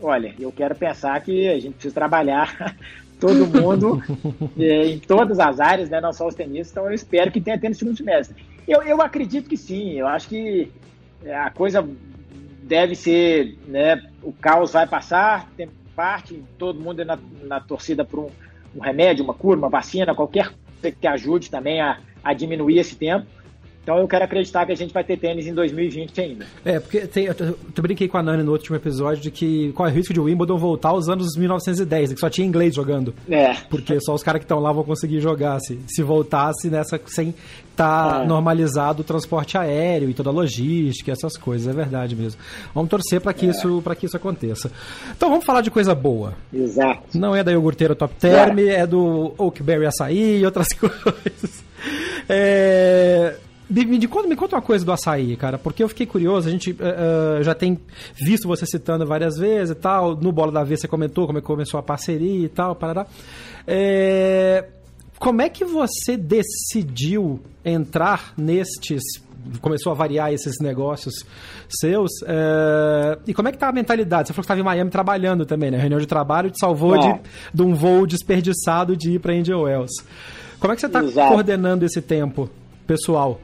olha, 0.00 0.34
eu 0.38 0.50
quero 0.50 0.74
pensar 0.74 1.20
que 1.20 1.48
a 1.48 1.58
gente 1.58 1.74
precisa 1.74 1.94
trabalhar 1.94 2.76
todo 3.20 3.46
mundo 3.46 4.02
é, 4.58 4.86
em 4.86 4.98
todas 4.98 5.38
as 5.38 5.60
áreas, 5.60 5.88
né? 5.88 6.00
Não 6.00 6.12
só 6.12 6.26
os 6.26 6.34
tenistas. 6.34 6.72
Então, 6.72 6.86
eu 6.86 6.94
espero 6.94 7.30
que 7.30 7.40
tenha 7.40 7.58
tênis 7.58 7.76
no 7.76 7.80
segundo 7.80 7.96
semestre. 7.96 8.42
Eu, 8.66 8.82
eu 8.82 9.00
acredito 9.00 9.48
que 9.48 9.56
sim. 9.56 9.92
Eu 9.92 10.06
acho 10.06 10.28
que 10.28 10.70
a 11.32 11.50
coisa 11.50 11.88
deve 12.62 12.94
ser, 12.94 13.56
né? 13.68 14.02
O 14.22 14.32
caos 14.32 14.72
vai 14.72 14.86
passar, 14.86 15.48
tem 15.56 15.68
parte, 16.02 16.42
todo 16.58 16.80
mundo 16.80 17.00
é 17.00 17.04
na, 17.04 17.16
na 17.44 17.60
torcida 17.60 18.04
por 18.04 18.18
um, 18.18 18.30
um, 18.74 18.80
remédio, 18.80 19.22
uma 19.22 19.32
cura, 19.32 19.56
uma 19.56 19.68
vacina, 19.68 20.12
qualquer 20.16 20.50
coisa 20.80 20.96
que 21.00 21.06
ajude 21.06 21.48
também 21.48 21.80
a, 21.80 22.00
a 22.24 22.34
diminuir 22.34 22.80
esse 22.80 22.96
tempo. 22.96 23.24
Então 23.82 23.98
eu 23.98 24.06
quero 24.06 24.24
acreditar 24.24 24.64
que 24.64 24.70
a 24.70 24.76
gente 24.76 24.94
vai 24.94 25.02
ter 25.02 25.16
tênis 25.16 25.44
em 25.44 25.52
2020 25.52 26.20
ainda. 26.20 26.46
É, 26.64 26.78
porque 26.78 27.00
tem, 27.00 27.24
eu, 27.24 27.34
eu 27.40 27.82
brinquei 27.82 28.06
com 28.06 28.16
a 28.16 28.22
Nani 28.22 28.44
no 28.44 28.52
último 28.52 28.76
episódio 28.76 29.20
de 29.20 29.30
que 29.30 29.72
qual 29.72 29.88
é 29.88 29.90
o 29.90 29.94
risco 29.94 30.14
de 30.14 30.20
Wimbledon 30.20 30.56
voltar 30.56 30.90
aos 30.90 31.08
anos 31.08 31.36
1910, 31.36 32.12
que 32.12 32.20
só 32.20 32.30
tinha 32.30 32.46
inglês 32.46 32.76
jogando. 32.76 33.12
É. 33.28 33.54
Porque 33.68 34.00
só 34.00 34.14
os 34.14 34.22
caras 34.22 34.38
que 34.38 34.44
estão 34.44 34.60
lá 34.60 34.70
vão 34.70 34.84
conseguir 34.84 35.20
jogar. 35.20 35.58
Se, 35.58 35.80
se 35.88 36.02
voltasse 36.02 36.70
nessa 36.70 37.00
sem 37.06 37.34
estar 37.72 38.18
tá 38.18 38.22
é. 38.22 38.26
normalizado 38.26 39.00
o 39.00 39.04
transporte 39.04 39.58
aéreo 39.58 40.08
e 40.08 40.14
toda 40.14 40.30
a 40.30 40.32
logística, 40.32 41.10
essas 41.10 41.36
coisas, 41.36 41.66
é 41.66 41.72
verdade 41.76 42.14
mesmo. 42.14 42.40
Vamos 42.72 42.88
torcer 42.88 43.20
para 43.20 43.32
que, 43.32 43.46
é. 43.46 43.50
isso, 43.50 43.82
que 43.98 44.06
isso 44.06 44.16
aconteça. 44.16 44.70
Então 45.16 45.28
vamos 45.28 45.44
falar 45.44 45.60
de 45.60 45.72
coisa 45.72 45.92
boa. 45.92 46.34
Exato. 46.54 47.18
Não 47.18 47.34
é 47.34 47.42
da 47.42 47.50
iogurteira 47.50 47.96
Top 47.96 48.14
Term, 48.14 48.60
é, 48.60 48.74
é 48.74 48.86
do 48.86 49.34
Oakberry 49.36 49.86
Açaí 49.86 50.38
e 50.38 50.44
outras 50.44 50.68
coisas. 50.72 51.64
É 52.28 53.34
me, 53.72 53.98
me, 53.98 54.06
conta, 54.06 54.28
me 54.28 54.36
conta 54.36 54.56
uma 54.56 54.62
coisa 54.62 54.84
do 54.84 54.92
açaí, 54.92 55.36
cara, 55.36 55.58
porque 55.58 55.82
eu 55.82 55.88
fiquei 55.88 56.06
curioso, 56.06 56.48
a 56.48 56.50
gente 56.50 56.72
uh, 56.72 57.42
já 57.42 57.54
tem 57.54 57.78
visto 58.14 58.46
você 58.46 58.66
citando 58.66 59.06
várias 59.06 59.36
vezes 59.38 59.70
e 59.70 59.74
tal, 59.74 60.14
no 60.14 60.30
Bola 60.30 60.52
da 60.52 60.62
Vez 60.62 60.80
você 60.80 60.88
comentou 60.88 61.26
como 61.26 61.38
é 61.38 61.40
que 61.40 61.46
começou 61.46 61.80
a 61.80 61.82
parceria 61.82 62.44
e 62.44 62.48
tal, 62.48 62.76
parará. 62.76 63.06
É, 63.66 64.66
como 65.18 65.40
é 65.40 65.48
que 65.48 65.64
você 65.64 66.16
decidiu 66.16 67.40
entrar 67.64 68.34
nestes 68.36 69.02
começou 69.60 69.90
a 69.90 69.94
variar 69.94 70.32
esses 70.32 70.60
negócios 70.60 71.14
seus. 71.68 72.10
É... 72.24 73.18
E 73.26 73.34
como 73.34 73.48
é 73.48 73.52
que 73.52 73.58
tá 73.58 73.68
a 73.68 73.72
mentalidade? 73.72 74.28
Você 74.28 74.32
falou 74.32 74.42
que 74.42 74.52
estava 74.52 74.60
em 74.60 74.62
Miami 74.62 74.90
trabalhando 74.90 75.44
também, 75.44 75.70
né? 75.70 75.78
Reunião 75.78 75.98
de 75.98 76.06
trabalho 76.06 76.48
te 76.48 76.60
salvou 76.60 76.96
de, 76.96 77.20
de, 77.52 77.62
um 77.62 77.74
voo 77.74 78.06
desperdiçado 78.06 78.96
de 78.96 79.12
ir 79.12 79.18
para 79.18 79.34
Angel 79.34 79.60
Wells. 79.62 80.04
Como 80.60 80.72
é 80.72 80.76
que 80.76 80.80
você 80.80 80.86
está 80.86 81.02
coordenando 81.28 81.84
esse 81.84 82.00
tempo 82.00 82.48
pessoal? 82.86 83.40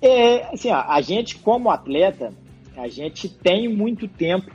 É, 0.00 0.44
assim, 0.52 0.70
ó, 0.70 0.84
a 0.86 1.00
gente, 1.00 1.36
como 1.36 1.70
atleta, 1.70 2.32
a 2.76 2.88
gente 2.88 3.28
tem 3.28 3.68
muito 3.68 4.08
tempo 4.08 4.50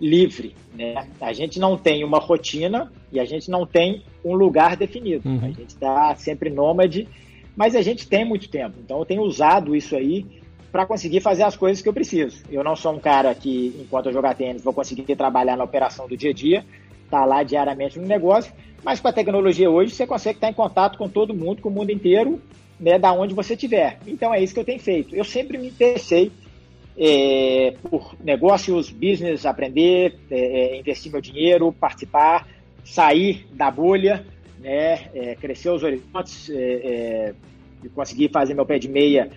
livre. 0.00 0.54
Né? 0.74 1.08
A 1.20 1.32
gente 1.32 1.58
não 1.58 1.76
tem 1.76 2.04
uma 2.04 2.18
rotina 2.18 2.92
e 3.12 3.20
a 3.20 3.24
gente 3.24 3.50
não 3.50 3.64
tem 3.64 4.02
um 4.24 4.34
lugar 4.34 4.76
definido. 4.76 5.28
Uhum. 5.28 5.38
A 5.42 5.48
gente 5.48 5.68
está 5.68 6.14
sempre 6.16 6.50
nômade 6.50 7.08
mas 7.56 7.74
a 7.74 7.82
gente 7.82 8.08
tem 8.08 8.24
muito 8.24 8.48
tempo. 8.48 8.76
Então 8.82 8.98
eu 8.98 9.04
tenho 9.04 9.22
usado 9.22 9.76
isso 9.76 9.94
aí 9.94 10.26
para 10.72 10.86
conseguir 10.86 11.20
fazer 11.20 11.44
as 11.44 11.56
coisas 11.56 11.80
que 11.80 11.88
eu 11.88 11.92
preciso. 11.92 12.42
Eu 12.50 12.64
não 12.64 12.74
sou 12.74 12.92
um 12.92 12.98
cara 12.98 13.34
que, 13.34 13.74
enquanto 13.80 14.06
eu 14.06 14.12
jogar 14.12 14.34
tênis, 14.34 14.62
vou 14.62 14.72
conseguir 14.72 15.14
trabalhar 15.14 15.56
na 15.56 15.64
operação 15.64 16.08
do 16.08 16.16
dia 16.16 16.30
a 16.30 16.34
dia, 16.34 16.64
tá 17.08 17.24
lá 17.24 17.42
diariamente 17.42 17.98
no 17.98 18.06
negócio, 18.06 18.52
mas 18.82 18.98
com 18.98 19.06
a 19.06 19.12
tecnologia 19.12 19.70
hoje 19.70 19.94
você 19.94 20.06
consegue 20.06 20.38
estar 20.38 20.50
em 20.50 20.54
contato 20.54 20.98
com 20.98 21.08
todo 21.08 21.32
mundo, 21.32 21.62
com 21.62 21.68
o 21.68 21.72
mundo 21.72 21.90
inteiro, 21.90 22.42
né, 22.78 22.98
da 22.98 23.12
onde 23.12 23.34
você 23.34 23.54
estiver. 23.54 23.98
Então 24.06 24.32
é 24.34 24.42
isso 24.42 24.54
que 24.54 24.60
eu 24.60 24.64
tenho 24.64 24.80
feito. 24.80 25.14
Eu 25.14 25.24
sempre 25.24 25.58
me 25.58 25.68
interessei 25.68 26.30
é, 26.96 27.74
por 27.82 28.14
negócios, 28.22 28.90
business, 28.90 29.46
aprender, 29.46 30.16
é, 30.30 30.38
é 30.38 30.78
investir 30.78 31.10
meu 31.10 31.20
dinheiro, 31.20 31.72
participar, 31.72 32.46
sair 32.84 33.46
da 33.52 33.70
bolha 33.70 34.24
né, 34.64 35.10
é, 35.14 35.34
crescer 35.34 35.68
os 35.68 35.82
horizontes, 35.82 36.48
é, 36.48 36.54
é, 36.62 37.34
conseguir 37.94 38.30
fazer 38.30 38.54
meu 38.54 38.64
pé 38.64 38.78
de 38.78 38.88
meia, 38.88 39.28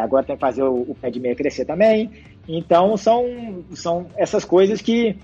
agora 0.00 0.24
tem 0.24 0.36
que 0.36 0.40
fazer 0.40 0.62
o, 0.62 0.82
o, 0.82 0.94
pé 0.94 1.10
de 1.10 1.18
meia 1.18 1.34
crescer 1.34 1.64
também. 1.64 2.10
Então 2.48 2.96
são, 2.96 3.64
são 3.74 4.06
essas 4.16 4.44
coisas 4.44 4.80
que 4.80 5.16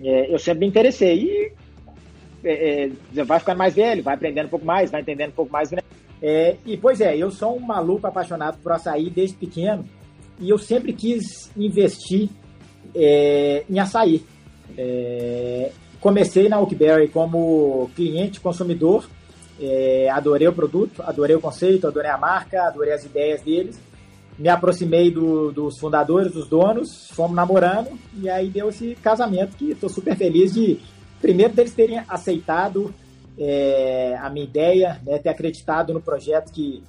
eu 0.00 0.38
sempre 0.38 0.60
me 0.60 0.66
interessei. 0.66 1.24
E 1.24 1.52
é, 2.44 2.90
vai 3.24 3.38
ficando 3.38 3.58
mais 3.58 3.74
velho, 3.74 4.02
vai 4.02 4.14
aprendendo 4.14 4.46
um 4.46 4.50
pouco 4.50 4.64
mais, 4.64 4.90
vai 4.90 5.02
entendendo 5.02 5.28
um 5.30 5.34
pouco 5.34 5.52
mais. 5.52 5.70
Né? 6.20 6.56
e 6.64 6.76
pois 6.76 7.00
é, 7.00 7.16
eu 7.16 7.30
sou 7.30 7.56
um 7.56 7.60
maluco 7.60 8.06
apaixonado 8.06 8.58
por 8.62 8.72
açaí 8.72 9.10
desde 9.10 9.36
pequeno 9.36 9.84
e 10.40 10.50
eu 10.50 10.58
sempre 10.58 10.92
quis 10.92 11.50
investir 11.56 12.28
em 13.68 13.78
açaí. 13.78 14.24
É, 14.76 15.70
Comecei 16.00 16.48
na 16.48 16.60
Oakberry 16.60 17.08
como 17.08 17.90
cliente 17.96 18.38
consumidor, 18.38 19.08
é, 19.60 20.08
adorei 20.10 20.46
o 20.46 20.52
produto, 20.52 21.02
adorei 21.02 21.34
o 21.34 21.40
conceito, 21.40 21.86
adorei 21.86 22.10
a 22.10 22.18
marca, 22.18 22.62
adorei 22.62 22.92
as 22.92 23.04
ideias 23.04 23.42
deles. 23.42 23.80
Me 24.38 24.48
aproximei 24.48 25.10
do, 25.10 25.50
dos 25.50 25.80
fundadores, 25.80 26.32
dos 26.32 26.46
donos, 26.46 27.08
fomos 27.10 27.34
namorando 27.34 27.98
e 28.20 28.28
aí 28.28 28.48
deu 28.50 28.68
esse 28.68 28.94
casamento 29.02 29.56
que 29.56 29.70
estou 29.70 29.88
super 29.88 30.14
feliz 30.14 30.52
de, 30.52 30.78
primeiro, 31.20 31.54
deles 31.54 31.72
terem 31.72 32.00
aceitado 32.06 32.94
é, 33.38 34.16
a 34.20 34.30
minha 34.30 34.44
ideia, 34.44 35.00
né, 35.04 35.18
ter 35.18 35.28
acreditado 35.28 35.92
no 35.92 36.00
projeto 36.00 36.52
que 36.52 36.82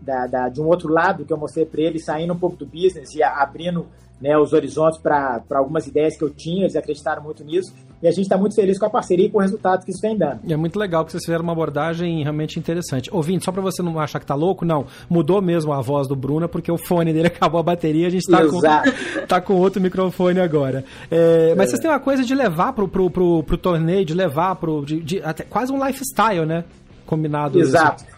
da, 0.00 0.26
da, 0.26 0.48
de 0.48 0.60
um 0.60 0.66
outro 0.66 0.92
lado 0.92 1.24
que 1.24 1.32
eu 1.32 1.36
mostrei 1.36 1.64
para 1.64 1.80
eles, 1.80 2.04
saindo 2.04 2.34
um 2.34 2.38
pouco 2.38 2.56
do 2.56 2.66
business 2.66 3.14
e 3.14 3.22
abrindo 3.22 3.86
né, 4.20 4.38
os 4.38 4.52
horizontes 4.52 4.98
para 4.98 5.42
algumas 5.50 5.86
ideias 5.86 6.16
que 6.16 6.24
eu 6.24 6.30
tinha, 6.30 6.62
eles 6.62 6.76
acreditaram 6.76 7.22
muito 7.22 7.44
nisso. 7.44 7.72
E 8.02 8.06
a 8.06 8.10
gente 8.10 8.22
está 8.22 8.36
muito 8.36 8.54
feliz 8.54 8.78
com 8.78 8.86
a 8.86 8.90
parceria 8.90 9.26
e 9.26 9.30
com 9.30 9.38
o 9.38 9.40
resultado 9.40 9.84
que 9.84 9.90
isso 9.90 10.00
tem 10.00 10.16
dando. 10.16 10.40
E 10.44 10.52
é 10.52 10.56
muito 10.56 10.78
legal 10.78 11.04
que 11.04 11.12
vocês 11.12 11.24
fizeram 11.24 11.42
uma 11.42 11.52
abordagem 11.52 12.22
realmente 12.22 12.58
interessante. 12.58 13.08
Ouvinte, 13.12 13.44
só 13.44 13.52
para 13.52 13.62
você 13.62 13.82
não 13.82 13.98
achar 13.98 14.20
que 14.20 14.26
tá 14.26 14.34
louco, 14.34 14.64
não. 14.64 14.86
Mudou 15.08 15.40
mesmo 15.40 15.72
a 15.72 15.80
voz 15.80 16.06
do 16.06 16.14
Bruno, 16.14 16.48
porque 16.48 16.70
o 16.70 16.76
fone 16.76 17.12
dele 17.12 17.28
acabou 17.34 17.60
a 17.60 17.62
bateria, 17.62 18.06
a 18.06 18.10
gente 18.10 18.22
está 18.22 18.46
com, 18.46 18.60
tá 19.26 19.40
com 19.40 19.54
outro 19.54 19.80
microfone 19.80 20.38
agora. 20.38 20.84
É, 21.10 21.54
mas 21.54 21.68
é. 21.68 21.70
vocês 21.70 21.80
têm 21.80 21.90
uma 21.90 22.00
coisa 22.00 22.22
de 22.22 22.34
levar 22.34 22.72
pro, 22.72 22.86
pro, 22.86 23.10
pro, 23.10 23.42
pro 23.42 23.58
torneio, 23.58 24.04
de 24.04 24.14
levar 24.14 24.54
pro. 24.56 24.84
De, 24.84 25.00
de, 25.00 25.22
até 25.22 25.44
quase 25.44 25.72
um 25.72 25.84
lifestyle, 25.84 26.44
né? 26.44 26.64
Combinado. 27.06 27.58
Exato. 27.58 28.04
Isso. 28.04 28.14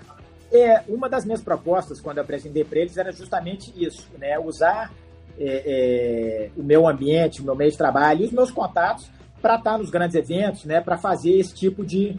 É, 0.52 0.82
uma 0.88 1.08
das 1.08 1.24
minhas 1.24 1.42
propostas, 1.42 2.00
quando 2.00 2.18
eu 2.18 2.24
apresentei 2.24 2.64
para 2.64 2.78
eles, 2.80 2.96
era 2.96 3.12
justamente 3.12 3.72
isso, 3.76 4.08
né? 4.18 4.38
Usar 4.38 4.90
é, 5.38 5.62
é, 5.66 6.50
o 6.56 6.62
meu 6.62 6.88
ambiente, 6.88 7.40
o 7.40 7.44
meu 7.44 7.54
meio 7.54 7.70
de 7.70 7.76
trabalho 7.76 8.22
e 8.22 8.26
os 8.26 8.32
meus 8.32 8.50
contatos 8.50 9.10
para 9.40 9.56
estar 9.56 9.72
tá 9.72 9.78
nos 9.78 9.90
grandes 9.90 10.16
eventos, 10.16 10.64
né, 10.64 10.80
para 10.80 10.96
fazer 10.96 11.38
esse 11.38 11.54
tipo 11.54 11.84
de, 11.84 12.16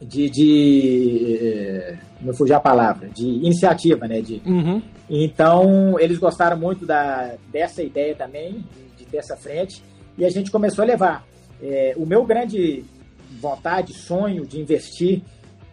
de, 0.00 0.30
de 0.30 1.38
é, 1.40 1.98
não 2.20 2.34
fugir 2.34 2.54
a 2.54 2.60
palavra, 2.60 3.08
de 3.08 3.26
iniciativa, 3.26 4.06
né, 4.06 4.20
de, 4.20 4.40
uhum. 4.46 4.82
então 5.08 5.98
eles 5.98 6.18
gostaram 6.18 6.58
muito 6.58 6.86
da, 6.86 7.34
dessa 7.50 7.82
ideia 7.82 8.14
também, 8.14 8.64
de, 8.96 9.04
de 9.04 9.04
ter 9.06 9.18
essa 9.18 9.36
frente, 9.36 9.82
e 10.16 10.24
a 10.24 10.30
gente 10.30 10.50
começou 10.50 10.82
a 10.82 10.86
levar. 10.86 11.24
É, 11.62 11.94
o 11.96 12.06
meu 12.06 12.24
grande 12.24 12.84
vontade, 13.38 13.92
sonho 13.92 14.46
de 14.46 14.60
investir 14.60 15.22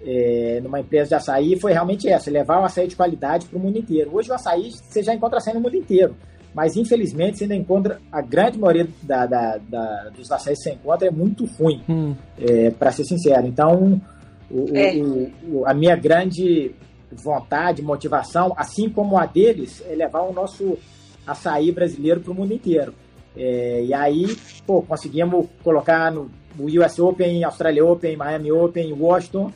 é, 0.02 0.60
numa 0.62 0.80
empresa 0.80 1.10
de 1.10 1.16
açaí 1.16 1.60
foi 1.60 1.74
realmente 1.74 2.08
essa, 2.08 2.30
levar 2.30 2.62
o 2.62 2.66
açaí 2.66 2.88
de 2.88 2.96
qualidade 2.96 3.48
para 3.48 3.58
o 3.58 3.62
mundo 3.62 3.78
inteiro. 3.78 4.12
Hoje 4.14 4.30
o 4.30 4.34
açaí 4.34 4.72
você 4.72 5.02
já 5.02 5.14
encontra 5.14 5.38
açaí 5.38 5.54
no 5.54 5.62
mundo 5.62 5.76
inteiro 5.76 6.16
mas 6.58 6.76
infelizmente 6.76 7.38
você 7.38 7.44
ainda 7.44 7.56
encontra 7.56 8.00
a 8.12 8.20
grande 8.20 8.58
maioria 8.58 8.88
da, 9.04 9.28
da, 9.28 9.58
da 9.58 10.10
dos 10.10 10.32
açaís 10.32 10.58
que 10.58 10.64
você 10.64 10.72
encontra 10.72 11.08
é 11.08 11.12
muito 11.12 11.46
ruim, 11.46 11.84
hum. 11.88 12.16
é, 12.36 12.72
para 12.72 12.92
ser 12.92 13.04
sincero. 13.04 13.46
Então, 13.46 14.02
o, 14.50 14.76
é. 14.76 14.96
o, 14.96 15.32
o, 15.52 15.68
a 15.68 15.74
minha 15.76 15.96
grande 15.96 16.74
vontade, 17.12 17.84
motivação, 17.84 18.56
assim 18.58 18.90
como 18.90 19.20
a 19.20 19.28
deles, 19.28 19.84
é 19.88 19.94
levar 19.94 20.22
o 20.22 20.34
nosso 20.34 20.80
açaí 21.28 21.72
brasileiro 21.72 22.22
para 22.22 22.32
o 22.32 22.34
mundo 22.34 22.52
inteiro. 22.52 22.92
É, 23.36 23.84
e 23.84 23.94
aí, 23.94 24.36
pô, 24.66 24.82
conseguimos 24.82 25.46
colocar 25.64 26.12
no 26.12 26.32
US 26.60 26.98
Open, 26.98 27.44
Australia 27.44 27.86
Open, 27.86 28.18
Miami 28.18 28.52
Open, 28.52 28.94
Washington. 28.94 29.52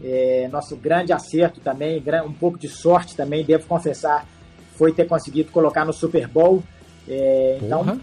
É, 0.00 0.48
nosso 0.52 0.76
grande 0.76 1.12
acerto 1.12 1.58
também, 1.60 2.00
um 2.24 2.32
pouco 2.32 2.56
de 2.56 2.68
sorte 2.68 3.16
também, 3.16 3.44
devo 3.44 3.66
confessar, 3.66 4.24
foi 4.76 4.92
ter 4.92 5.06
conseguido 5.06 5.50
colocar 5.50 5.84
no 5.84 5.92
Super 5.92 6.28
Bowl. 6.28 6.62
É, 7.08 7.58
então, 7.62 8.00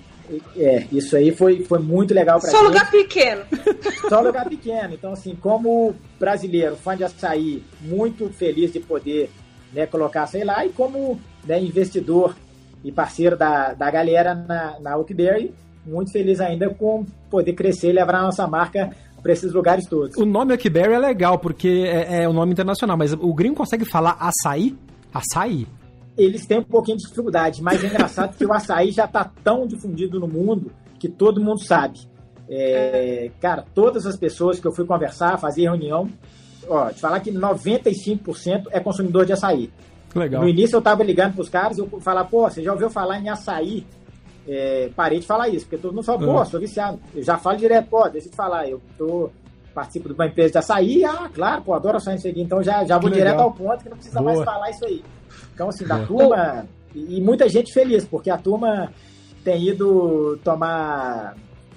é, 0.56 0.88
isso 0.92 1.16
aí 1.16 1.36
foi, 1.36 1.64
foi 1.64 1.80
muito 1.80 2.14
legal 2.14 2.40
para 2.40 2.50
Só 2.50 2.58
gente. 2.58 2.68
lugar 2.68 2.92
pequeno. 2.92 3.42
Só 4.10 4.22
lugar 4.22 4.48
pequeno. 4.48 4.94
Então, 4.94 5.14
assim, 5.14 5.36
como 5.36 5.96
brasileiro, 6.20 6.76
fã 6.76 6.96
de 6.96 7.04
açaí, 7.04 7.64
muito 7.82 8.30
feliz 8.30 8.72
de 8.72 8.80
poder 8.80 9.30
né, 9.74 9.86
colocar 9.86 10.28
sei 10.28 10.44
lá, 10.44 10.66
e 10.66 10.70
como 10.70 11.20
né, 11.46 11.60
investidor 11.62 12.36
e 12.84 12.92
parceiro 12.92 13.38
da, 13.38 13.74
da 13.74 13.90
galera 13.90 14.36
na, 14.36 14.80
na 14.80 14.98
Oakberry, 14.98 15.54
muito 15.86 16.12
feliz 16.12 16.40
ainda 16.40 16.70
com 16.70 17.06
poder 17.30 17.54
crescer 17.54 17.90
e 17.90 17.94
levar 17.94 18.16
a 18.16 18.24
nossa 18.24 18.48
marca 18.48 18.92
para 19.22 19.32
esses 19.32 19.54
lugares 19.54 19.86
todos. 19.88 20.18
O 20.18 20.26
nome 20.26 20.54
Oakberry 20.54 20.94
é 20.94 21.00
legal, 21.00 21.40
porque 21.40 21.86
é, 21.88 22.24
é 22.24 22.30
um 22.30 22.34
nome 22.34 22.52
internacional, 22.52 22.98
mas 22.98 23.14
o 23.14 23.34
gringo 23.34 23.56
consegue 23.56 23.86
falar 23.86 24.18
açaí? 24.20 24.78
Açaí? 25.14 25.68
Eles 26.18 26.46
têm 26.46 26.60
um 26.60 26.64
pouquinho 26.64 26.98
de 26.98 27.04
dificuldade, 27.04 27.62
mas 27.62 27.84
é 27.84 27.88
engraçado 27.88 28.36
que 28.36 28.46
o 28.46 28.54
açaí 28.54 28.92
já 28.92 29.06
está 29.06 29.30
tão 29.44 29.66
difundido 29.66 30.20
no 30.20 30.28
mundo 30.28 30.72
que 31.00 31.10
todo 31.10 31.42
mundo 31.42 31.64
sabe. 31.64 32.00
É, 32.50 33.32
cara, 33.42 33.66
todas 33.74 34.06
as 34.06 34.16
pessoas 34.16 34.60
que 34.60 34.68
eu 34.68 34.72
fui 34.72 34.86
conversar, 34.86 35.40
fazer 35.40 35.64
reunião, 35.64 36.10
ó, 36.68 36.90
te 36.90 37.00
falar 37.00 37.20
que 37.20 37.32
95% 37.32 38.68
é 38.72 38.80
consumidor 38.80 39.26
de 39.26 39.34
açaí. 39.34 39.72
Legal. 40.16 40.44
No 40.44 40.50
início 40.50 40.76
eu 40.76 40.82
tava 40.82 41.04
ligando 41.04 41.34
pros 41.34 41.50
caras 41.50 41.78
e 41.78 41.82
eu 41.82 41.88
falar, 42.00 42.26
pô, 42.26 42.48
você 42.48 42.62
já 42.62 42.72
ouviu 42.72 42.90
falar 42.90 43.20
em 43.20 43.30
açaí? 43.30 43.86
É, 44.48 44.90
parei 44.96 45.20
de 45.20 45.26
falar 45.26 45.50
isso, 45.50 45.66
porque 45.66 45.82
todo 45.82 45.94
mundo 45.94 46.04
fala, 46.04 46.20
pô, 46.20 46.26
uhum. 46.26 46.46
sou 46.46 46.60
viciado. 46.60 47.00
Eu 47.16 47.24
já 47.24 47.38
falo 47.38 47.58
direto, 47.58 47.88
pô, 47.90 48.08
deixa 48.10 48.28
eu 48.28 48.32
te 48.32 48.36
falar, 48.36 48.70
eu 48.70 48.82
tô, 48.98 49.32
participo 49.74 50.10
de 50.10 50.16
uma 50.16 50.28
empresa 50.28 50.52
de 50.52 50.58
açaí, 50.60 51.04
ah, 51.04 51.30
claro, 51.34 51.64
pô, 51.64 51.74
adoro 51.74 51.98
açaí 51.98 52.18
então 52.38 52.62
já, 52.62 52.84
já 52.84 52.98
vou 52.98 53.10
direto 53.10 53.40
ao 53.40 53.52
ponto 53.52 53.84
que 53.84 53.90
não 53.90 53.98
precisa 53.98 54.20
Boa. 54.20 54.34
mais 54.34 54.46
falar 54.46 54.70
isso 54.70 54.86
aí. 54.86 55.04
Então, 55.54 55.70
assim, 55.70 55.86
da 55.86 56.06
turma. 56.06 56.66
E 56.96 57.20
muita 57.22 57.50
gente 57.50 57.74
feliz, 57.74 58.06
porque 58.06 58.30
a 58.30 58.38
turma 58.38 58.92
tem 59.44 59.68
ido 59.68 60.38
tomar 60.44 61.36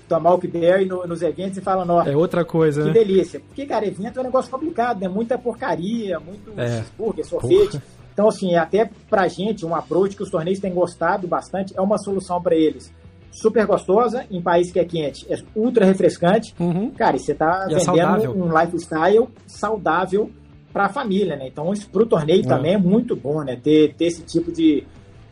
tomar 0.09 0.35
o 0.35 0.39
Berry 0.39 0.87
no, 0.87 1.07
nos 1.07 1.20
eventos 1.20 1.59
e 1.59 1.61
fala, 1.61 1.85
nossa, 1.85 2.11
é 2.11 2.16
outra 2.16 2.45
coisa, 2.45 2.83
que 2.83 2.89
né? 2.89 2.95
delícia. 2.95 3.41
Porque, 3.41 3.66
cara, 3.66 3.87
evento 3.87 4.18
é 4.18 4.20
um 4.20 4.24
negócio 4.24 4.51
complicado, 4.51 5.01
né? 5.01 5.09
Muita 5.09 5.37
porcaria, 5.37 6.20
muito 6.20 6.53
é. 6.57 6.79
cheeseburger, 6.79 7.27
sorvete. 7.27 7.72
Porra. 7.72 7.83
Então, 8.12 8.29
assim, 8.29 8.55
até 8.55 8.89
pra 9.11 9.29
gente, 9.29 9.66
um 9.66 9.74
approach 9.74 10.16
que 10.16 10.22
os 10.22 10.31
torneios 10.31 10.59
têm 10.59 10.72
gostado 10.72 11.27
bastante, 11.27 11.77
é 11.77 11.81
uma 11.81 11.99
solução 11.99 12.41
para 12.41 12.55
eles. 12.55 12.93
Super 13.31 13.66
gostosa, 13.66 14.24
em 14.31 14.41
país 14.41 14.72
que 14.72 14.79
é 14.79 14.85
quente, 14.85 15.27
é 15.31 15.37
ultra 15.55 15.85
refrescante. 15.85 16.55
Uhum. 16.59 16.91
Cara, 16.93 17.16
e 17.16 17.18
você 17.18 17.35
tá 17.35 17.66
e 17.68 17.74
é 17.74 17.79
vendendo 17.79 18.24
é 18.24 18.29
um 18.31 18.59
lifestyle 18.59 19.29
saudável 19.47 20.31
a 20.85 20.89
família, 20.89 21.37
né? 21.37 21.49
Então, 21.49 21.72
isso 21.72 21.89
para 21.89 22.03
o 22.03 22.07
torneio 22.07 22.41
é. 22.41 22.47
também 22.47 22.74
é 22.74 22.79
muito 22.79 23.16
bom, 23.16 23.43
né? 23.43 23.57
Ter, 23.57 23.95
ter 23.95 24.05
esse 24.05 24.22
tipo 24.22 24.53
de, 24.53 24.85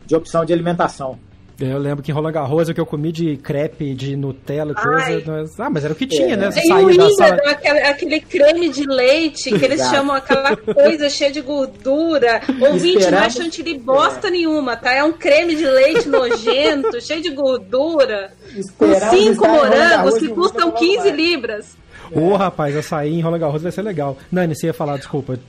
de 0.05 0.15
opção 0.15 0.43
de 0.43 0.51
alimentação. 0.51 1.17
Eu 1.59 1.77
lembro 1.77 2.03
que 2.03 2.11
em 2.11 2.13
Roland 2.13 2.33
Garros 2.33 2.67
o 2.67 2.73
que 2.73 2.81
eu 2.81 2.85
comi 2.85 3.13
de 3.13 3.37
crepe, 3.37 3.93
de 3.93 4.17
Nutella 4.17 4.73
e 4.73 4.75
coisa. 4.75 5.23
Mas, 5.25 5.59
ah, 5.59 5.69
mas 5.69 5.85
era 5.85 5.93
o 5.93 5.95
que 5.95 6.05
tinha, 6.05 6.33
é. 6.33 6.35
né? 6.35 6.51
Você 6.51 6.59
e 6.67 6.71
o 6.73 7.09
sala... 7.11 7.35
aquele, 7.45 7.79
aquele, 7.79 8.19
creme 8.19 8.69
de 8.69 8.83
leite 8.85 9.57
que 9.57 9.63
eles 9.63 9.79
chamam 9.89 10.15
aquela 10.15 10.57
coisa 10.57 11.09
cheia 11.09 11.31
de 11.31 11.39
gordura. 11.39 12.41
Ouvinte, 12.59 13.09
não 13.09 13.19
é 13.19 13.29
chantilly 13.29 13.77
bosta 13.79 14.27
é. 14.27 14.31
nenhuma, 14.31 14.75
tá? 14.75 14.93
É 14.93 15.03
um 15.03 15.13
creme 15.13 15.55
de 15.55 15.65
leite 15.65 16.09
nojento, 16.09 16.99
cheio 16.99 17.21
de 17.21 17.29
gordura. 17.29 18.33
Esperamos 18.53 19.09
com 19.09 19.15
cinco 19.15 19.47
morangos 19.47 20.17
que 20.17 20.27
custam 20.27 20.71
15 20.71 21.11
libras. 21.11 21.77
Ô, 22.11 22.31
oh, 22.31 22.35
rapaz, 22.35 22.75
açaí 22.75 23.13
em 23.13 23.21
Roland 23.21 23.39
Garros 23.39 23.61
vai 23.61 23.71
ser 23.71 23.81
legal. 23.81 24.17
Nani, 24.31 24.55
você 24.55 24.67
ia 24.67 24.73
falar, 24.73 24.97
desculpa. 24.97 25.39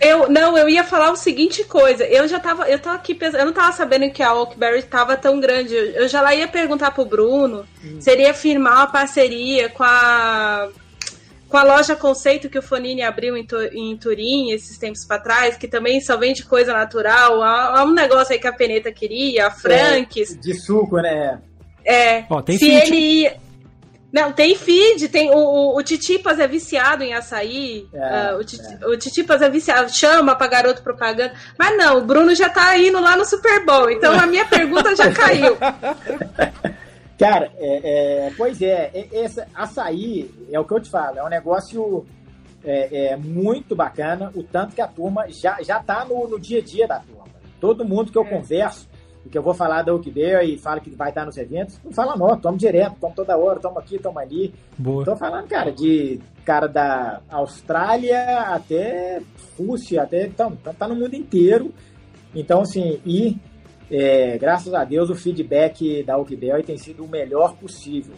Eu, 0.00 0.28
não, 0.28 0.56
eu 0.58 0.68
ia 0.68 0.84
falar 0.84 1.10
o 1.12 1.16
seguinte 1.16 1.64
coisa. 1.64 2.04
Eu 2.04 2.26
já 2.26 2.40
tava, 2.40 2.68
eu 2.68 2.78
tava 2.78 2.96
aqui 2.96 3.14
pensando, 3.14 3.40
eu 3.40 3.46
não 3.46 3.52
tava 3.52 3.72
sabendo 3.72 4.10
que 4.10 4.22
a 4.22 4.34
Oakberry 4.34 4.82
tava 4.82 5.16
tão 5.16 5.38
grande. 5.38 5.74
Eu 5.74 6.08
já 6.08 6.20
lá 6.20 6.34
ia 6.34 6.48
perguntar 6.48 6.90
pro 6.90 7.04
Bruno 7.04 7.64
hum. 7.84 8.00
seria 8.00 8.34
firmar 8.34 8.78
uma 8.78 8.86
parceria 8.86 9.68
com 9.68 9.84
a 9.84 10.68
com 11.54 11.58
a 11.58 11.62
loja 11.62 11.94
Conceito 11.94 12.50
que 12.50 12.58
o 12.58 12.62
Fonini 12.62 13.02
abriu 13.02 13.36
em, 13.36 13.46
em 13.74 13.96
Turim 13.96 14.50
esses 14.50 14.76
tempos 14.76 15.04
para 15.04 15.20
trás, 15.20 15.56
que 15.56 15.68
também 15.68 16.00
só 16.00 16.16
vende 16.16 16.44
coisa 16.44 16.72
natural. 16.72 17.40
Há, 17.44 17.84
um 17.84 17.92
negócio 17.92 18.32
aí 18.32 18.40
que 18.40 18.48
a 18.48 18.52
Peneta 18.52 18.90
queria, 18.90 19.46
a 19.46 19.50
Franks. 19.52 20.32
É, 20.32 20.36
de 20.40 20.54
suco, 20.54 20.96
né? 20.96 21.38
É. 21.84 22.24
Ó, 22.28 22.42
se 22.44 22.68
ele 22.68 22.96
ia, 22.96 23.36
não, 24.14 24.32
tem 24.32 24.54
feed, 24.54 25.08
tem 25.08 25.28
o, 25.28 25.36
o, 25.36 25.76
o 25.76 25.82
Titipas 25.82 26.38
é 26.38 26.46
viciado 26.46 27.02
em 27.02 27.12
açaí. 27.12 27.88
É, 27.92 28.32
uh, 28.32 28.38
o, 28.38 28.44
Titi, 28.44 28.78
é. 28.80 28.86
o 28.86 28.96
Titipas 28.96 29.42
é 29.42 29.50
viciado, 29.50 29.92
chama 29.92 30.36
pra 30.36 30.46
garoto 30.46 30.84
propaganda. 30.84 31.34
Mas 31.58 31.76
não, 31.76 31.98
o 31.98 32.00
Bruno 32.00 32.32
já 32.32 32.48
tá 32.48 32.78
indo 32.78 33.00
lá 33.00 33.16
no 33.16 33.24
Super 33.24 33.66
Bowl, 33.66 33.90
então 33.90 34.16
a 34.16 34.24
minha 34.24 34.44
pergunta 34.44 34.94
já 34.94 35.12
caiu. 35.12 35.56
Cara, 37.18 37.50
é, 37.58 38.28
é, 38.28 38.32
pois 38.36 38.62
é, 38.62 39.08
esse 39.10 39.42
açaí 39.52 40.30
é 40.52 40.60
o 40.60 40.64
que 40.64 40.74
eu 40.74 40.80
te 40.80 40.90
falo, 40.90 41.18
é 41.18 41.24
um 41.24 41.28
negócio 41.28 42.06
é, 42.64 43.06
é, 43.06 43.16
muito 43.16 43.74
bacana, 43.74 44.30
o 44.36 44.44
tanto 44.44 44.76
que 44.76 44.80
a 44.80 44.86
turma 44.86 45.26
já, 45.28 45.60
já 45.60 45.82
tá 45.82 46.04
no, 46.04 46.28
no 46.28 46.38
dia 46.38 46.60
a 46.60 46.62
dia 46.62 46.86
da 46.86 47.00
turma. 47.00 47.24
Todo 47.60 47.84
mundo 47.84 48.12
que 48.12 48.18
eu 48.18 48.24
converso, 48.24 48.88
que 49.30 49.38
eu 49.38 49.42
vou 49.42 49.54
falar 49.54 49.82
da 49.82 49.92
Oakbear 49.92 50.44
e 50.44 50.58
fala 50.58 50.80
que 50.80 50.90
vai 50.90 51.08
estar 51.08 51.24
nos 51.24 51.36
eventos, 51.36 51.80
não 51.84 51.92
fala 51.92 52.16
não, 52.16 52.38
toma 52.38 52.58
direto, 52.58 52.96
toma 53.00 53.14
toda 53.14 53.36
hora, 53.36 53.60
toma 53.60 53.80
aqui, 53.80 53.98
toma 53.98 54.20
ali. 54.20 54.52
Boa. 54.76 55.04
Tô 55.04 55.16
falando, 55.16 55.48
cara, 55.48 55.70
de 55.72 56.20
cara 56.44 56.66
da 56.66 57.20
Austrália 57.30 58.40
até 58.42 59.22
Rússia, 59.58 60.02
até 60.02 60.26
então, 60.26 60.56
tá 60.56 60.86
no 60.86 60.94
mundo 60.94 61.14
inteiro. 61.14 61.72
Então, 62.34 62.62
assim, 62.62 63.00
e 63.04 63.38
é, 63.90 64.36
graças 64.38 64.72
a 64.74 64.84
Deus 64.84 65.10
o 65.10 65.14
feedback 65.14 66.02
da 66.02 66.18
Oakbel 66.18 66.62
tem 66.62 66.76
sido 66.76 67.04
o 67.04 67.08
melhor 67.08 67.54
possível. 67.56 68.14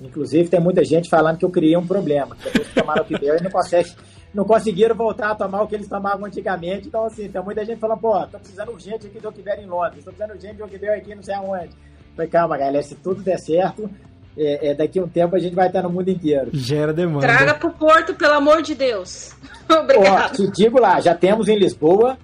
Inclusive, 0.00 0.48
tem 0.48 0.60
muita 0.60 0.84
gente 0.84 1.10
falando 1.10 1.36
que 1.36 1.44
eu 1.44 1.50
criei 1.50 1.76
um 1.76 1.86
problema. 1.86 2.36
Depois 2.42 2.68
que 2.68 2.74
tomaram 2.74 3.02
Oakbel 3.02 3.36
e 3.36 3.42
não 3.42 3.50
consegue 3.50 3.90
não 4.32 4.44
conseguiram 4.44 4.94
voltar 4.94 5.30
a 5.30 5.34
tomar 5.34 5.62
o 5.62 5.66
que 5.66 5.74
eles 5.74 5.88
tomavam 5.88 6.26
antigamente. 6.26 6.88
Então, 6.88 7.04
assim, 7.04 7.28
tem 7.28 7.42
muita 7.42 7.64
gente 7.64 7.78
falando, 7.78 8.00
pô, 8.00 8.26
tô 8.26 8.38
precisando 8.38 8.72
urgente 8.72 9.06
aqui 9.06 9.18
do 9.18 9.26
Oakberry 9.26 9.62
em 9.62 9.66
Londres, 9.66 10.04
tô 10.04 10.10
precisando 10.10 10.34
urgente 10.34 10.54
do 10.54 10.64
Oakberry 10.64 11.00
aqui 11.00 11.14
não 11.14 11.22
sei 11.22 11.34
aonde. 11.34 11.70
Falei, 12.14 12.30
calma, 12.30 12.56
galera, 12.56 12.82
se 12.82 12.94
tudo 12.94 13.22
der 13.22 13.38
certo, 13.38 13.90
é, 14.36 14.70
é, 14.70 14.74
daqui 14.74 14.98
a 14.98 15.02
um 15.02 15.08
tempo 15.08 15.34
a 15.34 15.38
gente 15.38 15.54
vai 15.54 15.66
estar 15.66 15.82
no 15.82 15.90
mundo 15.90 16.08
inteiro. 16.08 16.50
Gera 16.52 16.92
demanda. 16.92 17.26
Traga 17.26 17.54
pro 17.54 17.72
Porto, 17.72 18.14
pelo 18.14 18.34
amor 18.34 18.62
de 18.62 18.74
Deus. 18.74 19.34
Obrigado. 19.68 20.32
Ó, 20.32 20.36
te 20.36 20.50
digo 20.50 20.80
lá, 20.80 21.00
já 21.00 21.14
temos 21.14 21.48
em 21.48 21.58
Lisboa 21.58 22.16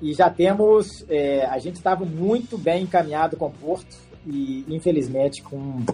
e 0.00 0.14
já 0.14 0.30
temos. 0.30 1.04
É, 1.08 1.46
a 1.46 1.58
gente 1.58 1.76
estava 1.76 2.04
muito 2.04 2.56
bem 2.56 2.84
encaminhado 2.84 3.36
com 3.36 3.46
o 3.46 3.50
Porto 3.50 3.96
e, 4.26 4.64
infelizmente, 4.68 5.42
com, 5.42 5.84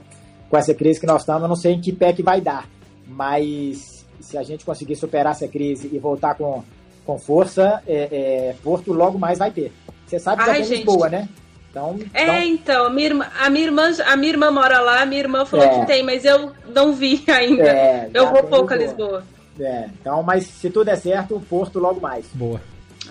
com 0.49 0.57
essa 0.57 0.75
crise 0.75 1.01
que 1.01 1.07
nós 1.07 1.23
estamos, 1.23 1.43
eu 1.43 1.49
não 1.49 1.57
sei 1.57 1.73
em 1.73 1.81
que 1.81 1.93
pé 1.93 2.13
que 2.13 2.23
vai 2.23 2.41
dar. 2.41 2.69
Mas 3.07 3.98
se 4.21 4.37
a 4.37 4.43
gente 4.43 4.65
conseguir 4.65 4.97
superar 4.97 5.33
essa 5.33 5.49
crise 5.49 5.89
e 5.93 5.99
voltar 5.99 6.35
com, 6.35 6.63
com 7.05 7.19
força, 7.19 7.83
é, 7.87 8.09
é, 8.51 8.55
Porto 8.63 8.93
logo 8.93 9.19
mais 9.19 9.39
vai 9.39 9.51
ter. 9.51 9.73
Você 10.07 10.19
sabe 10.19 10.43
que 10.43 10.51
Ai, 10.51 10.63
é 10.63 10.65
Lisboa, 10.65 11.09
né? 11.09 11.29
Então, 11.71 11.99
é, 12.15 12.45
então, 12.45 12.87
a 12.87 12.91
minha, 12.91 13.07
irmã, 13.07 13.27
a, 13.39 13.51
minha 13.51 13.67
irmã, 13.67 13.91
a 14.07 14.17
minha 14.17 14.33
irmã 14.33 14.51
mora 14.51 14.81
lá, 14.81 15.03
a 15.03 15.07
minha 15.07 15.21
irmã 15.21 15.45
falou 15.45 15.67
é, 15.67 15.81
que 15.81 15.87
tem, 15.87 16.03
mas 16.03 16.25
eu 16.25 16.53
não 16.75 16.95
vi 16.95 17.23
ainda. 17.29 17.69
É, 17.69 18.11
eu 18.13 18.31
vou 18.31 18.43
pouco 18.45 18.73
a 18.73 18.77
Lisboa. 18.77 19.23
É, 19.61 19.89
então, 20.01 20.23
mas 20.23 20.47
se 20.47 20.71
tudo 20.71 20.87
der 20.87 20.97
certo, 20.97 21.41
Porto 21.49 21.79
logo 21.79 22.01
mais. 22.01 22.27
Boa. 22.33 22.61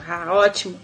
Ah, 0.07 0.33
ótimo. 0.33 0.75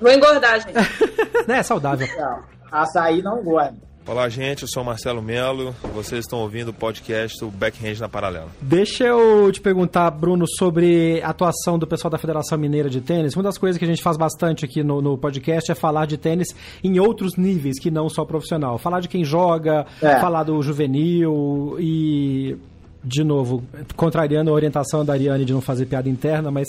Vou 0.00 0.10
engordar, 0.10 0.60
gente. 0.60 0.74
É 1.48 1.62
saudável. 1.62 2.06
Não, 2.16 2.44
açaí 2.70 3.22
não 3.22 3.40
engorda. 3.40 3.89
Olá, 4.10 4.28
gente. 4.28 4.62
Eu 4.62 4.68
sou 4.68 4.82
Marcelo 4.82 5.22
Melo. 5.22 5.72
Vocês 5.94 6.24
estão 6.24 6.40
ouvindo 6.40 6.70
o 6.70 6.72
podcast 6.72 7.38
do 7.38 7.48
Backhand 7.48 8.00
na 8.00 8.08
Paralela. 8.08 8.48
Deixa 8.60 9.04
eu 9.04 9.52
te 9.52 9.60
perguntar, 9.60 10.10
Bruno, 10.10 10.46
sobre 10.48 11.22
a 11.22 11.28
atuação 11.28 11.78
do 11.78 11.86
pessoal 11.86 12.10
da 12.10 12.18
Federação 12.18 12.58
Mineira 12.58 12.90
de 12.90 13.00
Tênis. 13.00 13.36
Uma 13.36 13.44
das 13.44 13.56
coisas 13.56 13.78
que 13.78 13.84
a 13.84 13.86
gente 13.88 14.02
faz 14.02 14.16
bastante 14.16 14.64
aqui 14.64 14.82
no, 14.82 15.00
no 15.00 15.16
podcast 15.16 15.70
é 15.70 15.76
falar 15.76 16.06
de 16.06 16.18
tênis 16.18 16.48
em 16.82 16.98
outros 16.98 17.36
níveis 17.36 17.78
que 17.78 17.88
não 17.88 18.08
só 18.08 18.24
profissional. 18.24 18.78
Falar 18.78 18.98
de 18.98 19.06
quem 19.06 19.22
joga, 19.24 19.86
é. 20.02 20.18
falar 20.18 20.42
do 20.42 20.60
juvenil 20.60 21.76
e 21.78 22.58
de 23.02 23.24
novo, 23.24 23.64
contrariando 23.96 24.50
a 24.50 24.52
orientação 24.52 25.04
da 25.04 25.14
Ariane 25.14 25.44
de 25.44 25.52
não 25.52 25.60
fazer 25.60 25.86
piada 25.86 26.08
interna, 26.08 26.50
mas 26.50 26.68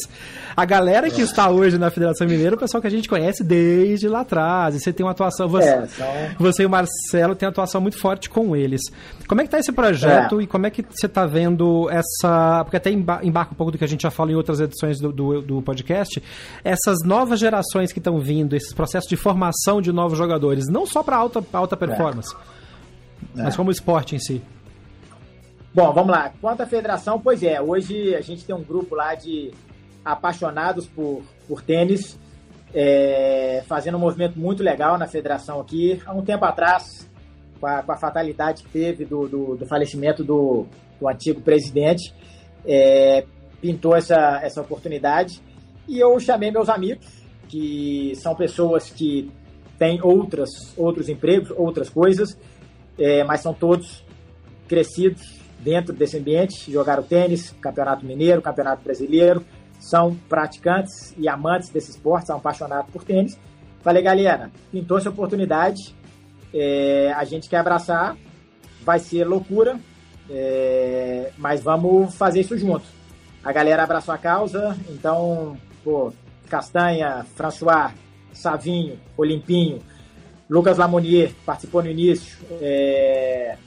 a 0.56 0.64
galera 0.64 1.10
que 1.10 1.22
está 1.22 1.50
hoje 1.50 1.78
na 1.78 1.92
Federação 1.92 2.26
Mineira, 2.26 2.56
é 2.56 2.56
o 2.56 2.60
pessoal 2.60 2.80
que 2.80 2.88
a 2.88 2.92
gente 2.92 3.10
conhece 3.10 3.44
desde 3.44 4.08
lá 4.08 4.22
atrás. 4.22 4.76
E 4.76 4.80
você 4.80 4.94
tem 4.94 5.06
uma 5.06 5.12
atuação, 5.12 5.50
você, 5.50 5.70
é, 5.70 5.88
só... 5.88 6.06
você 6.40 6.64
e 6.64 6.66
o 6.66 6.70
Marcelo 6.70 7.36
tem 7.36 7.48
uma 7.48 7.52
atuação 7.52 7.82
muito 7.82 7.98
forte 7.98 8.30
com 8.30 8.56
eles. 8.56 8.82
Como 9.28 9.42
é 9.42 9.44
que 9.44 9.48
está 9.48 9.60
esse 9.60 9.72
projeto 9.74 10.40
é. 10.40 10.44
e 10.44 10.48
como 10.48 10.66
é 10.66 10.70
que 10.70 10.86
você 10.90 11.06
está 11.06 11.26
vendo 11.26 11.90
essa. 11.90 12.64
Porque 12.64 12.78
até 12.78 12.90
embarca 12.90 13.52
um 13.52 13.56
pouco 13.56 13.72
do 13.72 13.78
que 13.78 13.84
a 13.84 13.88
gente 13.88 14.04
já 14.04 14.12
falou 14.12 14.32
em 14.32 14.36
outras 14.36 14.62
edições 14.62 15.00
do, 15.00 15.12
do, 15.12 15.42
do 15.42 15.62
podcast, 15.62 16.22
essas 16.64 17.00
novas 17.06 17.40
gerações 17.40 17.92
que 17.92 18.00
estão 18.00 18.20
vindo, 18.20 18.56
esses 18.56 18.74
processos 18.74 19.10
de 19.10 19.18
formação 19.18 19.82
de 19.82 19.92
novos 19.92 20.18
jogadores, 20.18 20.68
não 20.70 20.86
só 20.86 21.04
para 21.04 21.18
alta, 21.18 21.44
alta 21.52 21.76
performance, 21.76 22.34
é. 23.36 23.44
mas 23.44 23.56
como 23.58 23.70
esporte 23.70 24.16
em 24.16 24.20
si. 24.20 24.42
Bom, 25.74 25.94
vamos 25.94 26.12
lá. 26.12 26.34
Quanto 26.42 26.60
à 26.60 26.66
federação, 26.66 27.18
pois 27.18 27.42
é, 27.42 27.62
hoje 27.62 28.14
a 28.14 28.20
gente 28.20 28.44
tem 28.44 28.54
um 28.54 28.62
grupo 28.62 28.94
lá 28.94 29.16
de 29.16 29.52
apaixonados 30.04 30.86
por, 30.86 31.24
por 31.48 31.62
tênis, 31.62 32.20
é, 32.74 33.64
fazendo 33.68 33.96
um 33.96 34.02
movimento 34.02 34.38
muito 34.38 34.62
legal 34.62 34.98
na 34.98 35.08
federação 35.08 35.62
aqui. 35.62 36.02
Há 36.06 36.14
um 36.14 36.26
tempo 36.26 36.44
atrás, 36.44 37.10
com 37.58 37.68
a, 37.68 37.82
com 37.84 37.92
a 37.94 37.96
fatalidade 37.96 38.64
que 38.64 38.70
teve 38.70 39.06
do, 39.06 39.30
do, 39.30 39.56
do 39.56 39.66
falecimento 39.66 40.26
do, 40.26 40.66
do, 41.00 41.08
antigo 41.08 41.40
presidente, 41.40 42.14
é, 42.66 43.26
pintou 43.62 43.96
essa, 43.96 44.42
essa 44.44 44.60
oportunidade 44.60 45.42
e 45.88 46.00
eu 46.00 46.20
chamei 46.20 46.52
meus 46.52 46.68
amigos, 46.68 47.08
que 47.48 48.12
são 48.16 48.36
pessoas 48.36 48.90
que 48.90 49.32
têm 49.80 50.02
outras, 50.04 50.50
outros 50.76 51.08
empregos, 51.08 51.50
outras 51.56 51.90
coisas, 51.90 52.38
é, 53.00 53.24
mas 53.24 53.40
são 53.40 53.54
todos 53.54 54.04
crescidos 54.68 55.41
dentro 55.64 55.94
desse 55.94 56.18
ambiente, 56.18 56.72
jogaram 56.72 57.04
tênis, 57.04 57.54
campeonato 57.62 58.06
mineiro, 58.06 58.42
campeonato 58.42 58.84
brasileiro, 58.84 59.46
são 59.80 60.16
praticantes 60.30 61.14
e 61.18 61.28
amantes 61.28 61.70
desse 61.70 61.92
esporte, 61.92 62.28
são 62.28 62.38
apaixonados 62.38 62.92
por 62.92 63.04
tênis. 63.04 63.38
Falei, 63.82 64.04
galera, 64.04 64.52
pintou 64.72 64.98
essa 64.98 65.10
oportunidade, 65.10 65.96
é, 66.54 67.12
a 67.14 67.24
gente 67.24 67.50
quer 67.50 67.58
abraçar, 67.58 68.16
vai 68.84 69.00
ser 69.00 69.26
loucura, 69.26 69.80
é, 70.30 71.32
mas 71.38 71.64
vamos 71.64 72.16
fazer 72.16 72.42
isso 72.42 72.58
junto. 72.58 72.86
A 73.44 73.52
galera 73.52 73.84
abraçou 73.84 74.14
a 74.14 74.18
causa, 74.18 74.78
então, 74.90 75.58
pô, 75.84 76.14
Castanha, 76.48 77.26
François, 77.36 77.92
Savinho, 78.32 79.00
Olimpinho, 79.18 79.82
Lucas 80.50 80.78
Lamonier 80.78 81.32
participou 81.46 81.82
no 81.82 81.90
início, 81.90 82.38
é, 82.62 83.58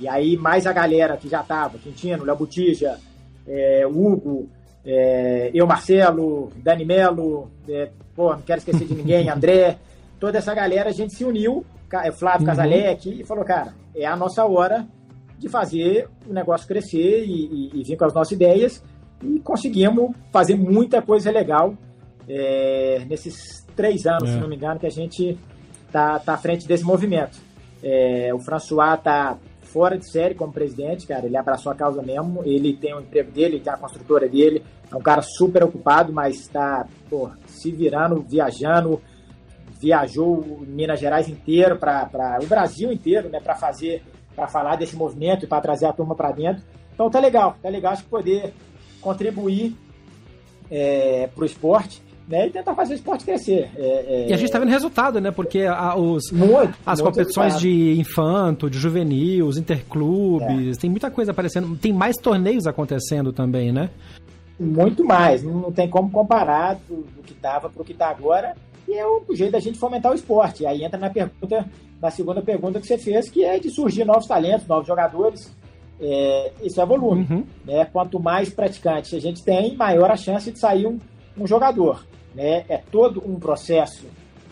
e 0.00 0.08
aí, 0.08 0.36
mais 0.36 0.66
a 0.66 0.72
galera 0.72 1.16
que 1.16 1.28
já 1.28 1.42
estava, 1.42 1.78
Quintino, 1.78 2.24
Léo 2.24 2.36
Botija, 2.36 2.98
é, 3.46 3.86
Hugo, 3.86 4.48
é, 4.84 5.50
eu, 5.52 5.66
Marcelo, 5.66 6.50
Dani 6.56 6.86
Melo, 6.86 7.50
é, 7.68 7.90
pô, 8.16 8.30
não 8.30 8.40
quero 8.40 8.58
esquecer 8.58 8.86
de 8.86 8.94
ninguém, 8.94 9.28
André, 9.30 9.76
toda 10.18 10.38
essa 10.38 10.54
galera, 10.54 10.88
a 10.88 10.92
gente 10.92 11.14
se 11.14 11.22
uniu, 11.22 11.64
é, 11.92 12.10
Flávio 12.10 12.40
uhum. 12.40 12.46
Casalec, 12.46 13.20
e 13.20 13.24
falou, 13.24 13.44
cara, 13.44 13.74
é 13.94 14.06
a 14.06 14.16
nossa 14.16 14.44
hora 14.46 14.86
de 15.38 15.48
fazer 15.48 16.08
o 16.26 16.32
negócio 16.32 16.66
crescer 16.66 17.24
e, 17.24 17.70
e, 17.74 17.80
e 17.80 17.84
vir 17.84 17.96
com 17.96 18.04
as 18.06 18.14
nossas 18.14 18.32
ideias, 18.32 18.82
e 19.22 19.38
conseguimos 19.40 20.14
fazer 20.32 20.54
muita 20.54 21.02
coisa 21.02 21.30
legal 21.30 21.74
é, 22.26 23.04
nesses 23.06 23.66
três 23.76 24.06
anos, 24.06 24.30
é. 24.30 24.32
se 24.32 24.38
não 24.38 24.48
me 24.48 24.56
engano, 24.56 24.80
que 24.80 24.86
a 24.86 24.90
gente 24.90 25.38
tá, 25.92 26.18
tá 26.18 26.34
à 26.34 26.38
frente 26.38 26.66
desse 26.66 26.84
movimento. 26.84 27.38
É, 27.82 28.32
o 28.34 28.38
François 28.38 28.98
tá 29.02 29.36
fora 29.72 29.96
de 29.96 30.10
série 30.10 30.34
como 30.34 30.52
presidente, 30.52 31.06
cara. 31.06 31.26
Ele 31.26 31.36
abraçou 31.36 31.70
a 31.70 31.74
causa 31.74 32.02
mesmo. 32.02 32.42
Ele 32.44 32.76
tem 32.76 32.94
o 32.94 33.00
emprego 33.00 33.30
dele, 33.30 33.60
tem 33.60 33.72
a 33.72 33.76
construtora 33.76 34.28
dele. 34.28 34.64
É 34.90 34.96
um 34.96 35.00
cara 35.00 35.22
super 35.22 35.62
ocupado, 35.64 36.12
mas 36.12 36.36
está 36.36 36.86
se 37.46 37.70
virando, 37.70 38.20
viajando. 38.22 39.00
Viajou 39.80 40.60
Minas 40.66 41.00
Gerais 41.00 41.28
inteiro, 41.28 41.78
para 41.78 42.38
o 42.42 42.46
Brasil 42.46 42.92
inteiro, 42.92 43.30
né, 43.30 43.40
para 43.40 43.54
fazer, 43.54 44.02
para 44.36 44.46
falar 44.46 44.76
desse 44.76 44.94
movimento 44.94 45.44
e 45.44 45.48
para 45.48 45.62
trazer 45.62 45.86
a 45.86 45.92
turma 45.92 46.14
para 46.14 46.32
dentro. 46.32 46.62
Então 46.92 47.08
tá 47.08 47.18
legal, 47.18 47.56
tá 47.62 47.68
legal. 47.70 47.92
Acho 47.92 48.04
que 48.04 48.10
poder 48.10 48.52
contribuir 49.00 49.74
é, 50.70 51.28
para 51.34 51.42
o 51.42 51.46
esporte 51.46 52.02
né, 52.30 52.46
e 52.46 52.50
tentar 52.50 52.74
fazer 52.76 52.94
o 52.94 52.96
esporte 52.96 53.24
crescer. 53.24 53.68
É, 53.76 53.82
é... 53.82 54.28
E 54.28 54.32
a 54.32 54.36
gente 54.36 54.46
está 54.46 54.58
vendo 54.60 54.68
resultado, 54.68 55.20
né? 55.20 55.32
Porque 55.32 55.62
a, 55.62 55.96
os, 55.96 56.30
muito, 56.30 56.78
as 56.86 57.00
muito 57.00 57.10
competições 57.10 57.54
resultado. 57.54 57.60
de 57.60 57.98
infanto, 57.98 58.70
de 58.70 58.78
juvenil, 58.78 59.48
os 59.48 59.58
interclubes, 59.58 60.76
é. 60.76 60.80
tem 60.80 60.88
muita 60.88 61.10
coisa 61.10 61.32
aparecendo. 61.32 61.76
Tem 61.76 61.92
mais 61.92 62.16
torneios 62.16 62.68
acontecendo 62.68 63.32
também, 63.32 63.72
né? 63.72 63.90
Muito 64.58 65.04
mais. 65.04 65.42
Não 65.42 65.72
tem 65.72 65.88
como 65.88 66.08
comparar 66.10 66.74
do, 66.88 66.98
do 66.98 67.22
que 67.24 67.32
estava 67.32 67.68
para 67.68 67.82
o 67.82 67.84
que 67.84 67.92
está 67.92 68.08
agora. 68.08 68.54
E 68.86 68.94
é 68.94 69.04
o 69.04 69.24
jeito 69.34 69.52
da 69.52 69.60
gente 69.60 69.78
fomentar 69.78 70.12
o 70.12 70.14
esporte. 70.14 70.64
Aí 70.64 70.84
entra 70.84 71.00
na 71.00 71.10
pergunta, 71.10 71.66
na 72.00 72.10
segunda 72.12 72.40
pergunta 72.40 72.78
que 72.78 72.86
você 72.86 72.96
fez, 72.96 73.28
que 73.28 73.44
é 73.44 73.58
de 73.58 73.70
surgir 73.70 74.04
novos 74.04 74.26
talentos, 74.26 74.68
novos 74.68 74.86
jogadores. 74.86 75.52
É, 76.00 76.52
isso 76.62 76.80
é 76.80 76.86
volume. 76.86 77.26
Uhum. 77.28 77.44
Né? 77.64 77.84
Quanto 77.86 78.20
mais 78.20 78.50
praticantes 78.50 79.14
a 79.14 79.18
gente 79.18 79.42
tem, 79.42 79.74
maior 79.76 80.10
a 80.12 80.16
chance 80.16 80.52
de 80.52 80.58
sair 80.58 80.86
um, 80.86 80.98
um 81.36 81.46
jogador 81.46 82.04
né, 82.34 82.64
é 82.68 82.76
todo 82.76 83.22
um 83.26 83.38
processo 83.38 84.06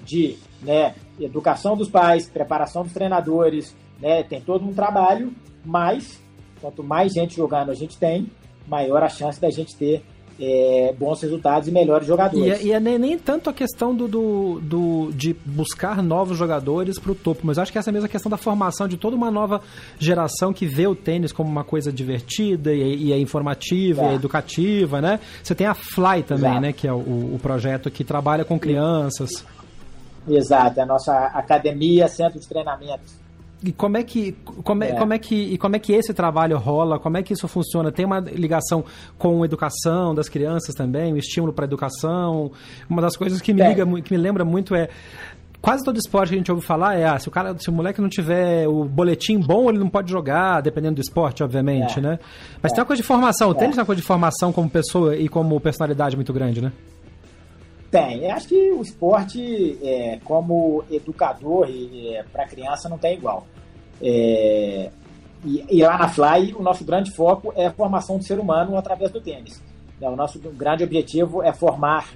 de 0.05 0.37
né, 0.63 0.95
educação 1.21 1.77
dos 1.77 1.89
pais, 1.89 2.29
preparação 2.29 2.83
dos 2.83 2.93
treinadores, 2.93 3.77
né, 4.01 4.23
tem 4.23 4.41
todo 4.41 4.65
um 4.65 4.73
trabalho, 4.73 5.33
mas 5.65 6.21
quanto 6.61 6.83
mais 6.83 7.13
gente 7.13 7.37
jogando 7.37 7.71
a 7.71 7.75
gente 7.75 7.97
tem, 7.99 8.31
maior 8.67 9.03
a 9.03 9.09
chance 9.09 9.41
da 9.41 9.51
gente 9.51 9.77
ter 9.77 10.03
é, 10.41 10.95
bons 10.99 11.21
resultados 11.21 11.69
e 11.69 11.73
melhores 11.73 12.07
jogadores. 12.07 12.61
E, 12.61 12.67
é, 12.67 12.67
e 12.67 12.73
é 12.73 12.79
nem, 12.79 12.99
nem, 12.99 13.19
tanto 13.19 13.51
a 13.51 13.53
questão 13.53 13.95
do, 13.95 14.07
do, 14.07 14.61
do 14.61 15.11
de 15.13 15.35
buscar 15.45 16.03
novos 16.03 16.39
jogadores 16.39 16.99
para 16.99 17.13
o 17.13 17.15
topo, 17.15 17.41
mas 17.45 17.59
acho 17.59 17.73
que 17.73 17.79
essa 17.79 17.91
é 17.91 17.93
mesma 17.93 18.09
questão 18.09 18.31
da 18.31 18.37
formação 18.37 18.87
de 18.87 18.97
toda 18.97 19.17
uma 19.17 19.31
nova 19.31 19.61
geração 19.99 20.53
que 20.53 20.67
vê 20.67 20.87
o 20.87 20.95
tênis 20.95 21.33
como 21.33 21.51
uma 21.51 21.65
coisa 21.65 21.93
divertida 21.93 22.73
e, 22.73 23.07
e 23.07 23.13
é 23.13 23.19
informativa, 23.19 24.03
é. 24.03 24.05
e 24.05 24.09
é 24.11 24.15
educativa, 24.15 25.01
né? 25.01 25.19
Você 25.43 25.55
tem 25.55 25.67
a 25.67 25.75
Fly 25.75 26.23
também, 26.23 26.51
Exato. 26.51 26.61
né? 26.61 26.73
Que 26.73 26.87
é 26.87 26.93
o, 26.93 26.99
o 27.35 27.39
projeto 27.43 27.91
que 27.91 28.05
trabalha 28.05 28.45
com 28.45 28.59
crianças. 28.59 29.45
Exato, 30.29 30.79
é 30.79 30.83
a 30.83 30.87
nossa 30.87 31.13
academia, 31.35 32.07
centro 32.07 32.39
de 32.39 32.47
treinamento 32.47 33.28
e 33.63 33.73
como 33.73 33.97
é 33.97 34.05
que 34.05 34.33
como 34.63 34.85
é, 34.85 34.91
é. 34.91 34.95
como 34.95 35.13
é 35.13 35.19
que 35.19 35.35
e 35.35 35.59
como 35.59 35.75
é 35.75 35.79
que 35.79 35.93
esse 35.93 36.15
trabalho 36.15 36.57
rola? 36.59 36.99
Como 36.99 37.17
é 37.17 37.23
que 37.23 37.33
isso 37.33 37.49
funciona? 37.49 37.91
Tem 37.91 38.07
uma 38.07 38.21
ligação 38.21 38.85
com 39.19 39.43
a 39.43 39.45
educação 39.45 40.15
das 40.15 40.29
crianças 40.29 40.75
também, 40.75 41.13
o 41.13 41.17
um 41.17 41.19
estímulo 41.19 41.53
para 41.53 41.65
a 41.65 41.67
educação? 41.67 42.53
Uma 42.89 43.03
das 43.03 43.17
coisas 43.17 43.41
que 43.41 43.53
me 43.53 43.61
é. 43.63 43.69
liga 43.69 43.85
que 44.03 44.13
me 44.13 44.19
lembra 44.19 44.45
muito 44.45 44.75
é 44.75 44.89
quase 45.61 45.85
todo 45.85 45.99
esporte 45.99 46.31
que 46.31 46.35
a 46.37 46.39
gente 46.39 46.53
ouve 46.53 46.65
falar 46.65 46.97
é 46.97 47.05
ah, 47.05 47.19
se 47.19 47.27
o 47.27 47.33
cara 47.33 47.57
se 47.59 47.69
o 47.69 47.73
moleque 47.73 48.01
não 48.01 48.09
tiver 48.09 48.69
o 48.69 48.85
boletim 48.85 49.39
bom 49.39 49.69
ele 49.69 49.79
não 49.79 49.89
pode 49.89 50.09
jogar 50.09 50.61
dependendo 50.61 50.95
do 50.95 51.01
esporte 51.01 51.43
obviamente 51.43 51.99
é. 51.99 52.03
né 52.03 52.19
mas 52.63 52.71
tem 52.71 52.81
uma 52.81 52.87
coisa 52.87 53.03
de 53.03 53.07
formação 53.07 53.51
o 53.51 53.55
tênis 53.55 53.77
é 53.77 53.81
uma 53.81 53.87
coisa 53.87 54.01
de 54.01 54.07
formação 54.07 54.53
como 54.53 54.71
pessoa 54.71 55.17
e 55.17 55.29
como 55.29 55.59
personalidade 55.61 56.15
muito 56.15 56.33
grande 56.33 56.61
né 56.61 56.73
tem. 57.91 58.25
Eu 58.25 58.33
acho 58.33 58.49
que 58.49 58.71
o 58.73 58.83
esporte, 58.83 59.79
é, 59.83 60.19
como 60.25 60.85
educador 60.91 61.69
é, 61.69 62.25
para 62.33 62.47
criança, 62.47 62.89
não 62.89 62.99
tem 62.99 63.15
igual. 63.15 63.47
É, 64.01 64.91
e, 65.45 65.65
e, 65.71 65.83
lá 65.83 65.99
na 65.99 66.09
Fly, 66.09 66.55
o 66.55 66.63
nosso 66.63 66.85
grande 66.85 67.11
foco 67.15 67.53
é 67.57 67.67
a 67.67 67.73
formação 67.73 68.19
do 68.19 68.25
ser 68.25 68.39
humano 68.39 68.77
através 68.77 69.11
do 69.11 69.21
tênis. 69.21 69.63
Né, 70.01 70.09
o 70.09 70.17
nosso 70.17 70.39
grande 70.39 70.85
objetivo 70.85 71.43
é 71.43 71.53
formar 71.53 72.11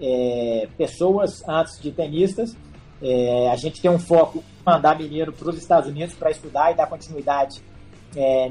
é, 0.00 0.68
pessoas 0.76 1.42
antes 1.48 1.80
de 1.80 1.90
tenistas. 1.90 2.56
É, 3.00 3.50
a 3.50 3.56
gente 3.56 3.80
tem 3.80 3.90
um 3.90 3.98
foco 3.98 4.42
mandar 4.64 4.98
menino 4.98 5.32
para 5.32 5.48
os 5.48 5.58
Estados 5.58 5.88
Unidos 5.88 6.14
para 6.14 6.30
estudar 6.30 6.72
e 6.72 6.74
dar 6.74 6.86
continuidade 6.86 7.62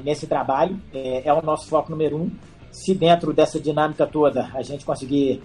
nesse 0.04 0.28
trabalho. 0.28 0.80
é 0.94 1.32
o 1.32 1.42
nosso 1.42 1.66
foco 1.66 1.90
número 1.90 2.16
um. 2.16 2.30
Se 2.70 2.94
dentro 2.94 3.32
dessa 3.32 3.58
dinâmica 3.58 4.06
toda 4.06 4.48
a 4.54 4.62
gente 4.62 4.84
conseguir 4.84 5.42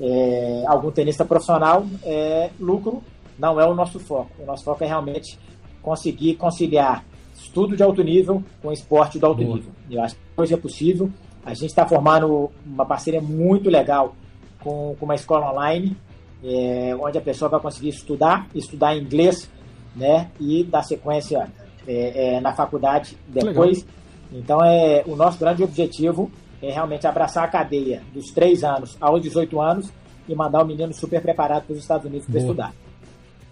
é, 0.00 0.64
algum 0.66 0.90
tenista 0.90 1.24
profissional, 1.24 1.86
é, 2.02 2.50
lucro 2.58 3.02
não 3.38 3.60
é 3.60 3.66
o 3.66 3.74
nosso 3.74 3.98
foco. 3.98 4.30
O 4.42 4.46
nosso 4.46 4.64
foco 4.64 4.82
é 4.84 4.86
realmente 4.86 5.38
conseguir 5.82 6.34
conciliar 6.36 7.04
estudo 7.34 7.76
de 7.76 7.82
alto 7.82 8.02
nível 8.02 8.42
com 8.62 8.72
esporte 8.72 9.18
de 9.18 9.24
alto 9.24 9.42
Boa. 9.42 9.56
nível. 9.56 9.72
Eu 9.90 10.02
acho 10.02 10.14
que 10.14 10.20
hoje 10.36 10.54
é 10.54 10.56
possível. 10.56 11.10
A 11.44 11.52
gente 11.52 11.70
está 11.70 11.86
formando 11.86 12.50
uma 12.64 12.86
parceria 12.86 13.20
muito 13.20 13.68
legal 13.68 14.14
com, 14.60 14.96
com 14.98 15.04
uma 15.04 15.14
escola 15.14 15.52
online, 15.52 15.96
é, 16.42 16.96
onde 16.98 17.18
a 17.18 17.20
pessoa 17.20 17.48
vai 17.48 17.60
conseguir 17.60 17.90
estudar, 17.90 18.48
estudar 18.54 18.96
inglês, 18.96 19.50
né, 19.94 20.30
e 20.40 20.64
dar 20.64 20.82
sequência 20.82 21.48
é, 21.86 22.36
é, 22.36 22.40
na 22.40 22.52
faculdade 22.52 23.16
depois. 23.28 23.78
Legal. 23.78 23.94
Então, 24.32 24.64
é 24.64 25.04
o 25.06 25.14
nosso 25.14 25.38
grande 25.38 25.62
objetivo 25.62 26.30
é 26.62 26.70
realmente 26.72 27.06
abraçar 27.06 27.44
a 27.44 27.48
cadeia 27.48 28.02
dos 28.12 28.30
3 28.30 28.64
anos 28.64 28.96
aos 29.00 29.20
18 29.22 29.60
anos 29.60 29.92
e 30.28 30.34
mandar 30.34 30.62
o 30.62 30.66
menino 30.66 30.92
super 30.92 31.20
preparado 31.20 31.64
para 31.64 31.72
os 31.72 31.78
Estados 31.78 32.06
Unidos 32.06 32.26
para 32.26 32.40
estudar. 32.40 32.72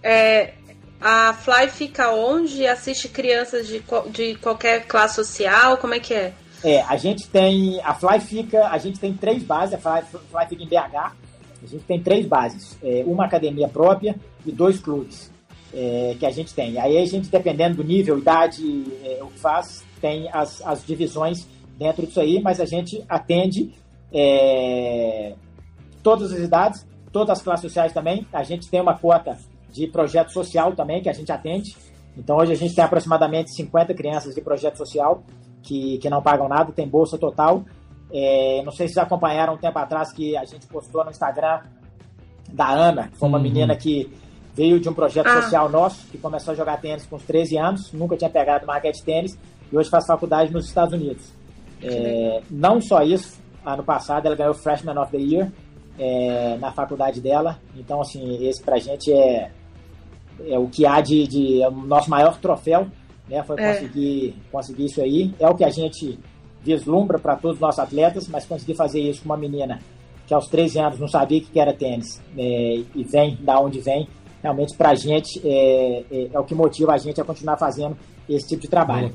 É, 0.02 0.54
a 1.00 1.32
Fly 1.32 1.68
fica 1.68 2.10
onde? 2.12 2.66
Assiste 2.66 3.08
crianças 3.08 3.66
de, 3.66 3.82
de 4.10 4.34
qualquer 4.36 4.86
classe 4.86 5.16
social? 5.16 5.76
Como 5.76 5.94
é 5.94 6.00
que 6.00 6.14
é? 6.14 6.32
É, 6.64 6.80
a 6.82 6.96
gente 6.96 7.28
tem. 7.28 7.80
A 7.82 7.94
Fly 7.94 8.20
fica. 8.20 8.68
A 8.68 8.78
gente 8.78 8.98
tem 8.98 9.12
três 9.12 9.42
bases. 9.42 9.74
A 9.74 9.78
Fly, 9.78 10.20
Fly 10.30 10.46
fica 10.48 10.62
em 10.62 10.68
BH. 10.68 11.12
A 11.62 11.66
gente 11.66 11.84
tem 11.84 12.00
três 12.00 12.26
bases. 12.26 12.78
É, 12.82 13.02
uma 13.06 13.24
academia 13.24 13.68
própria 13.68 14.16
e 14.46 14.52
dois 14.52 14.78
clubes 14.78 15.30
é, 15.74 16.16
que 16.18 16.26
a 16.26 16.30
gente 16.30 16.54
tem. 16.54 16.78
Aí 16.78 16.98
a 16.98 17.04
gente, 17.04 17.28
dependendo 17.28 17.76
do 17.76 17.84
nível, 17.84 18.18
idade, 18.18 18.62
é, 19.04 19.18
o 19.22 19.26
que 19.26 19.38
faz, 19.38 19.84
tem 20.00 20.28
as, 20.32 20.60
as 20.64 20.84
divisões 20.84 21.46
dentro 21.82 22.06
disso 22.06 22.20
aí, 22.20 22.40
mas 22.40 22.60
a 22.60 22.64
gente 22.64 23.04
atende 23.08 23.74
é, 24.12 25.34
todas 26.02 26.32
as 26.32 26.38
idades, 26.38 26.86
todas 27.12 27.38
as 27.38 27.42
classes 27.42 27.64
sociais 27.66 27.92
também. 27.92 28.26
A 28.32 28.42
gente 28.42 28.68
tem 28.68 28.80
uma 28.80 28.96
cota 28.96 29.36
de 29.70 29.86
projeto 29.86 30.32
social 30.32 30.72
também 30.72 31.02
que 31.02 31.08
a 31.08 31.12
gente 31.12 31.32
atende. 31.32 31.76
Então 32.16 32.36
hoje 32.36 32.52
a 32.52 32.56
gente 32.56 32.74
tem 32.74 32.84
aproximadamente 32.84 33.50
50 33.54 33.94
crianças 33.94 34.34
de 34.34 34.40
projeto 34.40 34.76
social 34.76 35.22
que, 35.62 35.98
que 35.98 36.10
não 36.10 36.22
pagam 36.22 36.48
nada, 36.48 36.72
tem 36.72 36.86
bolsa 36.86 37.18
total. 37.18 37.64
É, 38.12 38.62
não 38.64 38.72
sei 38.72 38.88
se 38.88 38.94
vocês 38.94 39.06
acompanharam 39.06 39.54
um 39.54 39.58
tempo 39.58 39.78
atrás 39.78 40.12
que 40.12 40.36
a 40.36 40.44
gente 40.44 40.66
postou 40.66 41.02
no 41.04 41.10
Instagram 41.10 41.62
da 42.52 42.68
Ana, 42.68 43.08
que 43.08 43.16
foi 43.16 43.28
uma 43.28 43.38
uhum. 43.38 43.44
menina 43.44 43.74
que 43.74 44.12
veio 44.54 44.78
de 44.78 44.88
um 44.88 44.92
projeto 44.92 45.28
ah. 45.28 45.40
social 45.42 45.68
nosso, 45.70 46.06
que 46.08 46.18
começou 46.18 46.52
a 46.52 46.54
jogar 46.54 46.78
tênis 46.78 47.06
com 47.06 47.16
uns 47.16 47.24
13 47.24 47.56
anos, 47.56 47.92
nunca 47.92 48.16
tinha 48.16 48.28
pegado 48.28 48.64
uma 48.64 48.74
raquete 48.74 48.98
de 48.98 49.04
tênis 49.04 49.38
e 49.70 49.76
hoje 49.76 49.88
faz 49.88 50.06
faculdade 50.06 50.52
nos 50.52 50.66
Estados 50.66 50.92
Unidos. 50.92 51.32
É, 51.82 52.42
não 52.50 52.80
só 52.80 53.02
isso, 53.02 53.40
ano 53.64 53.82
passado 53.82 54.26
ela 54.26 54.36
ganhou 54.36 54.54
Freshman 54.54 54.98
of 54.98 55.10
the 55.10 55.18
Year 55.18 55.52
é, 55.98 56.56
na 56.58 56.72
faculdade 56.72 57.20
dela. 57.20 57.58
Então, 57.76 58.00
assim, 58.00 58.46
esse 58.46 58.62
pra 58.62 58.78
gente 58.78 59.12
é, 59.12 59.50
é 60.46 60.58
o 60.58 60.68
que 60.68 60.86
há 60.86 61.00
de, 61.00 61.26
de 61.26 61.62
é 61.62 61.68
o 61.68 61.72
nosso 61.72 62.10
maior 62.10 62.38
troféu, 62.38 62.86
né? 63.28 63.42
Foi 63.42 63.56
é. 63.58 63.74
conseguir, 63.74 64.34
conseguir 64.50 64.84
isso 64.86 65.02
aí. 65.02 65.34
É 65.38 65.48
o 65.48 65.54
que 65.54 65.64
a 65.64 65.70
gente 65.70 66.18
vislumbra 66.62 67.18
para 67.18 67.36
todos 67.36 67.56
os 67.56 67.60
nossos 67.60 67.80
atletas, 67.80 68.28
mas 68.28 68.46
conseguir 68.46 68.74
fazer 68.74 69.00
isso 69.00 69.22
com 69.22 69.26
uma 69.26 69.36
menina 69.36 69.80
que 70.26 70.34
aos 70.34 70.46
13 70.46 70.78
anos 70.78 70.98
não 70.98 71.08
sabia 71.08 71.38
o 71.38 71.42
que 71.42 71.58
era 71.58 71.74
tênis 71.74 72.22
é, 72.38 72.82
e 72.94 73.04
vem 73.04 73.36
da 73.40 73.58
onde 73.60 73.80
vem, 73.80 74.08
realmente 74.42 74.76
para 74.76 74.90
a 74.90 74.94
gente 74.94 75.40
é, 75.44 76.04
é, 76.10 76.28
é, 76.32 76.38
o 76.38 76.44
que 76.44 76.54
motiva 76.54 76.92
a 76.92 76.98
gente 76.98 77.20
a 77.20 77.24
continuar 77.24 77.56
fazendo 77.56 77.96
esse 78.28 78.48
tipo 78.48 78.62
de 78.62 78.68
trabalho. 78.68 79.12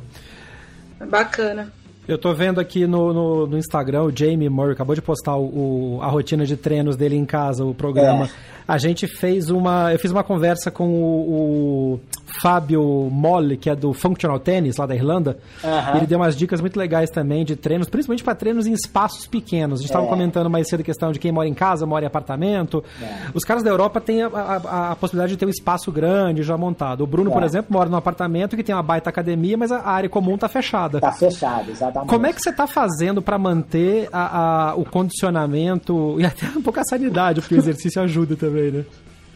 Bacana. 1.10 1.72
Eu 2.08 2.18
tô 2.18 2.34
vendo 2.34 2.60
aqui 2.60 2.88
no, 2.88 3.14
no, 3.14 3.48
no, 3.48 3.58
Instagram, 3.58 4.04
o 4.04 4.16
Jamie 4.16 4.48
Murray 4.48 4.72
acabou 4.72 4.96
de 4.96 5.02
postar 5.02 5.36
o, 5.36 5.98
o, 5.98 6.00
a 6.02 6.08
rotina 6.08 6.46
de 6.46 6.56
treinos 6.56 6.96
dele 6.96 7.18
em 7.18 7.26
casa, 7.26 7.66
o 7.66 7.74
programa. 7.74 8.26
É. 8.26 8.30
A 8.66 8.78
gente 8.78 9.08
fez 9.08 9.50
uma. 9.50 9.92
Eu 9.92 10.00
fiz 10.00 10.12
uma 10.12 10.24
conversa 10.24 10.72
com 10.72 10.88
o, 10.88 11.94
o 11.94 12.00
Fábio 12.42 13.10
Molle, 13.12 13.58
que 13.58 13.70
é 13.70 13.76
do 13.76 13.94
Functional 13.94 14.40
Tennis, 14.40 14.78
lá 14.78 14.86
da 14.86 14.96
Irlanda. 14.96 15.38
Uhum. 15.64 15.98
Ele 15.98 16.06
deu 16.06 16.20
umas 16.20 16.36
dicas 16.36 16.62
muito 16.62 16.78
legais 16.78 17.10
também 17.10 17.46
de 17.46 17.56
treinos, 17.56 17.90
principalmente 17.90 18.24
para 18.24 18.36
treinos 18.36 18.68
em 18.68 18.74
espaços 18.74 19.26
pequenos. 19.26 19.80
A 19.80 19.82
gente 19.82 19.90
estava 19.90 20.06
é. 20.06 20.10
comentando 20.10 20.50
mais 20.50 20.68
cedo 20.68 20.82
a 20.82 20.84
questão 20.84 21.12
de 21.12 21.20
quem 21.20 21.32
mora 21.32 21.48
em 21.48 21.54
casa, 21.54 21.86
mora 21.86 22.06
em 22.06 22.08
apartamento. 22.08 22.84
É. 23.02 23.28
Os 23.34 23.44
caras 23.44 23.64
da 23.64 23.70
Europa 23.70 24.02
têm 24.02 24.22
a, 24.24 24.28
a, 24.28 24.92
a, 24.92 24.96
possibilidade 24.96 25.34
de 25.34 25.38
ter 25.38 25.46
um 25.46 25.50
espaço 25.50 25.92
grande 25.92 26.44
já 26.44 26.58
montado. 26.58 27.02
O 27.02 27.08
Bruno, 27.08 27.32
por 27.32 27.44
é. 27.44 27.46
exemplo, 27.46 27.74
mora 27.74 27.90
num 27.90 27.98
apartamento 27.98 28.56
que 28.56 28.64
tem 28.64 28.76
uma 28.76 28.84
baita 28.84 29.10
academia, 29.10 29.58
mas 29.58 29.72
a 29.72 29.88
área 29.88 30.10
comum 30.10 30.36
está 30.36 30.50
fechada. 30.50 30.98
Está 30.98 31.12
fechada, 31.14 31.72
exatamente. 31.72 32.10
Como 32.10 32.26
é 32.26 32.34
que 32.34 32.42
você 32.42 32.50
está 32.50 32.68
fazendo 32.68 33.22
para 33.22 33.38
manter 33.38 34.10
a, 34.12 34.74
o 34.76 34.86
condicionamento 34.86 36.20
e 36.20 36.26
até 36.26 36.48
um 36.48 36.62
pouco 36.62 36.80
a 36.80 36.84
sanidade, 36.84 37.42
porque 37.42 37.56
o 37.56 37.58
exercício 37.58 38.02
ajuda 38.02 38.36
também, 38.36 38.72
né? 38.72 38.86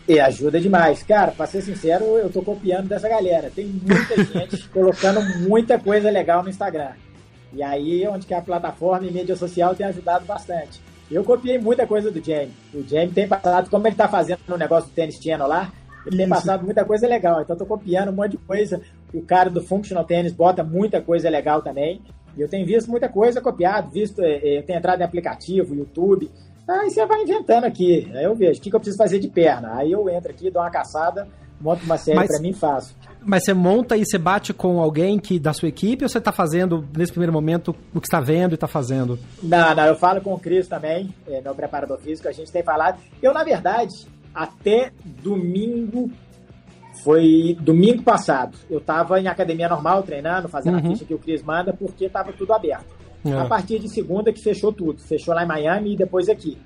E 0.08 0.20
ajuda 0.20 0.60
demais. 0.60 1.04
Cara, 1.04 1.32
pra 1.32 1.46
ser 1.46 1.62
sincero, 1.62 2.18
eu 2.18 2.30
tô 2.30 2.42
copiando 2.42 2.88
dessa 2.88 3.08
galera. 3.08 3.52
Tem 3.54 3.66
muita 3.66 4.24
gente 4.24 4.68
colocando 4.70 5.22
muita 5.48 5.80
coisa 5.80 6.10
legal 6.10 6.44
no 6.44 6.50
Instagram. 6.50 6.92
E 7.54 7.62
aí, 7.62 8.08
onde 8.08 8.26
que 8.26 8.34
a 8.34 8.42
plataforma 8.42 9.06
e 9.06 9.12
mídia 9.12 9.36
social 9.36 9.76
tem 9.76 9.86
ajudado 9.86 10.26
bastante. 10.26 10.82
Eu 11.10 11.24
copiei 11.24 11.58
muita 11.58 11.86
coisa 11.86 12.10
do 12.10 12.24
Jamie. 12.24 12.54
O 12.74 12.82
Jamie 12.88 13.12
tem 13.12 13.28
passado, 13.28 13.70
como 13.70 13.86
ele 13.86 13.96
tá 13.96 14.08
fazendo 14.08 14.40
no 14.48 14.58
negócio 14.58 14.90
do 14.90 14.94
tênis 14.94 15.22
channel 15.22 15.48
lá, 15.48 15.72
ele 16.06 16.18
tem 16.18 16.30
passado 16.30 16.64
muita 16.64 16.86
coisa 16.86 17.08
legal. 17.08 17.42
Então, 17.42 17.56
eu 17.56 17.60
tô 17.60 17.66
copiando 17.66 18.10
um 18.10 18.14
monte 18.14 18.32
de 18.32 18.38
coisa. 18.38 18.82
O 19.14 19.22
cara 19.22 19.50
do 19.50 19.62
Functional 19.62 20.06
Tennis 20.06 20.32
bota 20.32 20.64
muita 20.64 21.02
coisa 21.02 21.30
legal 21.30 21.62
também. 21.62 22.02
E 22.36 22.42
eu 22.42 22.48
tenho 22.48 22.66
visto 22.66 22.90
muita 22.90 23.10
coisa 23.10 23.42
copiada, 23.42 23.90
visto, 23.90 24.22
eh, 24.22 24.40
eh, 24.42 24.58
eu 24.60 24.64
tenho 24.64 24.80
entrado 24.80 25.02
em 25.02 25.04
aplicativo, 25.04 25.76
YouTube. 25.76 26.32
Aí 26.68 26.90
você 26.90 27.06
vai 27.06 27.22
inventando 27.24 27.66
aqui. 27.66 28.10
Aí 28.14 28.24
eu 28.24 28.36
vejo 28.36 28.60
o 28.60 28.64
que, 28.64 28.70
que 28.70 28.76
eu 28.76 28.80
preciso 28.80 28.98
fazer 28.98 29.20
de 29.20 29.28
perna. 29.28 29.76
Aí 29.76 29.92
eu 29.92 30.10
entro 30.10 30.32
aqui, 30.32 30.50
dou 30.50 30.62
uma 30.62 30.72
caçada, 30.72 31.28
monto 31.60 31.84
uma 31.86 31.98
série 31.98 32.28
para 32.28 32.40
mim 32.40 32.50
e 32.50 32.54
faço. 32.54 32.96
Mas 33.24 33.44
você 33.44 33.54
monta 33.54 33.96
e 33.96 34.04
você 34.06 34.18
bate 34.18 34.54
com 34.54 34.80
alguém 34.82 35.20
que 35.20 35.38
da 35.40 35.54
sua 35.54 35.70
equipe 35.70 36.04
ou 36.04 36.10
você 36.10 36.18
está 36.18 36.32
fazendo, 36.32 36.88
nesse 36.98 37.12
primeiro 37.12 37.32
momento, 37.32 37.76
o 37.94 38.02
que 38.02 38.08
está 38.08 38.20
vendo 38.20 38.54
e 38.54 38.56
está 38.56 38.68
fazendo? 38.68 39.20
Não, 39.44 39.76
não, 39.76 39.86
eu 39.86 39.96
falo 39.96 40.22
com 40.22 40.34
o 40.34 40.40
Cris 40.40 40.68
também, 40.68 41.14
é, 41.28 41.40
meu 41.40 41.54
preparador 41.54 42.00
físico, 42.00 42.28
a 42.28 42.32
gente 42.32 42.52
tem 42.52 42.64
falado. 42.64 43.00
Eu, 43.22 43.32
na 43.32 43.44
verdade, 43.44 44.08
até 44.34 44.92
domingo, 45.04 46.10
foi 47.04 47.56
domingo 47.60 48.02
passado, 48.02 48.58
eu 48.70 48.80
estava 48.80 49.20
em 49.20 49.28
academia 49.28 49.70
normal, 49.70 50.02
treinando, 50.02 50.50
fazendo 50.50 50.80
uhum. 50.80 50.88
a 50.88 50.92
ficha 50.92 51.06
que 51.06 51.14
o 51.14 51.20
Cris 51.20 51.44
manda, 51.44 51.74
porque 51.74 52.06
estava 52.06 52.34
tudo 52.34 52.54
aberto. 52.54 53.01
É. 53.24 53.34
A 53.34 53.46
partir 53.46 53.80
de 53.80 53.90
segunda 53.90 54.34
que 54.34 54.42
fechou 54.42 54.74
tudo, 54.74 55.00
fechou 55.02 55.34
lá 55.34 55.44
em 55.44 55.48
Miami 55.48 55.94
e 55.94 55.98
depois 55.98 56.28
aqui. 56.28 56.58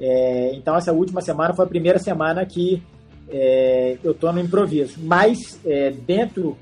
É, 0.00 0.54
então, 0.54 0.76
essa 0.76 0.92
última 0.92 1.20
semana 1.20 1.52
foi 1.54 1.64
a 1.64 1.68
primeira 1.68 1.98
semana 1.98 2.46
que 2.46 2.82
é, 3.28 3.98
eu 4.02 4.12
estou 4.12 4.32
no 4.32 4.40
improviso. 4.40 4.98
Mas, 5.02 5.60
é, 5.66 5.90
dentro 5.90 6.56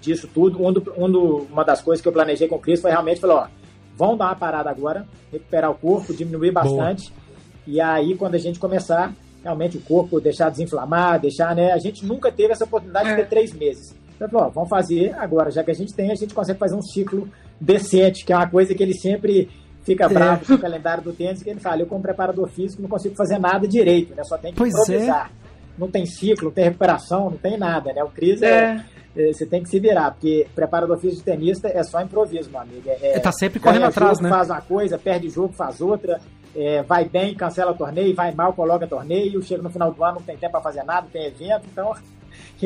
disso 0.00 0.28
tudo, 0.32 0.64
um 0.64 0.72
do, 0.72 0.94
um 0.96 1.10
do, 1.10 1.36
uma 1.50 1.64
das 1.64 1.82
coisas 1.82 2.00
que 2.00 2.08
eu 2.08 2.12
planejei 2.12 2.48
com 2.48 2.56
o 2.56 2.60
Cris 2.60 2.80
foi 2.80 2.90
realmente 2.90 3.20
falar: 3.20 3.34
ó, 3.34 3.48
vão 3.96 4.16
dar 4.16 4.26
uma 4.26 4.36
parada 4.36 4.70
agora, 4.70 5.06
recuperar 5.32 5.70
o 5.70 5.74
corpo, 5.74 6.14
diminuir 6.14 6.52
bastante. 6.52 7.10
Boa. 7.10 7.26
E 7.66 7.80
aí, 7.80 8.16
quando 8.16 8.36
a 8.36 8.38
gente 8.38 8.58
começar, 8.58 9.12
realmente 9.42 9.76
o 9.76 9.80
corpo 9.80 10.20
deixar 10.20 10.50
desinflamar, 10.50 11.20
deixar, 11.20 11.54
né? 11.54 11.72
A 11.72 11.78
gente 11.78 12.06
nunca 12.06 12.30
teve 12.30 12.52
essa 12.52 12.64
oportunidade 12.64 13.10
de 13.10 13.16
ter 13.16 13.22
é. 13.22 13.26
três 13.26 13.52
meses. 13.52 13.94
Então, 14.14 14.28
ó, 14.40 14.48
vamos 14.48 14.70
fazer 14.70 15.14
agora, 15.18 15.50
já 15.50 15.62
que 15.62 15.70
a 15.70 15.74
gente 15.74 15.92
tem, 15.92 16.10
a 16.10 16.14
gente 16.14 16.32
consegue 16.32 16.58
fazer 16.58 16.74
um 16.74 16.82
ciclo 16.82 17.28
decente, 17.60 18.24
que 18.24 18.32
é 18.32 18.36
uma 18.36 18.48
coisa 18.48 18.74
que 18.74 18.82
ele 18.82 18.94
sempre 18.94 19.48
fica 19.82 20.08
bravo 20.08 20.44
com 20.44 20.54
o 20.54 20.58
calendário 20.58 21.04
do 21.04 21.12
tênis, 21.12 21.42
que 21.42 21.50
ele 21.50 21.60
fala, 21.60 21.82
eu 21.82 21.86
como 21.86 22.02
preparador 22.02 22.48
físico 22.48 22.82
não 22.82 22.88
consigo 22.88 23.14
fazer 23.14 23.38
nada 23.38 23.68
direito, 23.68 24.14
né? 24.14 24.24
Só 24.24 24.36
tem 24.36 24.52
que 24.52 24.58
pois 24.58 24.74
é. 24.74 24.82
improvisar. 24.82 25.30
É 25.42 25.46
não 25.78 25.90
tem 25.90 26.06
ciclo, 26.06 26.46
não 26.46 26.52
tem 26.52 26.64
recuperação, 26.64 27.30
não 27.30 27.36
tem 27.36 27.58
nada, 27.58 27.92
né? 27.92 28.02
O 28.02 28.08
Cris 28.08 28.40
é. 28.42 28.82
é. 29.16 29.32
você 29.32 29.46
tem 29.46 29.62
que 29.62 29.68
se 29.68 29.78
virar, 29.78 30.10
porque 30.12 30.46
preparador 30.54 30.98
físico 30.98 31.18
de 31.18 31.24
tenista 31.24 31.68
é 31.68 31.82
só 31.82 32.00
improviso, 32.00 32.50
meu 32.50 32.60
amigo. 32.60 32.88
É, 32.88 33.16
é 33.16 33.20
tá 33.20 33.32
sempre 33.32 33.60
correndo 33.60 33.84
atrás, 33.84 34.18
jogo, 34.18 34.22
né? 34.22 34.30
Faz 34.30 34.50
uma 34.50 34.60
coisa, 34.60 34.98
perde 34.98 35.28
jogo, 35.28 35.52
faz 35.52 35.80
outra, 35.80 36.20
é, 36.54 36.82
vai 36.82 37.04
bem, 37.04 37.34
cancela 37.34 37.74
torneio, 37.74 38.14
vai 38.14 38.32
mal, 38.32 38.52
coloca 38.52 38.86
torneio, 38.86 39.42
chega 39.42 39.62
no 39.62 39.70
final 39.70 39.92
do 39.92 40.02
ano, 40.02 40.16
não 40.16 40.22
tem 40.22 40.36
tempo 40.36 40.52
para 40.52 40.62
fazer 40.62 40.82
nada, 40.82 41.06
tem 41.12 41.26
evento, 41.26 41.66
então. 41.70 41.94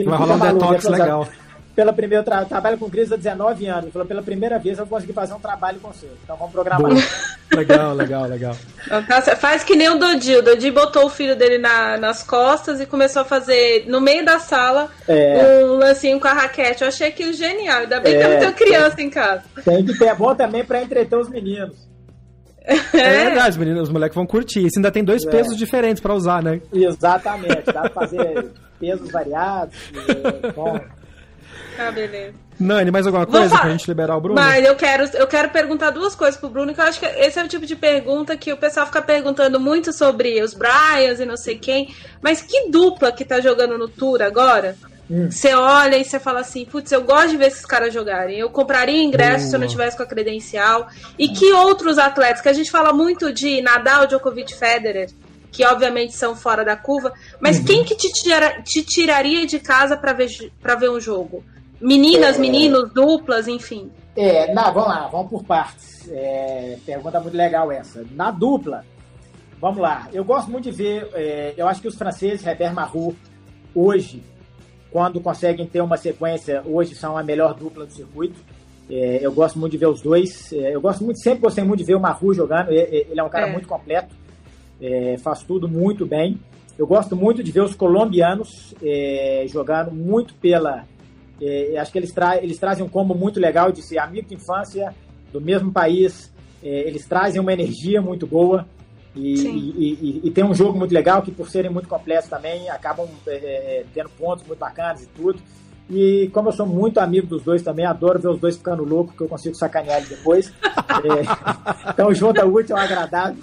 Vai 0.04 0.18
rolar 0.18 0.34
um 0.34 0.38
detox 0.38 0.84
legal 0.84 1.26
pela 1.80 1.94
primeira, 1.94 2.20
eu 2.20 2.24
tra 2.26 2.44
trabalho 2.44 2.76
com 2.76 2.90
Cris 2.90 3.10
há 3.10 3.16
19 3.16 3.66
anos. 3.66 3.84
Ele 3.84 3.92
falou, 3.92 4.06
pela 4.06 4.22
primeira 4.22 4.58
vez 4.58 4.78
eu 4.78 4.84
vou 4.84 4.98
conseguir 4.98 5.14
fazer 5.14 5.32
um 5.32 5.40
trabalho 5.40 5.80
com 5.80 5.90
você. 5.90 6.06
Então 6.22 6.36
vamos 6.36 6.52
programar. 6.52 6.92
legal, 7.50 7.94
legal, 7.94 8.24
legal. 8.26 8.54
Faz 9.38 9.64
que 9.64 9.74
nem 9.74 9.88
o 9.88 9.98
Dodi. 9.98 10.36
O 10.36 10.42
Dodi 10.42 10.70
botou 10.70 11.06
o 11.06 11.08
filho 11.08 11.34
dele 11.34 11.56
na, 11.56 11.96
nas 11.96 12.22
costas 12.22 12.82
e 12.82 12.86
começou 12.86 13.22
a 13.22 13.24
fazer, 13.24 13.86
no 13.88 13.98
meio 13.98 14.22
da 14.22 14.38
sala, 14.38 14.90
é. 15.08 15.64
um 15.64 15.78
lancinho 15.78 16.20
com 16.20 16.28
a 16.28 16.34
raquete. 16.34 16.82
Eu 16.82 16.88
achei 16.88 17.08
aquilo 17.08 17.32
genial. 17.32 17.80
Ainda 17.80 17.98
bem 17.98 18.14
é, 18.14 18.18
que 18.18 18.24
eu 18.26 18.30
não 18.30 18.38
tenho 18.40 18.52
criança 18.52 18.96
tem, 18.96 19.06
em 19.06 19.10
casa. 19.10 19.42
Tem 19.64 19.82
que 19.82 19.96
ter, 19.96 20.08
é 20.08 20.14
bom 20.14 20.34
também 20.34 20.62
para 20.62 20.82
entreter 20.82 21.18
os 21.18 21.30
meninos. 21.30 21.88
É, 22.92 22.98
é 22.98 23.24
verdade, 23.24 23.50
os, 23.50 23.56
meninos, 23.56 23.82
os 23.84 23.88
moleques 23.88 24.14
vão 24.14 24.26
curtir. 24.26 24.66
Isso 24.66 24.78
ainda 24.78 24.92
tem 24.92 25.02
dois 25.02 25.24
é. 25.24 25.30
pesos 25.30 25.56
diferentes 25.56 26.00
para 26.00 26.12
usar, 26.12 26.42
né? 26.42 26.60
Exatamente. 26.70 27.64
Dá 27.64 27.88
pra 27.88 27.90
fazer 27.90 28.50
pesos 28.78 29.10
variados. 29.10 29.74
E, 29.92 30.52
bom, 30.52 30.78
ah, 31.88 31.90
beleza. 31.90 32.34
Nani, 32.58 32.90
mais 32.90 33.06
alguma 33.06 33.26
coisa 33.26 33.58
pra 33.58 33.70
gente 33.70 33.86
liberar 33.86 34.16
o 34.16 34.20
Bruno? 34.20 34.38
Mas 34.38 34.62
eu 34.64 34.76
quero, 34.76 35.04
eu 35.14 35.26
quero 35.26 35.48
perguntar 35.48 35.90
duas 35.90 36.14
coisas 36.14 36.38
pro 36.38 36.50
Bruno, 36.50 36.74
que 36.74 36.80
eu 36.80 36.84
acho 36.84 37.00
que 37.00 37.06
esse 37.06 37.38
é 37.38 37.42
o 37.42 37.48
tipo 37.48 37.64
de 37.64 37.74
pergunta 37.74 38.36
que 38.36 38.52
o 38.52 38.56
pessoal 38.56 38.84
fica 38.84 39.00
perguntando 39.00 39.58
muito 39.58 39.92
sobre 39.92 40.42
os 40.42 40.52
Bryans 40.52 41.20
e 41.20 41.24
não 41.24 41.38
sei 41.38 41.56
quem. 41.58 41.94
Mas 42.20 42.42
que 42.42 42.68
dupla 42.68 43.10
que 43.12 43.24
tá 43.24 43.40
jogando 43.40 43.78
no 43.78 43.88
Tour 43.88 44.20
agora? 44.20 44.76
Hum. 45.10 45.30
Você 45.30 45.54
olha 45.54 45.96
e 45.96 46.04
você 46.04 46.20
fala 46.20 46.40
assim, 46.40 46.66
putz, 46.66 46.92
eu 46.92 47.02
gosto 47.02 47.30
de 47.30 47.38
ver 47.38 47.46
esses 47.46 47.64
caras 47.64 47.94
jogarem. 47.94 48.38
Eu 48.38 48.50
compraria 48.50 49.02
ingresso 49.02 49.38
Boa. 49.38 49.48
se 49.48 49.56
eu 49.56 49.60
não 49.60 49.66
tivesse 49.66 49.96
com 49.96 50.02
a 50.02 50.06
credencial. 50.06 50.88
E 51.18 51.30
que 51.30 51.50
outros 51.52 51.98
atletas, 51.98 52.42
que 52.42 52.48
a 52.48 52.52
gente 52.52 52.70
fala 52.70 52.92
muito 52.92 53.32
de 53.32 53.62
Nadal, 53.62 54.06
Djokovic, 54.06 54.54
Federer, 54.54 55.08
que 55.50 55.64
obviamente 55.64 56.14
são 56.14 56.36
fora 56.36 56.64
da 56.64 56.76
curva, 56.76 57.12
mas 57.40 57.58
uhum. 57.58 57.64
quem 57.64 57.84
que 57.84 57.96
te, 57.96 58.12
tira, 58.12 58.62
te 58.62 58.82
tiraria 58.82 59.46
de 59.46 59.58
casa 59.58 59.96
para 59.96 60.12
ver, 60.12 60.28
pra 60.60 60.74
ver 60.74 60.90
um 60.90 61.00
jogo? 61.00 61.42
Meninas, 61.80 62.36
é, 62.36 62.40
meninos, 62.40 62.92
duplas, 62.92 63.48
enfim. 63.48 63.90
É, 64.14 64.52
não, 64.52 64.72
vamos 64.74 64.88
lá, 64.88 65.08
vamos 65.08 65.30
por 65.30 65.44
partes. 65.44 66.08
É, 66.10 66.76
pergunta 66.84 67.20
muito 67.20 67.36
legal 67.36 67.72
essa. 67.72 68.04
Na 68.12 68.30
dupla, 68.30 68.84
vamos 69.60 69.78
lá. 69.78 70.08
Eu 70.12 70.24
gosto 70.24 70.50
muito 70.50 70.64
de 70.64 70.72
ver, 70.72 71.08
é, 71.14 71.54
eu 71.56 71.66
acho 71.66 71.80
que 71.80 71.88
os 71.88 71.96
franceses, 71.96 72.46
Herbert 72.46 72.74
Marou, 72.74 73.14
hoje, 73.74 74.22
quando 74.90 75.20
conseguem 75.20 75.66
ter 75.66 75.80
uma 75.80 75.96
sequência, 75.96 76.62
hoje 76.66 76.94
são 76.94 77.16
a 77.16 77.22
melhor 77.22 77.54
dupla 77.54 77.86
do 77.86 77.92
circuito. 77.92 78.38
É, 78.90 79.20
eu 79.22 79.32
gosto 79.32 79.58
muito 79.58 79.72
de 79.72 79.78
ver 79.78 79.86
os 79.86 80.02
dois. 80.02 80.52
É, 80.52 80.74
eu 80.74 80.80
gosto 80.80 81.02
muito, 81.02 81.22
sempre 81.22 81.40
gostei 81.40 81.64
muito 81.64 81.78
de 81.78 81.84
ver 81.84 81.94
o 81.94 82.00
Marou 82.00 82.34
jogando. 82.34 82.70
Ele 82.70 83.18
é 83.18 83.22
um 83.22 83.30
cara 83.30 83.48
é. 83.48 83.52
muito 83.52 83.68
completo, 83.68 84.14
é, 84.82 85.16
faz 85.18 85.42
tudo 85.44 85.66
muito 85.66 86.04
bem. 86.04 86.38
Eu 86.76 86.86
gosto 86.86 87.14
muito 87.14 87.42
de 87.42 87.52
ver 87.52 87.62
os 87.62 87.74
colombianos 87.74 88.74
jogando 89.48 89.92
muito 89.92 90.32
pela 90.34 90.86
é, 91.40 91.78
acho 91.78 91.90
que 91.90 91.98
eles, 91.98 92.12
tra 92.12 92.36
eles 92.36 92.58
trazem 92.58 92.84
um 92.84 92.88
combo 92.88 93.14
muito 93.14 93.40
legal 93.40 93.72
de 93.72 93.82
ser 93.82 93.98
amigo 93.98 94.28
de 94.28 94.34
infância, 94.34 94.94
do 95.32 95.40
mesmo 95.40 95.72
país. 95.72 96.32
É, 96.62 96.68
eles 96.86 97.06
trazem 97.06 97.40
uma 97.40 97.52
energia 97.52 98.02
muito 98.02 98.26
boa. 98.26 98.66
E, 99.14 99.34
e, 99.34 99.98
e, 100.00 100.20
e, 100.24 100.30
tem 100.30 100.44
um 100.44 100.54
jogo 100.54 100.78
muito 100.78 100.92
legal 100.92 101.20
que, 101.22 101.32
por 101.32 101.48
serem 101.50 101.70
muito 101.70 101.88
completos 101.88 102.28
também, 102.28 102.70
acabam 102.70 103.08
é, 103.26 103.32
é, 103.32 103.84
tendo 103.92 104.08
pontos 104.10 104.46
muito 104.46 104.58
bacanas 104.58 105.02
e 105.02 105.06
tudo. 105.08 105.40
E 105.88 106.30
como 106.32 106.48
eu 106.48 106.52
sou 106.52 106.66
muito 106.66 107.00
amigo 107.00 107.26
dos 107.26 107.42
dois 107.42 107.62
também, 107.62 107.84
adoro 107.84 108.20
ver 108.20 108.28
os 108.28 108.38
dois 108.38 108.56
ficando 108.56 108.84
loucos, 108.84 109.16
que 109.16 109.22
eu 109.22 109.28
consigo 109.28 109.56
sacanear 109.56 109.98
eles 109.98 110.10
depois. 110.10 110.52
é, 110.62 111.90
então, 111.90 112.14
junta 112.14 112.46
útil 112.46 112.76
ao 112.76 112.82
agradável. 112.82 113.42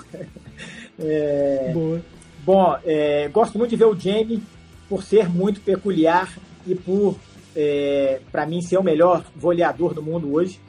É, 0.99 1.71
Boa. 1.73 2.01
Bom, 2.45 2.77
é, 2.85 3.27
gosto 3.27 3.57
muito 3.57 3.71
de 3.71 3.75
ver 3.75 3.85
o 3.85 3.99
Jamie 3.99 4.41
por 4.87 5.03
ser 5.03 5.27
muito 5.27 5.59
peculiar 5.59 6.33
e 6.65 6.73
por 6.73 7.17
é, 7.59 8.19
para 8.31 8.45
mim, 8.45 8.61
ser 8.61 8.77
o 8.77 8.83
melhor 8.83 9.25
voleador 9.35 9.95
do 9.95 10.03
mundo 10.03 10.31
hoje. 10.31 10.61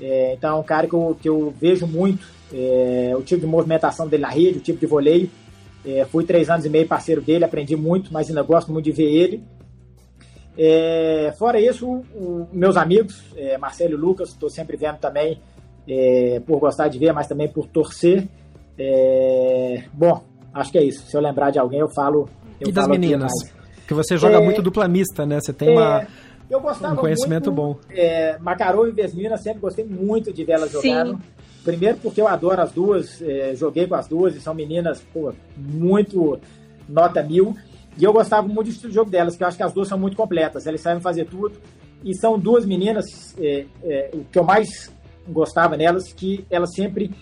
É, 0.00 0.32
então, 0.32 0.56
é 0.56 0.60
um 0.60 0.62
cara 0.62 0.86
que 0.86 0.94
eu, 0.94 1.16
que 1.20 1.28
eu 1.28 1.54
vejo 1.60 1.86
muito 1.86 2.26
é, 2.52 3.12
o 3.14 3.20
tipo 3.20 3.42
de 3.42 3.46
movimentação 3.46 4.08
dele 4.08 4.22
na 4.22 4.30
rede, 4.30 4.58
o 4.58 4.62
tipo 4.62 4.80
de 4.80 4.86
voleio. 4.86 5.30
É, 5.84 6.04
fui 6.06 6.24
três 6.24 6.48
anos 6.48 6.64
e 6.64 6.70
meio 6.70 6.88
parceiro 6.88 7.20
dele, 7.20 7.44
aprendi 7.44 7.76
muito, 7.76 8.10
mas 8.12 8.28
ainda 8.28 8.42
gosto 8.42 8.72
muito 8.72 8.86
de 8.86 8.92
ver 8.92 9.10
ele. 9.10 9.44
É, 10.56 11.32
fora 11.38 11.60
isso, 11.60 11.86
o, 11.86 12.04
o, 12.14 12.48
meus 12.52 12.76
amigos, 12.76 13.22
é, 13.36 13.56
Marcelo 13.58 13.92
e 13.92 13.96
Lucas, 13.96 14.30
estou 14.30 14.50
sempre 14.50 14.76
vendo 14.76 14.98
também, 14.98 15.40
é, 15.86 16.40
por 16.46 16.58
gostar 16.58 16.88
de 16.88 16.98
ver, 16.98 17.12
mas 17.12 17.26
também 17.26 17.48
por 17.48 17.66
torcer. 17.66 18.26
É, 18.78 19.84
bom, 19.92 20.22
acho 20.54 20.72
que 20.72 20.78
é 20.78 20.84
isso. 20.84 21.06
Se 21.06 21.16
eu 21.16 21.20
lembrar 21.20 21.50
de 21.50 21.58
alguém, 21.58 21.80
eu 21.80 21.88
falo. 21.88 22.28
Eu 22.58 22.68
e 22.68 22.72
das 22.72 22.88
meninas? 22.88 23.32
Que 23.86 23.94
você 23.94 24.16
joga 24.16 24.40
muito 24.40 24.62
dupla 24.62 24.86
mista, 24.86 25.26
né? 25.26 25.38
Você 25.40 25.52
tem 25.52 25.70
uma 25.70 26.06
eu 26.50 26.60
gostava 26.60 26.94
um 26.94 26.96
conhecimento 26.96 27.52
muito, 27.52 27.52
bom. 27.52 27.78
É, 27.90 28.36
Macarou 28.38 28.88
e 28.88 28.90
Vesmina, 28.90 29.36
sempre 29.36 29.60
gostei 29.60 29.84
muito 29.84 30.32
de 30.32 30.44
vê-las 30.44 30.72
jogando. 30.72 31.20
Primeiro 31.62 31.98
porque 31.98 32.20
eu 32.20 32.26
adoro 32.26 32.60
as 32.60 32.72
duas, 32.72 33.22
é, 33.22 33.54
joguei 33.54 33.86
com 33.86 33.94
as 33.94 34.08
duas 34.08 34.34
e 34.34 34.40
são 34.40 34.52
meninas 34.52 35.00
pô, 35.12 35.32
muito 35.56 36.40
nota 36.88 37.22
mil. 37.22 37.54
E 37.96 38.02
eu 38.02 38.12
gostava 38.12 38.46
muito 38.46 38.64
do 38.64 38.70
estilo 38.70 38.90
de 38.90 38.94
jogo 38.96 39.10
delas, 39.10 39.36
que 39.36 39.44
eu 39.44 39.46
acho 39.46 39.56
que 39.56 39.62
as 39.62 39.72
duas 39.72 39.86
são 39.86 39.98
muito 39.98 40.16
completas, 40.16 40.66
elas 40.66 40.80
sabem 40.80 41.00
fazer 41.00 41.26
tudo. 41.26 41.56
E 42.02 42.14
são 42.16 42.38
duas 42.38 42.64
meninas, 42.66 43.04
é, 43.38 43.66
é, 43.84 44.10
o 44.14 44.24
que 44.24 44.38
eu 44.38 44.44
mais 44.44 44.90
gostava 45.28 45.76
nelas, 45.76 46.12
que 46.12 46.44
elas 46.50 46.74
sempre 46.74 47.12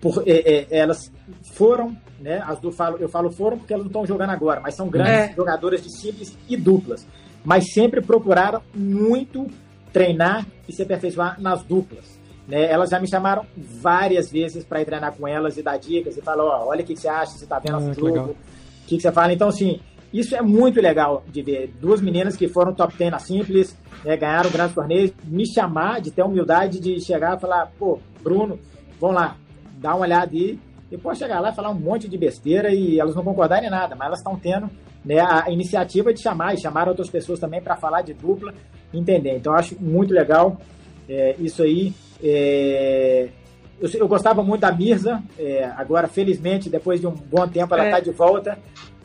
por, 0.00 0.22
é, 0.24 0.30
é, 0.30 0.66
elas 0.70 1.12
foram, 1.52 1.96
né? 2.20 2.40
As 2.46 2.60
do, 2.60 2.70
falo, 2.70 2.96
eu 2.98 3.08
falo 3.08 3.30
foram 3.30 3.58
porque 3.58 3.74
elas 3.74 3.84
não 3.84 3.90
estão 3.90 4.06
jogando 4.06 4.30
agora, 4.30 4.60
mas 4.60 4.74
são 4.74 4.88
grandes 4.88 5.12
é. 5.12 5.34
jogadoras 5.34 5.82
de 5.82 5.90
simples 5.90 6.38
e 6.48 6.56
duplas 6.56 7.04
mas 7.48 7.72
sempre 7.72 8.02
procuraram 8.02 8.60
muito 8.74 9.46
treinar 9.90 10.46
e 10.68 10.72
se 10.74 10.82
aperfeiçoar 10.82 11.40
nas 11.40 11.62
duplas. 11.62 12.20
Né? 12.46 12.70
Elas 12.70 12.90
já 12.90 13.00
me 13.00 13.08
chamaram 13.08 13.46
várias 13.56 14.30
vezes 14.30 14.64
para 14.64 14.82
ir 14.82 14.84
treinar 14.84 15.14
com 15.16 15.26
elas 15.26 15.56
e 15.56 15.62
dar 15.62 15.78
dicas 15.78 16.18
e 16.18 16.20
falar, 16.20 16.44
ó, 16.44 16.66
olha 16.66 16.82
o 16.82 16.84
que, 16.84 16.94
você 16.94 17.08
acha, 17.08 17.32
você 17.32 17.44
está 17.44 17.58
vendo 17.58 17.76
ah, 17.76 17.80
nosso 17.80 17.98
jogo, 17.98 18.32
o 18.32 18.36
que, 18.86 18.96
que, 18.96 19.00
você 19.00 19.10
fala. 19.10 19.32
Então, 19.32 19.48
assim, 19.48 19.80
isso 20.12 20.36
é 20.36 20.42
muito 20.42 20.78
legal 20.78 21.24
de 21.26 21.40
ver. 21.40 21.72
Duas 21.80 22.02
meninas 22.02 22.36
que 22.36 22.48
foram 22.48 22.74
top 22.74 22.94
10 22.98 23.12
na 23.12 23.18
Simples, 23.18 23.74
né, 24.04 24.14
ganharam 24.14 24.50
grandes 24.50 24.74
torneios, 24.74 25.10
me 25.24 25.50
chamar, 25.50 26.02
de 26.02 26.10
ter 26.10 26.20
a 26.20 26.26
humildade 26.26 26.78
de 26.78 27.00
chegar 27.00 27.38
e 27.38 27.40
falar, 27.40 27.72
pô, 27.78 27.98
Bruno, 28.22 28.58
vamos 29.00 29.16
lá, 29.16 29.38
dá 29.78 29.94
uma 29.94 30.04
olhada 30.04 30.32
aí. 30.34 30.60
E 30.92 30.98
pode 30.98 31.18
chegar 31.18 31.40
lá 31.40 31.48
e 31.48 31.54
falar 31.54 31.70
um 31.70 31.80
monte 31.80 32.10
de 32.10 32.18
besteira 32.18 32.74
e 32.74 33.00
elas 33.00 33.14
não 33.14 33.24
concordarem 33.24 33.68
em 33.68 33.70
nada, 33.70 33.96
mas 33.96 34.08
elas 34.08 34.18
estão 34.18 34.36
tendo 34.36 34.68
né, 35.04 35.20
a 35.20 35.50
iniciativa 35.50 36.12
de 36.12 36.20
chamar 36.20 36.54
e 36.54 36.60
chamar 36.60 36.88
outras 36.88 37.08
pessoas 37.08 37.38
também 37.38 37.60
para 37.60 37.76
falar 37.76 38.02
de 38.02 38.14
dupla, 38.14 38.52
entender. 38.92 39.36
Então 39.36 39.52
eu 39.52 39.58
acho 39.58 39.76
muito 39.80 40.12
legal 40.12 40.58
é, 41.08 41.34
isso 41.38 41.62
aí. 41.62 41.92
É, 42.22 43.28
eu, 43.80 43.88
eu, 43.94 44.08
gostava 44.08 44.42
muito 44.42 44.62
da 44.62 44.72
Mirza, 44.72 45.22
é, 45.38 45.64
agora 45.76 46.08
felizmente 46.08 46.68
depois 46.68 47.00
de 47.00 47.06
um 47.06 47.12
bom 47.12 47.46
tempo 47.46 47.74
ela 47.74 47.84
está 47.84 47.98
é. 47.98 48.00
de 48.00 48.10
volta. 48.10 48.58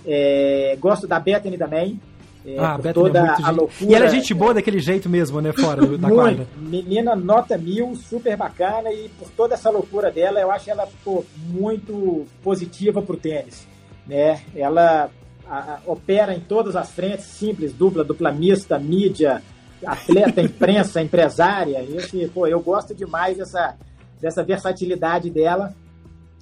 É, 0.06 0.76
gosto 0.80 1.08
da 1.08 1.20
Bethany 1.20 1.58
também. 1.58 2.00
É, 2.46 2.60
ah, 2.60 2.76
Bethany 2.76 2.94
toda 2.94 3.20
é 3.20 3.22
muito 3.22 3.46
a 3.46 3.50
loucura. 3.52 3.91
E 3.91 3.96
ela 3.96 4.06
é 4.06 4.10
gente 4.10 4.34
boa 4.34 4.54
daquele 4.54 4.80
jeito 4.80 5.10
mesmo, 5.10 5.39
né? 5.39 5.54
Fora 5.54 5.86
do, 5.86 5.98
da 5.98 6.08
muito. 6.10 6.22
quadra. 6.22 6.48
Menina 6.58 7.16
nota 7.16 7.58
mil, 7.58 7.96
super 7.96 8.36
bacana 8.36 8.91
e 8.91 9.10
por 9.18 9.30
toda 9.30 9.54
essa 9.54 9.70
loucura 9.70 10.12
dela, 10.12 10.41
eu 10.41 10.52
acho 10.52 10.70
ela 10.70 10.88
pô, 11.06 11.24
muito 11.48 12.26
positiva 12.44 13.02
pro 13.02 13.16
tênis. 13.16 13.66
Né? 14.06 14.41
Ela 14.54 15.10
a, 15.48 15.76
a, 15.76 15.80
opera 15.86 16.34
em 16.34 16.39
todas 16.39 16.76
as 16.76 16.91
frentes, 16.91 17.26
simples, 17.26 17.74
dupla, 17.74 18.04
dupla 18.04 18.32
mista, 18.32 18.78
mídia, 18.80 19.41
atleta, 19.86 20.41
imprensa, 20.44 21.02
empresária. 21.02 21.84
Esse, 21.84 22.28
pô, 22.30 22.48
eu 22.48 22.60
gosto 22.62 22.94
demais 22.94 23.38
dessa, 23.38 23.76
dessa 24.20 24.44
versatilidade 24.44 25.30
dela. 25.30 25.74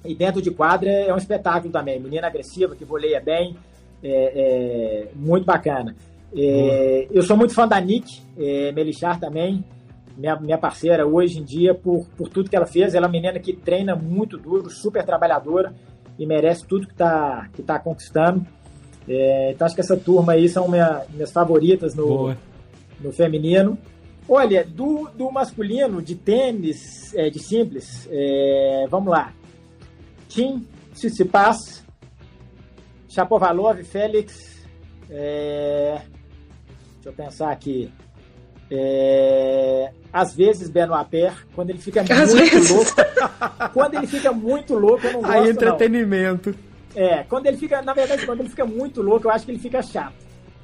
E 0.04 0.14
dentro 0.14 0.42
de 0.42 0.50
quadra 0.50 0.90
é 0.90 1.12
um 1.14 1.16
espetáculo 1.16 1.72
também. 1.72 2.00
Menina 2.00 2.26
agressiva, 2.26 2.74
que 2.74 2.84
voleia 2.84 3.20
bem, 3.20 3.56
é, 4.02 4.08
é 4.08 5.08
muito 5.14 5.44
bacana. 5.44 5.94
É, 6.34 7.08
eu 7.10 7.22
sou 7.22 7.36
muito 7.36 7.54
fã 7.54 7.68
da 7.68 7.80
Nick 7.80 8.20
é, 8.38 8.72
Melichar 8.72 9.20
também, 9.20 9.62
minha, 10.16 10.34
minha 10.36 10.58
parceira 10.58 11.06
hoje 11.06 11.38
em 11.38 11.44
dia, 11.44 11.74
por, 11.74 12.06
por 12.16 12.28
tudo 12.28 12.50
que 12.50 12.56
ela 12.56 12.66
fez. 12.66 12.94
Ela 12.94 13.06
é 13.06 13.08
uma 13.08 13.12
menina 13.12 13.38
que 13.38 13.52
treina 13.52 13.94
muito 13.94 14.36
duro, 14.36 14.70
super 14.70 15.04
trabalhadora 15.04 15.74
e 16.18 16.26
merece 16.26 16.66
tudo 16.66 16.86
que 16.86 16.92
está 16.92 17.48
que 17.52 17.62
tá 17.62 17.78
conquistando. 17.78 18.44
É, 19.08 19.50
então 19.52 19.66
acho 19.66 19.74
que 19.74 19.80
essa 19.80 19.96
turma 19.96 20.32
aí 20.32 20.48
são 20.48 20.68
minha, 20.68 21.02
minhas 21.12 21.32
favoritas 21.32 21.94
no, 21.94 22.34
no 23.00 23.12
feminino. 23.12 23.76
Olha, 24.28 24.64
do, 24.64 25.08
do 25.16 25.30
masculino, 25.30 26.00
de 26.00 26.14
tênis, 26.14 27.12
é, 27.14 27.28
de 27.28 27.40
simples, 27.40 28.08
é, 28.10 28.86
vamos 28.88 29.10
lá. 29.10 29.32
Tim 30.28 30.66
Tsitsipas, 30.94 31.84
Chapovalov, 33.08 33.82
Félix, 33.82 34.64
é, 35.10 36.00
deixa 36.94 37.08
eu 37.08 37.12
pensar 37.12 37.50
aqui. 37.50 37.92
É, 38.70 39.92
às 40.10 40.34
vezes 40.34 40.70
Benoit 40.70 41.06
Paire, 41.10 41.34
quando 41.54 41.70
ele 41.70 41.78
fica 41.78 42.00
às 42.00 42.32
muito 42.32 42.50
vezes. 42.50 42.70
louco. 42.70 42.92
quando 43.74 43.94
ele 43.94 44.06
fica 44.06 44.32
muito 44.32 44.74
louco, 44.74 45.06
eu 45.06 45.12
não 45.14 45.20
gosto. 45.22 45.34
Aí 45.34 45.50
entretenimento. 45.50 46.50
Não. 46.50 46.71
É, 46.94 47.24
quando 47.24 47.46
ele 47.46 47.56
fica, 47.56 47.80
na 47.82 47.94
verdade, 47.94 48.26
quando 48.26 48.40
ele 48.40 48.48
fica 48.48 48.64
muito 48.64 49.02
louco, 49.02 49.26
eu 49.26 49.30
acho 49.30 49.44
que 49.44 49.52
ele 49.52 49.58
fica 49.58 49.82
chato. 49.82 50.14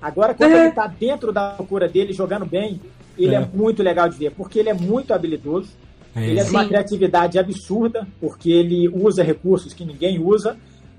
Agora, 0.00 0.34
quando 0.34 0.52
é. 0.52 0.66
ele 0.66 0.72
tá 0.72 0.86
dentro 0.86 1.32
da 1.32 1.56
loucura 1.56 1.88
dele, 1.88 2.12
jogando 2.12 2.46
bem, 2.46 2.80
ele 3.16 3.34
é. 3.34 3.38
é 3.38 3.48
muito 3.52 3.82
legal 3.82 4.08
de 4.08 4.16
ver, 4.16 4.30
porque 4.32 4.58
ele 4.58 4.68
é 4.68 4.74
muito 4.74 5.12
habilidoso 5.12 5.70
é 6.14 6.24
ele 6.24 6.40
é 6.40 6.44
de 6.44 6.50
uma 6.50 6.66
criatividade 6.66 7.38
absurda, 7.38 8.06
porque 8.20 8.50
ele 8.50 8.88
usa 8.88 9.22
recursos 9.22 9.72
que 9.72 9.84
ninguém 9.84 10.18
usa, 10.18 10.56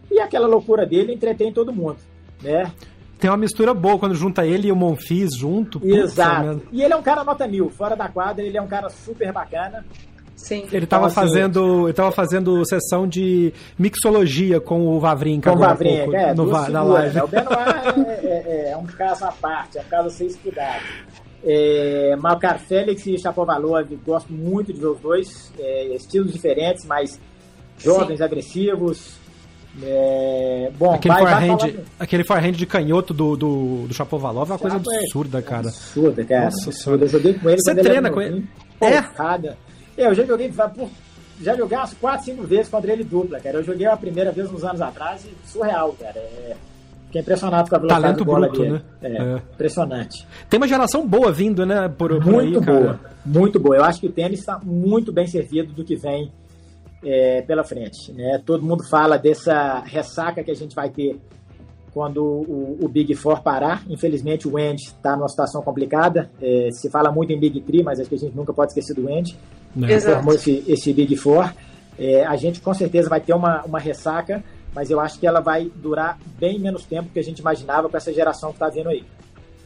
e 0.09 0.19
aquela 0.19 0.47
loucura 0.47 0.85
dele 0.85 1.13
entretém 1.13 1.51
todo 1.51 1.73
mundo, 1.73 1.97
né? 2.41 2.71
Tem 3.19 3.29
uma 3.29 3.37
mistura 3.37 3.73
boa 3.73 3.99
quando 3.99 4.15
junta 4.15 4.45
ele 4.45 4.69
e 4.69 4.71
o 4.71 4.75
Monfils 4.75 5.37
junto. 5.37 5.85
Exato. 5.85 6.61
e 6.71 6.81
ele 6.81 6.93
é 6.93 6.95
um 6.95 7.03
cara 7.03 7.23
nota 7.23 7.45
mil, 7.47 7.69
fora 7.69 7.95
da 7.95 8.07
quadra, 8.07 8.43
ele 8.43 8.57
é 8.57 8.61
um 8.61 8.67
cara 8.67 8.89
super 8.89 9.31
bacana. 9.33 9.85
Sim. 10.39 10.65
Ele 10.71 10.85
estava 10.85 11.09
fazendo, 11.09 11.87
ele 11.87 11.93
tava 11.93 12.11
fazendo 12.11 12.65
sessão 12.65 13.05
de 13.05 13.53
mixologia 13.77 14.59
com 14.59 14.87
o 14.87 14.99
Vavrinca. 14.99 15.51
Com 15.51 15.57
o 15.57 15.59
Vavrinca, 15.59 16.17
é, 16.17 16.33
no, 16.33 16.45
na 16.45 16.81
live. 16.81 17.15
Né? 17.15 17.23
O 17.23 17.27
Benoit 17.27 18.07
é, 18.07 18.43
é, 18.47 18.71
é, 18.71 18.77
um 18.77 18.85
caso 18.85 19.25
à 19.25 19.31
parte, 19.33 19.77
é 19.77 19.81
um 19.81 19.89
caso 19.89 20.07
a 20.07 20.09
ser 20.09 20.27
estudado. 20.27 20.81
É, 21.43 22.15
Malcar 22.17 22.57
Félix 22.57 23.05
e 23.05 23.17
Chapovalov, 23.17 23.87
gosto 24.05 24.31
muito 24.31 24.73
de 24.73 24.79
ver 24.79 24.87
os 24.87 24.99
dois. 24.99 25.51
É, 25.59 25.95
estilos 25.95 26.31
diferentes, 26.31 26.85
mas 26.85 27.19
jovens, 27.77 28.17
Sim. 28.17 28.23
agressivos. 28.23 29.19
É, 29.83 30.71
bom, 30.77 30.93
aquele, 30.93 31.13
vai, 31.13 31.23
forehand, 31.23 31.57
vai 31.57 31.75
aquele 31.99 32.23
forehand 32.23 32.51
de 32.53 32.65
canhoto 32.65 33.13
do, 33.13 33.35
do, 33.37 33.87
do 33.87 33.93
Chapovalov 33.93 34.49
é 34.49 34.53
uma 34.53 34.59
coisa 34.59 34.77
absurda, 34.77 35.41
cara. 35.41 35.67
Absurda, 35.67 36.25
cara. 36.25 36.45
Nossa, 36.45 36.69
absurda. 36.69 37.05
Eu 37.05 37.09
joguei 37.09 37.33
com 37.33 37.49
ele 37.49 37.61
Você 37.61 37.75
treina 37.75 38.09
com 38.09 38.21
ele? 38.21 38.47
É? 38.81 38.93
é? 38.93 39.03
Eu 39.99 40.15
já 40.15 40.25
joguei, 40.25 40.51
já 41.41 41.55
joguei 41.55 41.77
umas 41.77 41.93
4, 41.93 42.25
5 42.25 42.43
vezes 42.43 42.69
contra 42.69 42.91
ele 42.91 43.03
dupla, 43.03 43.39
cara. 43.39 43.57
Eu 43.57 43.63
joguei 43.63 43.85
a 43.85 43.97
primeira 43.97 44.31
vez 44.31 44.51
uns 44.51 44.63
anos 44.63 44.81
atrás 44.81 45.25
e 45.25 45.47
surreal, 45.47 45.93
cara. 45.99 46.17
É, 46.17 46.55
Fiquei 47.09 47.21
impressionado 47.21 47.67
com 47.67 47.75
a 47.75 47.79
velocidade 47.79 48.03
Talento 48.03 48.25
bola 48.25 48.47
bruto, 48.47 48.61
dele. 48.61 48.71
né? 48.73 48.81
É, 49.01 49.17
é, 49.17 49.35
impressionante. 49.53 50.27
Tem 50.47 50.59
uma 50.59 50.67
geração 50.67 51.07
boa 51.07 51.31
vindo, 51.31 51.65
né? 51.65 51.89
Por, 51.89 52.09
por 52.21 52.23
muito 52.23 52.59
aí, 52.59 52.65
boa, 52.65 52.93
cara. 52.97 52.99
muito 53.25 53.59
boa. 53.59 53.75
Eu 53.77 53.83
acho 53.83 53.99
que 53.99 54.05
o 54.07 54.11
tênis 54.11 54.39
está 54.39 54.59
muito 54.63 55.11
bem 55.11 55.25
servido 55.25 55.73
do 55.73 55.83
que 55.83 55.95
vem 55.95 56.31
é, 57.03 57.41
pela 57.41 57.63
frente. 57.63 58.13
Né? 58.13 58.39
Todo 58.45 58.63
mundo 58.63 58.87
fala 58.87 59.17
dessa 59.17 59.79
ressaca 59.79 60.43
que 60.43 60.51
a 60.51 60.55
gente 60.55 60.75
vai 60.75 60.91
ter 60.91 61.19
quando 61.93 62.23
o, 62.23 62.77
o 62.81 62.87
Big 62.87 63.13
Four 63.15 63.41
parar. 63.41 63.83
Infelizmente 63.89 64.47
o 64.47 64.53
Wendy 64.53 64.83
está 64.83 65.15
numa 65.15 65.27
situação 65.27 65.61
complicada. 65.61 66.29
É, 66.41 66.69
se 66.71 66.89
fala 66.89 67.11
muito 67.11 67.33
em 67.33 67.39
Big 67.39 67.61
Three, 67.61 67.83
mas 67.83 67.99
acho 67.99 68.09
que 68.09 68.15
a 68.15 68.19
gente 68.19 68.35
nunca 68.35 68.53
pode 68.53 68.71
esquecer 68.71 68.93
do 68.93 69.05
Wendy. 69.05 69.37
Formou 70.01 70.33
esse, 70.33 70.63
esse 70.67 70.93
Big 70.93 71.15
Four. 71.15 71.53
É, 71.97 72.25
a 72.25 72.35
gente 72.35 72.61
com 72.61 72.73
certeza 72.73 73.09
vai 73.09 73.19
ter 73.19 73.33
uma, 73.33 73.63
uma 73.63 73.79
ressaca 73.79 74.43
mas 74.73 74.89
eu 74.89 74.99
acho 74.99 75.19
que 75.19 75.27
ela 75.27 75.39
vai 75.39 75.71
durar 75.75 76.17
bem 76.39 76.59
menos 76.59 76.85
tempo 76.85 77.09
que 77.11 77.19
a 77.19 77.23
gente 77.23 77.39
imaginava 77.39 77.89
com 77.89 77.97
essa 77.97 78.13
geração 78.13 78.49
que 78.49 78.55
está 78.55 78.69
vindo 78.69 78.89
aí. 78.89 79.03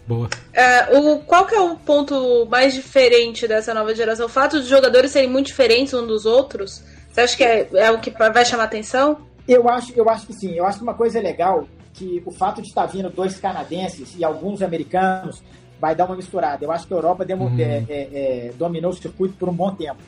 Boa. 0.08 0.30
É, 0.52 0.98
o, 0.98 1.20
qual 1.20 1.46
que 1.46 1.56
é 1.56 1.60
o 1.60 1.76
ponto 1.78 2.46
mais 2.50 2.74
diferente 2.74 3.48
dessa 3.48 3.74
nova 3.74 3.96
geração? 3.96 4.26
O 4.26 4.30
fato 4.30 4.60
dos 4.60 4.68
jogadores 4.68 5.12
serem 5.12 5.30
muito 5.30 5.48
diferentes 5.48 5.94
uns 5.94 6.08
dos 6.08 6.26
outros? 6.26 6.84
Você 7.10 7.22
acha 7.22 7.38
que 7.38 7.44
é, 7.44 7.70
é 7.74 7.92
o 7.92 8.00
que 8.00 8.12
vai 8.12 8.46
chamar 8.46 8.66
atenção? 8.66 9.18
Eu 9.48 9.70
acho, 9.70 9.94
eu 9.96 10.10
acho 10.10 10.26
que 10.28 10.34
sim. 10.34 10.54
Eu 10.54 10.66
acho 10.66 10.78
que 10.78 10.84
uma 10.84 10.94
coisa 10.94 11.20
legal 11.20 11.68
que 11.94 12.22
o 12.26 12.32
fato 12.32 12.62
de 12.62 12.68
estar 12.68 12.86
vindo 12.88 13.10
dois 13.10 13.38
canadenses 13.38 14.16
e 14.18 14.24
alguns 14.24 14.62
americanos 14.62 15.44
vai 15.80 15.96
dar 15.96 16.06
uma 16.06 16.16
misturada. 16.16 16.64
Eu 16.64 16.72
acho 16.72 16.88
que 16.88 16.94
a 16.94 16.98
Europa 16.98 17.26
uhum. 17.30 17.60
é, 17.60 17.64
é, 17.64 17.88
é, 17.90 18.54
dominou 18.58 18.92
o 18.92 18.96
circuito 18.96 19.36
por 19.36 19.50
um 19.50 19.54
bom 19.54 19.74
tempo. 19.76 20.02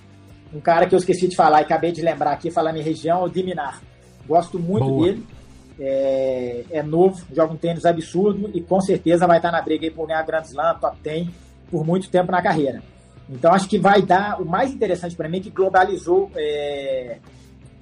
Um 0.53 0.59
cara 0.59 0.87
que 0.87 0.95
eu 0.95 0.99
esqueci 0.99 1.27
de 1.27 1.35
falar 1.35 1.61
e 1.61 1.63
acabei 1.65 1.91
de 1.91 2.01
lembrar 2.01 2.31
aqui, 2.31 2.49
falando 2.49 2.77
em 2.77 2.81
região, 2.81 3.21
é 3.21 3.23
o 3.25 3.29
Diminar. 3.29 3.81
Gosto 4.27 4.57
muito 4.57 4.85
Boa. 4.85 5.05
dele. 5.05 5.25
É, 5.77 6.63
é, 6.71 6.81
novo, 6.83 7.21
joga 7.33 7.53
um 7.53 7.57
tênis 7.57 7.85
absurdo 7.85 8.49
e 8.53 8.61
com 8.61 8.79
certeza 8.79 9.27
vai 9.27 9.37
estar 9.37 9.51
na 9.51 9.61
briga 9.61 9.85
aí 9.85 9.91
por 9.91 10.07
ganhar 10.07 10.23
Grand 10.23 10.43
Slam, 10.43 10.75
top 10.79 10.97
10 11.03 11.27
por 11.69 11.85
muito 11.85 12.09
tempo 12.09 12.31
na 12.31 12.41
carreira. 12.41 12.81
Então 13.29 13.53
acho 13.53 13.67
que 13.67 13.77
vai 13.77 14.01
dar 14.01 14.41
o 14.41 14.45
mais 14.45 14.71
interessante 14.71 15.15
para 15.15 15.27
mim 15.27 15.39
é 15.39 15.41
que 15.41 15.49
globalizou 15.49 16.31
é, 16.35 17.17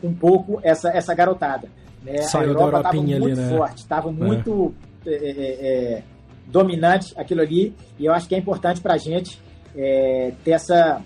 um 0.03 0.13
pouco 0.13 0.59
essa, 0.63 0.89
essa 0.89 1.13
garotada. 1.13 1.69
Né? 2.03 2.21
Saiu 2.23 2.49
a 2.49 2.61
Europa 2.61 2.77
estava 2.77 2.95
muito 2.95 3.25
ali, 3.25 3.35
né? 3.35 3.49
forte, 3.49 3.77
estava 3.77 4.11
muito 4.11 4.75
é. 5.05 5.09
É, 5.09 5.15
é, 5.15 5.95
é. 5.97 6.03
dominante 6.47 7.13
aquilo 7.17 7.41
ali 7.41 7.73
e 7.97 8.05
eu 8.05 8.13
acho 8.13 8.27
que 8.27 8.35
é 8.35 8.37
importante 8.37 8.81
para 8.81 8.93
a 8.93 8.97
gente 8.97 9.41
ter 10.43 10.51
essa, 10.51 11.01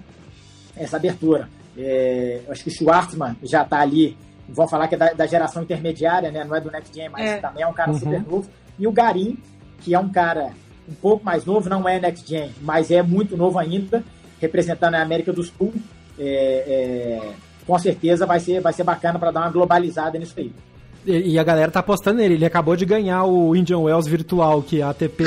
essa 0.75 0.97
abertura. 0.97 1.47
acho 2.49 2.63
que 2.63 2.69
o 2.69 2.73
Schwartzman 2.73 3.37
já 3.43 3.63
está 3.63 3.79
ali 3.79 4.17
vão 4.47 4.67
falar 4.67 4.87
que 4.87 4.95
é 4.95 4.97
da, 4.97 5.13
da, 5.13 5.25
geração 5.25 5.63
intermediária, 5.63 6.31
né? 6.31 6.43
Não 6.43 6.55
é 6.55 6.61
do 6.61 6.71
Next 6.71 6.93
Gen, 6.93 7.09
mas 7.09 7.29
é. 7.29 7.37
também 7.37 7.63
é 7.63 7.67
um 7.67 7.73
cara 7.73 7.91
uhum. 7.91 7.99
super 7.99 8.21
novo. 8.21 8.49
E 8.79 8.87
o 8.87 8.91
Garim, 8.91 9.37
que 9.79 9.93
é 9.93 9.99
um 9.99 10.09
cara 10.09 10.51
um 10.87 10.93
pouco 10.93 11.25
mais 11.25 11.45
novo, 11.45 11.69
não 11.69 11.87
é 11.87 11.99
Next 11.99 12.27
Gen, 12.27 12.51
mas 12.61 12.89
é 12.91 13.01
muito 13.01 13.35
novo 13.35 13.59
ainda, 13.59 14.03
representando 14.39 14.95
a 14.95 15.01
América 15.01 15.33
do 15.33 15.43
Sul. 15.43 15.73
É, 16.17 16.23
é, 16.23 17.33
com 17.65 17.77
certeza 17.77 18.25
vai 18.25 18.39
ser, 18.39 18.61
vai 18.61 18.71
ser 18.71 18.83
bacana 18.83 19.19
para 19.19 19.31
dar 19.31 19.41
uma 19.41 19.51
globalizada 19.51 20.17
nisso 20.17 20.33
aí. 20.37 20.53
E, 21.07 21.39
a 21.39 21.43
galera 21.43 21.71
tá 21.71 21.79
apostando 21.79 22.17
nele. 22.17 22.33
Ele 22.33 22.45
acabou 22.45 22.75
de 22.75 22.85
ganhar 22.85 23.23
o 23.23 23.55
Indian 23.55 23.79
Wells 23.79 24.09
virtual, 24.09 24.61
que 24.61 24.81
é 24.81 24.83
a 24.83 24.89
ATP. 24.89 25.23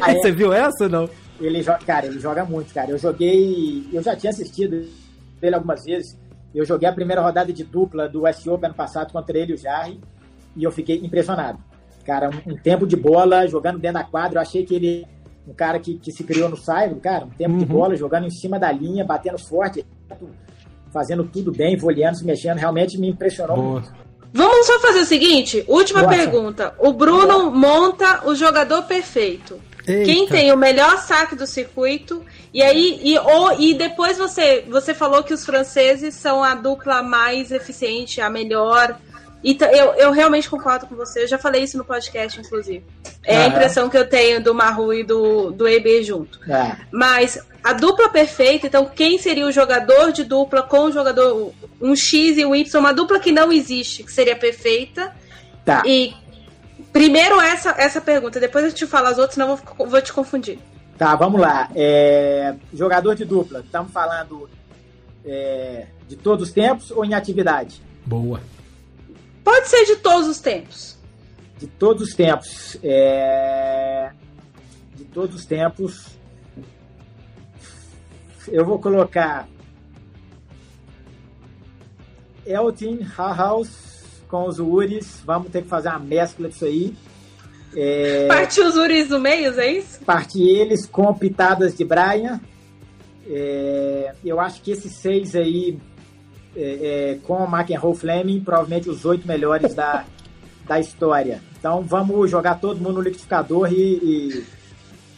Ah, 0.00 0.12
é? 0.12 0.14
Você 0.14 0.30
viu 0.30 0.52
essa 0.52 0.84
ou 0.84 0.90
não? 0.90 1.08
Ele 1.40 1.62
joga, 1.62 1.78
cara, 1.78 2.06
ele 2.06 2.20
joga 2.20 2.44
muito, 2.44 2.72
cara. 2.72 2.90
Eu 2.90 2.98
joguei, 2.98 3.88
eu 3.92 4.02
já 4.02 4.14
tinha 4.14 4.30
assistido 4.30 4.86
ele 5.42 5.54
algumas 5.54 5.84
vezes. 5.84 6.18
Eu 6.54 6.64
joguei 6.64 6.88
a 6.88 6.92
primeira 6.92 7.22
rodada 7.22 7.52
de 7.52 7.64
dupla 7.64 8.08
do 8.08 8.26
US 8.26 8.46
Open 8.46 8.66
ano 8.66 8.74
passado 8.74 9.12
contra 9.12 9.36
ele 9.36 9.52
e 9.52 9.54
o 9.54 9.58
Jarry 9.58 9.98
e 10.56 10.62
eu 10.62 10.70
fiquei 10.70 10.96
impressionado. 10.98 11.58
Cara, 12.04 12.30
um, 12.30 12.52
um, 12.52 12.56
tempo 12.56 12.86
de 12.86 12.96
bola, 12.96 13.46
jogando 13.48 13.78
dentro 13.78 13.98
da 13.98 14.04
quadra, 14.04 14.38
eu 14.38 14.42
achei 14.42 14.64
que 14.64 14.74
ele, 14.74 15.06
um 15.48 15.54
cara 15.54 15.78
que, 15.78 15.98
que 15.98 16.12
se 16.12 16.22
criou 16.22 16.48
no 16.48 16.56
Saibro, 16.56 17.00
cara, 17.00 17.24
um 17.24 17.30
tempo 17.30 17.52
uhum. 17.52 17.58
de 17.58 17.64
bola, 17.64 17.96
jogando 17.96 18.26
em 18.26 18.30
cima 18.30 18.58
da 18.58 18.70
linha, 18.70 19.04
batendo 19.04 19.38
forte, 19.38 19.84
fazendo 20.92 21.24
tudo 21.24 21.50
bem, 21.50 21.76
voleando, 21.76 22.18
se 22.18 22.24
mexendo, 22.24 22.58
realmente 22.58 22.98
me 22.98 23.08
impressionou 23.08 23.56
Boa. 23.56 23.72
muito. 23.72 23.92
Vamos 24.36 24.66
só 24.66 24.80
fazer 24.80 24.98
o 24.98 25.06
seguinte: 25.06 25.64
última 25.68 26.08
pergunta. 26.08 26.74
O 26.78 26.92
Bruno 26.92 27.52
monta 27.52 28.26
o 28.26 28.34
jogador 28.34 28.82
perfeito. 28.82 29.60
Eita. 29.86 30.04
Quem 30.04 30.26
tem 30.26 30.52
o 30.52 30.56
melhor 30.56 30.98
saque 30.98 31.36
do 31.36 31.46
circuito? 31.46 32.24
E 32.52 32.60
aí, 32.60 33.00
e, 33.04 33.16
ou, 33.16 33.60
e 33.60 33.74
depois 33.74 34.18
você, 34.18 34.64
você 34.68 34.92
falou 34.92 35.22
que 35.22 35.32
os 35.32 35.44
franceses 35.44 36.14
são 36.14 36.42
a 36.42 36.54
dupla 36.56 37.00
mais 37.00 37.52
eficiente, 37.52 38.20
a 38.20 38.28
melhor. 38.28 38.98
E 39.44 39.58
eu, 39.60 39.92
eu 39.94 40.10
realmente 40.10 40.48
concordo 40.48 40.86
com 40.86 40.96
você. 40.96 41.24
Eu 41.24 41.28
já 41.28 41.36
falei 41.36 41.62
isso 41.62 41.76
no 41.76 41.84
podcast, 41.84 42.40
inclusive. 42.40 42.82
É 43.22 43.36
a 43.36 43.46
impressão 43.46 43.90
que 43.90 43.98
eu 43.98 44.08
tenho 44.08 44.42
do 44.42 44.54
Maru 44.54 44.94
e 44.94 45.04
do, 45.04 45.50
do 45.50 45.68
EB 45.68 46.02
junto. 46.02 46.40
É. 46.50 46.74
Mas 46.90 47.38
a 47.62 47.74
dupla 47.74 48.08
perfeita, 48.08 48.66
então 48.66 48.86
quem 48.86 49.18
seria 49.18 49.46
o 49.46 49.52
jogador 49.52 50.12
de 50.12 50.24
dupla 50.24 50.62
com 50.62 50.84
o 50.84 50.92
jogador 50.92 51.52
um 51.78 51.94
X 51.94 52.38
e 52.38 52.44
um 52.46 52.54
Y, 52.54 52.80
uma 52.80 52.94
dupla 52.94 53.20
que 53.20 53.30
não 53.30 53.52
existe, 53.52 54.02
que 54.02 54.10
seria 54.10 54.34
perfeita. 54.34 55.14
Tá. 55.62 55.82
E 55.84 56.14
primeiro 56.90 57.38
essa, 57.38 57.74
essa 57.76 58.00
pergunta, 58.00 58.40
depois 58.40 58.64
eu 58.64 58.72
te 58.72 58.86
falo 58.86 59.08
as 59.08 59.18
outras, 59.18 59.34
senão 59.34 59.50
eu 59.50 59.56
vou, 59.56 59.86
vou 59.86 60.00
te 60.00 60.12
confundir. 60.12 60.58
Tá, 60.96 61.14
vamos 61.16 61.38
lá. 61.38 61.68
É, 61.74 62.54
jogador 62.72 63.14
de 63.14 63.26
dupla, 63.26 63.60
estamos 63.60 63.92
falando 63.92 64.48
é, 65.22 65.86
de 66.08 66.16
todos 66.16 66.48
os 66.48 66.54
tempos 66.54 66.90
ou 66.90 67.04
em 67.04 67.12
atividade? 67.12 67.82
Boa. 68.06 68.40
Pode 69.44 69.68
ser 69.68 69.84
de 69.84 69.96
todos 69.96 70.26
os 70.26 70.40
tempos. 70.40 70.96
De 71.58 71.66
todos 71.66 72.08
os 72.08 72.14
tempos. 72.14 72.78
É... 72.82 74.10
De 74.96 75.04
todos 75.04 75.36
os 75.36 75.44
tempos. 75.44 76.06
Eu 78.48 78.64
vou 78.64 78.78
colocar 78.78 79.46
Elton 82.46 82.98
Hahaus 83.16 83.68
com 84.28 84.48
os 84.48 84.58
Uris. 84.58 85.20
Vamos 85.24 85.50
ter 85.50 85.62
que 85.62 85.68
fazer 85.68 85.90
uma 85.90 85.98
mescla 85.98 86.48
disso 86.48 86.64
aí. 86.64 86.96
É... 87.76 88.26
Partir 88.28 88.62
os 88.62 88.76
Uris 88.76 89.10
no 89.10 89.20
meio, 89.20 89.58
é 89.60 89.72
isso? 89.72 90.00
Partir 90.04 90.42
eles 90.42 90.86
com 90.86 91.12
pitadas 91.12 91.74
de 91.74 91.84
Brian. 91.84 92.40
É... 93.26 94.14
Eu 94.24 94.40
acho 94.40 94.62
que 94.62 94.70
esses 94.70 94.92
seis 94.96 95.34
aí 95.34 95.78
é, 96.56 97.12
é, 97.12 97.18
com 97.22 97.44
McEnroe 97.44 97.96
Fleming, 97.96 98.40
provavelmente 98.40 98.88
os 98.88 99.04
oito 99.04 99.26
melhores 99.26 99.74
da, 99.74 100.04
da 100.66 100.78
história. 100.78 101.40
Então 101.58 101.82
vamos 101.82 102.30
jogar 102.30 102.56
todo 102.56 102.80
mundo 102.80 102.94
no 102.94 103.00
liquidificador 103.00 103.72
e, 103.72 103.76
e, 103.76 104.46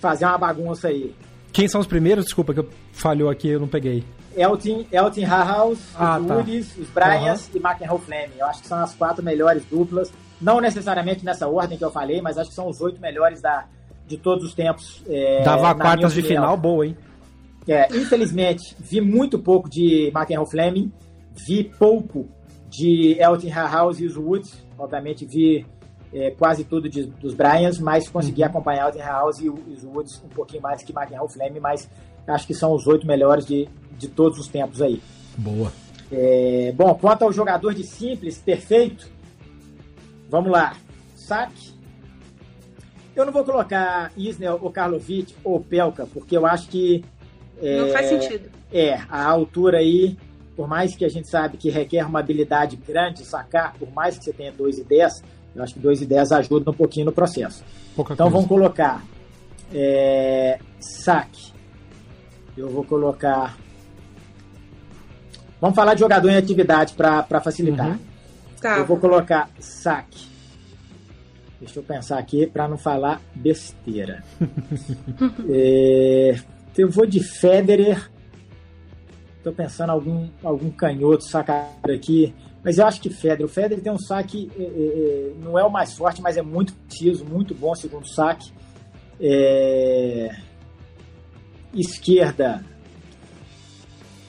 fazer 0.01 0.25
uma 0.25 0.39
bagunça 0.39 0.89
aí. 0.89 1.15
Quem 1.53 1.67
são 1.69 1.81
os 1.81 1.87
primeiros? 1.87 2.25
Desculpa 2.25 2.53
que 2.53 2.61
eu 2.61 2.69
falhou 2.93 3.31
aqui, 3.31 3.49
eu 3.49 3.61
não 3.61 3.69
peguei. 3.69 4.05
Elton, 4.37 4.85
Elton 4.93 5.25
Hahaus, 5.25 5.79
ah, 5.95 6.19
os 6.19 6.27
tá. 6.27 6.35
Woods, 6.35 6.77
os 6.77 6.89
Bryans 6.91 7.49
uhum. 7.49 7.53
e 7.55 7.59
McEnroe 7.59 8.01
Fleming. 8.01 8.39
Eu 8.39 8.47
acho 8.47 8.61
que 8.61 8.69
são 8.69 8.79
as 8.79 8.95
quatro 8.95 9.25
melhores 9.25 9.65
duplas. 9.65 10.13
Não 10.41 10.61
necessariamente 10.61 11.25
nessa 11.25 11.49
ordem 11.49 11.79
que 11.79 11.85
eu 11.85 11.91
falei, 11.91 12.21
mas 12.21 12.37
acho 12.37 12.51
que 12.51 12.55
são 12.55 12.69
os 12.69 12.81
oito 12.83 13.01
melhores 13.01 13.41
da, 13.41 13.65
de 14.07 14.19
todos 14.19 14.45
os 14.45 14.55
tempos. 14.55 15.03
É, 15.09 15.43
Dava 15.43 15.75
quartas 15.75 16.13
de 16.13 16.23
final 16.23 16.57
boa, 16.57 16.87
hein? 16.87 16.97
É, 17.67 17.89
infelizmente, 17.97 18.77
vi 18.79 19.01
muito 19.01 19.39
pouco 19.39 19.69
de 19.69 20.13
McEnroe 20.15 20.49
Fleming. 20.49 20.93
Vi 21.47 21.65
pouco 21.65 22.29
de 22.69 23.17
Elton 23.21 23.51
House 23.51 24.01
e 24.01 24.07
os 24.07 24.17
Woods, 24.17 24.65
obviamente 24.79 25.25
vi 25.25 25.67
é, 26.13 26.31
quase 26.31 26.65
tudo 26.65 26.89
de, 26.89 27.05
dos 27.05 27.35
Bryans, 27.35 27.79
mas 27.79 28.09
consegui 28.09 28.43
uhum. 28.43 28.49
acompanhar 28.49 28.87
Elton 28.87 29.03
House 29.03 29.41
e 29.41 29.49
os 29.49 29.85
Woods 29.85 30.23
um 30.25 30.29
pouquinho 30.29 30.63
mais 30.63 30.83
que 30.83 30.93
McEnroe 30.93 31.33
Flame, 31.33 31.61
mas 31.61 31.89
acho 32.27 32.47
que 32.47 32.55
são 32.55 32.73
os 32.73 32.87
oito 32.87 33.07
melhores 33.07 33.45
de, 33.45 33.69
de 33.99 34.09
todos 34.09 34.39
os 34.39 34.49
tempos 34.49 34.83
aí. 34.83 35.01
Boa. 35.37 35.73
É, 36.11 36.73
bom, 36.77 36.95
quanto 36.95 37.23
ao 37.23 37.33
jogador 37.33 37.75
de 37.75 37.85
simples, 37.85 38.39
perfeito, 38.39 39.09
vamos 40.29 40.51
lá. 40.51 40.77
Saque. 41.15 41.75
Eu 43.15 43.25
não 43.25 43.33
vou 43.33 43.45
colocar 43.45 44.13
Isner 44.17 44.53
ou 44.63 44.71
Karlovic 44.71 45.35
ou 45.43 45.61
Pelka, 45.61 46.07
porque 46.07 46.37
eu 46.37 46.47
acho 46.47 46.69
que. 46.69 47.05
É, 47.61 47.81
não 47.81 47.89
faz 47.89 48.07
sentido. 48.07 48.51
É, 48.71 48.95
a 49.09 49.25
altura 49.25 49.79
aí 49.79 50.17
por 50.57 50.67
mais 50.67 50.97
que 50.97 51.05
a 51.05 51.09
gente 51.09 51.29
sabe 51.29 51.57
que 51.59 51.69
requer 51.69 52.05
uma 52.07 52.21
habilidade 52.21 52.77
grande 52.77 53.25
sacar, 53.25 53.75
por 53.79 53.93
mais 53.93 54.19
que 54.19 54.25
você 54.25 54.33
tenha 54.33 54.51
2 54.51 54.79
e 54.79 54.85
10, 54.85 55.23
eu 55.55 55.63
acho 55.63 55.75
que 55.75 55.81
2 55.81 56.03
e 56.03 56.07
10 56.07 56.33
ajuda 56.33 56.71
um 56.71 56.75
pouquinho 56.75 57.07
no 57.07 57.13
processo. 57.13 57.63
Pouca 57.95 58.15
então 58.15 58.27
coisa. 58.27 58.35
vamos 58.35 58.49
colocar 58.49 59.03
é, 59.75 60.59
saque. 60.81 61.53
Eu 62.57 62.71
vou 62.71 62.85
colocar. 62.85 63.57
Vamos 65.61 65.77
falar 65.77 65.95
de 65.95 66.01
jogador 66.01 66.31
em 66.31 66.37
atividade 66.37 66.95
para 66.95 67.41
facilitar. 67.41 67.89
Uhum. 67.89 67.99
Tá. 68.61 68.79
Eu 68.79 68.87
vou 68.87 68.99
colocar 68.99 69.51
saque. 69.59 70.27
Deixa 71.59 71.79
eu 71.79 71.83
pensar 71.83 72.19
aqui 72.19 72.47
para 72.47 72.69
não 72.69 72.77
falar 72.77 73.21
besteira. 73.35 74.23
é, 75.49 76.39
eu 76.77 76.91
vou 76.91 77.07
de 77.07 77.21
Federer 77.21 78.11
Tô 79.47 79.53
pensando 79.53 79.91
algum 79.91 80.29
algum 80.43 80.73
canhoto 80.73 81.23
sacado 81.23 81.93
aqui, 81.95 82.35
mas 82.65 82.79
eu 82.79 82.85
acho 82.85 83.01
que 83.01 83.09
Federer, 83.09 83.45
o 83.45 83.49
Federer 83.49 83.81
tem 83.81 83.93
um 83.93 83.99
saque 83.99 84.51
é, 84.59 84.61
é, 84.61 84.67
é, 84.67 85.33
não 85.41 85.57
é 85.57 85.63
o 85.63 85.71
mais 85.71 85.95
forte, 85.95 86.21
mas 86.21 86.37
é 86.37 86.43
muito 86.43 86.75
preciso, 86.75 87.25
muito 87.25 87.55
bom 87.55 87.73
segundo 87.77 88.09
saque. 88.09 88.53
É... 89.21 90.35
Esquerda, 91.73 92.65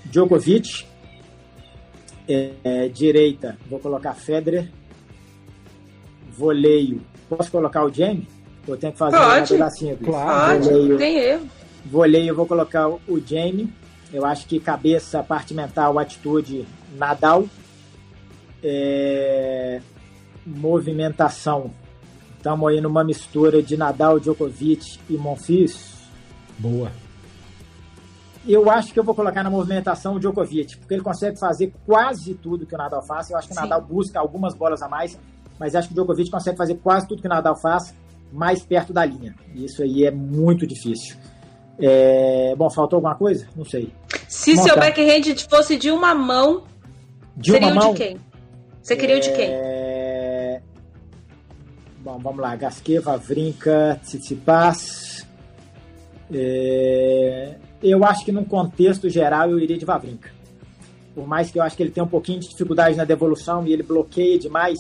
Djokovic. 0.05 0.85
É, 2.29 2.87
direita, 2.89 3.57
vou 3.67 3.79
colocar 3.79 4.13
Federer. 4.13 4.69
Voleio, 6.29 7.01
posso 7.27 7.49
colocar 7.49 7.83
o 7.83 7.91
Jamie? 7.91 8.27
Ou 8.67 8.77
tenho 8.77 8.93
que 8.93 8.99
fazer 8.99 9.17
Pode. 9.17 9.63
um 9.63 9.69
simples? 9.71 10.09
Claro, 10.11 10.61
voleio, 10.61 10.97
tem 10.99 11.17
erro. 11.17 11.47
Voleio, 11.87 12.27
eu 12.27 12.35
vou 12.35 12.45
colocar 12.45 12.87
o 12.87 13.19
Jamie. 13.25 13.73
Eu 14.11 14.25
acho 14.25 14.47
que 14.47 14.59
cabeça, 14.59 15.21
parte 15.21 15.53
mental, 15.53 15.99
atitude, 15.99 16.65
Nadal. 16.95 17.45
É... 18.63 19.81
Movimentação. 20.45 21.71
Estamos 22.37 22.69
aí 22.69 22.79
numa 22.79 23.03
mistura 23.03 23.61
de 23.61 23.75
Nadal, 23.75 24.19
Djokovic 24.19 24.99
e 25.09 25.17
Monfils. 25.17 25.95
Boa. 26.57 26.91
Eu 28.47 28.69
acho 28.71 28.93
que 28.93 28.99
eu 28.99 29.03
vou 29.03 29.13
colocar 29.13 29.43
na 29.43 29.49
movimentação 29.49 30.15
o 30.15 30.19
Djokovic, 30.19 30.77
porque 30.77 30.93
ele 30.93 31.03
consegue 31.03 31.37
fazer 31.37 31.73
quase 31.85 32.33
tudo 32.35 32.65
que 32.65 32.73
o 32.73 32.77
Nadal 32.77 33.05
faz. 33.05 33.29
Eu 33.29 33.37
acho 33.37 33.47
que 33.47 33.53
o 33.53 33.55
Sim. 33.55 33.61
Nadal 33.61 33.81
busca 33.81 34.19
algumas 34.19 34.55
bolas 34.55 34.81
a 34.81 34.87
mais, 34.87 35.19
mas 35.59 35.75
acho 35.75 35.89
que 35.89 35.93
o 35.93 35.95
Djokovic 35.95 36.31
consegue 36.31 36.55
fazer 36.55 36.75
quase 36.75 37.05
tudo 37.07 37.21
que 37.21 37.27
o 37.27 37.29
Nadal 37.29 37.59
faz 37.59 37.93
mais 38.31 38.63
perto 38.63 38.93
da 38.93 39.03
linha. 39.03 39.35
E 39.53 39.65
isso 39.65 39.83
aí 39.83 40.05
é 40.05 40.11
muito 40.11 40.65
difícil. 40.65 41.17
É... 41.79 42.55
Bom, 42.55 42.69
faltou 42.69 42.97
alguma 42.97 43.15
coisa? 43.15 43.47
Não 43.55 43.65
sei. 43.65 43.91
Se 44.27 44.55
seu 44.57 44.75
backhand 44.75 45.35
fosse 45.49 45.77
de 45.77 45.91
uma 45.91 46.13
mão, 46.13 46.63
de 47.35 47.51
seria 47.51 47.67
uma 47.67 47.73
o 47.73 47.83
mão? 47.85 47.93
de 47.93 48.03
quem? 48.03 48.17
Você 48.81 48.95
queria 48.95 49.15
é... 49.15 49.19
o 49.19 49.21
de 49.21 49.31
quem? 49.31 49.49
É, 49.49 50.61
bom, 51.99 52.17
vamos 52.19 52.39
lá. 52.39 52.55
Gasquet, 52.55 52.99
Vavrinka, 52.99 53.99
Tsitsipas. 54.03 55.25
É... 56.33 57.55
Eu 57.81 58.03
acho 58.03 58.25
que 58.25 58.31
num 58.31 58.43
contexto 58.43 59.07
geral 59.09 59.51
eu 59.51 59.59
iria 59.59 59.77
de 59.77 59.85
Vavrinka. 59.85 60.31
Por 61.13 61.27
mais 61.27 61.51
que 61.51 61.59
eu 61.59 61.63
acho 61.63 61.75
que 61.75 61.83
ele 61.83 61.91
tenha 61.91 62.03
um 62.03 62.09
pouquinho 62.09 62.39
de 62.39 62.49
dificuldade 62.49 62.95
na 62.95 63.03
devolução 63.03 63.65
e 63.65 63.73
ele 63.73 63.83
bloqueia 63.83 64.37
demais, 64.37 64.77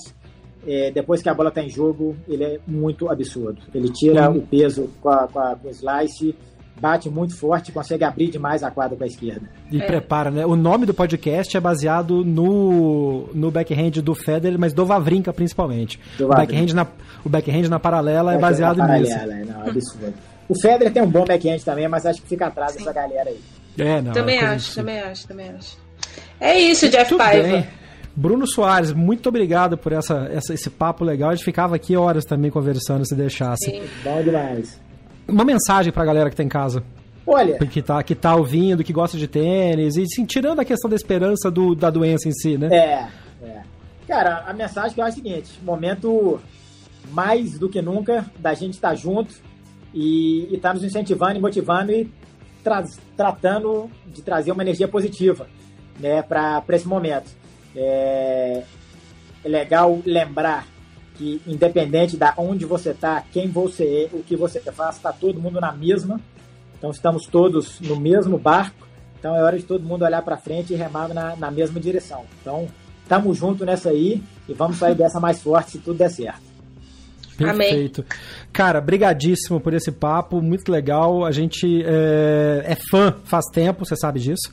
é, 0.67 0.91
depois 0.91 1.21
que 1.21 1.29
a 1.29 1.33
bola 1.33 1.49
está 1.49 1.63
em 1.63 1.69
jogo, 1.69 2.15
ele 2.27 2.43
é 2.43 2.59
muito 2.67 3.09
absurdo. 3.09 3.61
Ele 3.73 3.89
tira 3.89 4.29
uhum. 4.29 4.37
o 4.37 4.41
peso 4.41 4.89
com, 5.01 5.09
a, 5.09 5.27
com, 5.27 5.39
a, 5.39 5.55
com 5.55 5.67
o 5.67 5.71
slice 5.71 6.35
bate 6.79 7.09
muito 7.09 7.35
forte, 7.35 7.71
consegue 7.71 8.03
abrir 8.03 8.29
demais 8.29 8.63
a 8.63 8.71
quadra 8.71 8.95
com 8.95 9.03
a 9.03 9.07
esquerda. 9.07 9.49
E 9.71 9.81
é. 9.81 9.85
prepara, 9.85 10.31
né? 10.31 10.45
O 10.45 10.55
nome 10.55 10.85
do 10.85 10.93
podcast 10.93 11.55
é 11.55 11.59
baseado 11.59 12.23
no, 12.23 13.29
no 13.33 13.51
backhand 13.51 14.01
do 14.01 14.13
Federer, 14.13 14.57
mas 14.59 14.73
do 14.73 14.85
Vavrinka 14.85 15.33
principalmente. 15.33 15.99
Do 16.17 16.25
o, 16.25 16.29
backhand 16.29 16.73
na, 16.73 16.87
o 17.25 17.29
backhand 17.29 17.69
na 17.69 17.79
paralela 17.79 18.33
é 18.33 18.37
baseado 18.37 18.77
paralela, 18.77 18.99
nisso. 19.01 19.17
É, 19.17 19.45
não, 19.45 19.65
é 19.65 19.69
absurdo. 19.69 20.13
O 20.47 20.55
Federer 20.59 20.93
tem 20.93 21.03
um 21.03 21.09
bom 21.09 21.25
backhand 21.25 21.59
também, 21.59 21.87
mas 21.87 22.05
acho 22.05 22.21
que 22.21 22.27
fica 22.27 22.47
atrás 22.47 22.73
Sim. 22.73 22.79
dessa 22.79 22.93
galera 22.93 23.29
aí. 23.29 23.39
É, 23.77 24.01
não, 24.01 24.11
também 24.11 24.39
é 24.39 24.45
acho, 24.45 24.75
também 24.75 24.99
acho, 24.99 25.27
também 25.27 25.49
acho. 25.49 25.77
É 26.39 26.57
isso, 26.59 26.87
Jeff 26.89 27.09
Tudo 27.09 27.17
Paiva. 27.17 27.47
Bem. 27.47 27.67
Bruno 28.15 28.47
Soares, 28.47 28.93
muito 28.93 29.29
obrigado 29.29 29.77
por 29.77 29.91
essa, 29.91 30.27
essa, 30.31 30.53
esse 30.53 30.69
papo 30.71 31.03
legal. 31.03 31.29
A 31.29 31.35
gente 31.35 31.45
ficava 31.45 31.75
aqui 31.75 31.95
horas 31.95 32.25
também 32.25 32.49
conversando 32.49 33.05
se 33.05 33.13
deixasse. 33.13 33.69
Sim. 33.69 33.83
Bom 34.03 34.23
demais 34.23 34.86
uma 35.27 35.43
mensagem 35.43 35.91
pra 35.91 36.05
galera 36.05 36.29
que 36.29 36.35
tá 36.35 36.43
em 36.43 36.49
casa. 36.49 36.83
Olha. 37.25 37.57
Que 37.59 37.81
tá, 37.81 38.01
que 38.01 38.15
tá 38.15 38.35
ouvindo, 38.35 38.83
que 38.83 38.93
gosta 38.93 39.17
de 39.17 39.27
tênis, 39.27 39.97
e 39.97 40.03
assim, 40.03 40.25
tirando 40.25 40.61
a 40.61 40.65
questão 40.65 40.89
da 40.89 40.95
esperança 40.95 41.51
do, 41.51 41.75
da 41.75 41.89
doença 41.89 42.29
em 42.29 42.31
si, 42.31 42.57
né? 42.57 42.69
É, 42.71 43.07
é. 43.45 43.61
Cara, 44.07 44.45
a 44.47 44.53
mensagem 44.53 44.93
que 44.93 45.01
eu 45.01 45.05
acho 45.05 45.17
é 45.17 45.19
a 45.19 45.23
seguinte: 45.23 45.59
momento 45.61 46.39
mais 47.11 47.59
do 47.59 47.67
que 47.67 47.81
nunca 47.81 48.25
da 48.39 48.53
gente 48.53 48.75
estar 48.75 48.89
tá 48.89 48.95
junto 48.95 49.33
e 49.93 50.47
estar 50.53 50.69
tá 50.69 50.73
nos 50.75 50.83
incentivando 50.83 51.37
e 51.37 51.41
motivando 51.41 51.91
e 51.91 52.09
tra 52.63 52.83
tratando 53.15 53.89
de 54.05 54.21
trazer 54.21 54.51
uma 54.51 54.63
energia 54.63 54.87
positiva 54.87 55.47
né, 55.99 56.21
para 56.21 56.63
esse 56.69 56.87
momento. 56.87 57.29
É... 57.75 58.63
é 59.43 59.49
legal 59.49 60.01
lembrar 60.05 60.65
que 61.17 61.41
independente 61.47 62.15
da 62.15 62.33
onde 62.37 62.65
você 62.65 62.91
está, 62.91 63.23
quem 63.31 63.49
você 63.49 64.09
é, 64.11 64.15
o 64.15 64.23
que 64.23 64.35
você 64.35 64.59
faz, 64.59 64.97
está 64.97 65.11
todo 65.11 65.39
mundo 65.39 65.59
na 65.59 65.71
mesma. 65.71 66.19
Então 66.77 66.91
estamos 66.91 67.25
todos 67.25 67.79
no 67.81 67.99
mesmo 67.99 68.37
barco. 68.37 68.87
Então 69.19 69.35
é 69.35 69.43
hora 69.43 69.57
de 69.57 69.63
todo 69.63 69.83
mundo 69.83 70.05
olhar 70.05 70.21
para 70.21 70.37
frente 70.37 70.73
e 70.73 70.75
remar 70.75 71.13
na, 71.13 71.35
na 71.35 71.49
mesma 71.49 71.79
direção. 71.79 72.25
Então 72.41 72.67
estamos 73.01 73.37
juntos 73.37 73.65
nessa 73.65 73.89
aí 73.89 74.21
e 74.47 74.53
vamos 74.53 74.77
sair 74.77 74.95
dessa 74.95 75.19
mais 75.19 75.41
forte 75.41 75.71
se 75.71 75.77
tudo 75.79 75.97
der 75.97 76.09
certo. 76.09 76.47
Perfeito. 77.35 78.01
Amém. 78.01 78.19
Cara, 78.51 78.81
brigadíssimo 78.81 79.59
por 79.59 79.73
esse 79.73 79.91
papo, 79.91 80.41
muito 80.41 80.71
legal. 80.71 81.23
A 81.23 81.31
gente 81.31 81.83
é, 81.83 82.63
é 82.65 82.77
fã 82.89 83.15
faz 83.23 83.45
tempo, 83.51 83.85
você 83.85 83.95
sabe 83.95 84.19
disso 84.19 84.51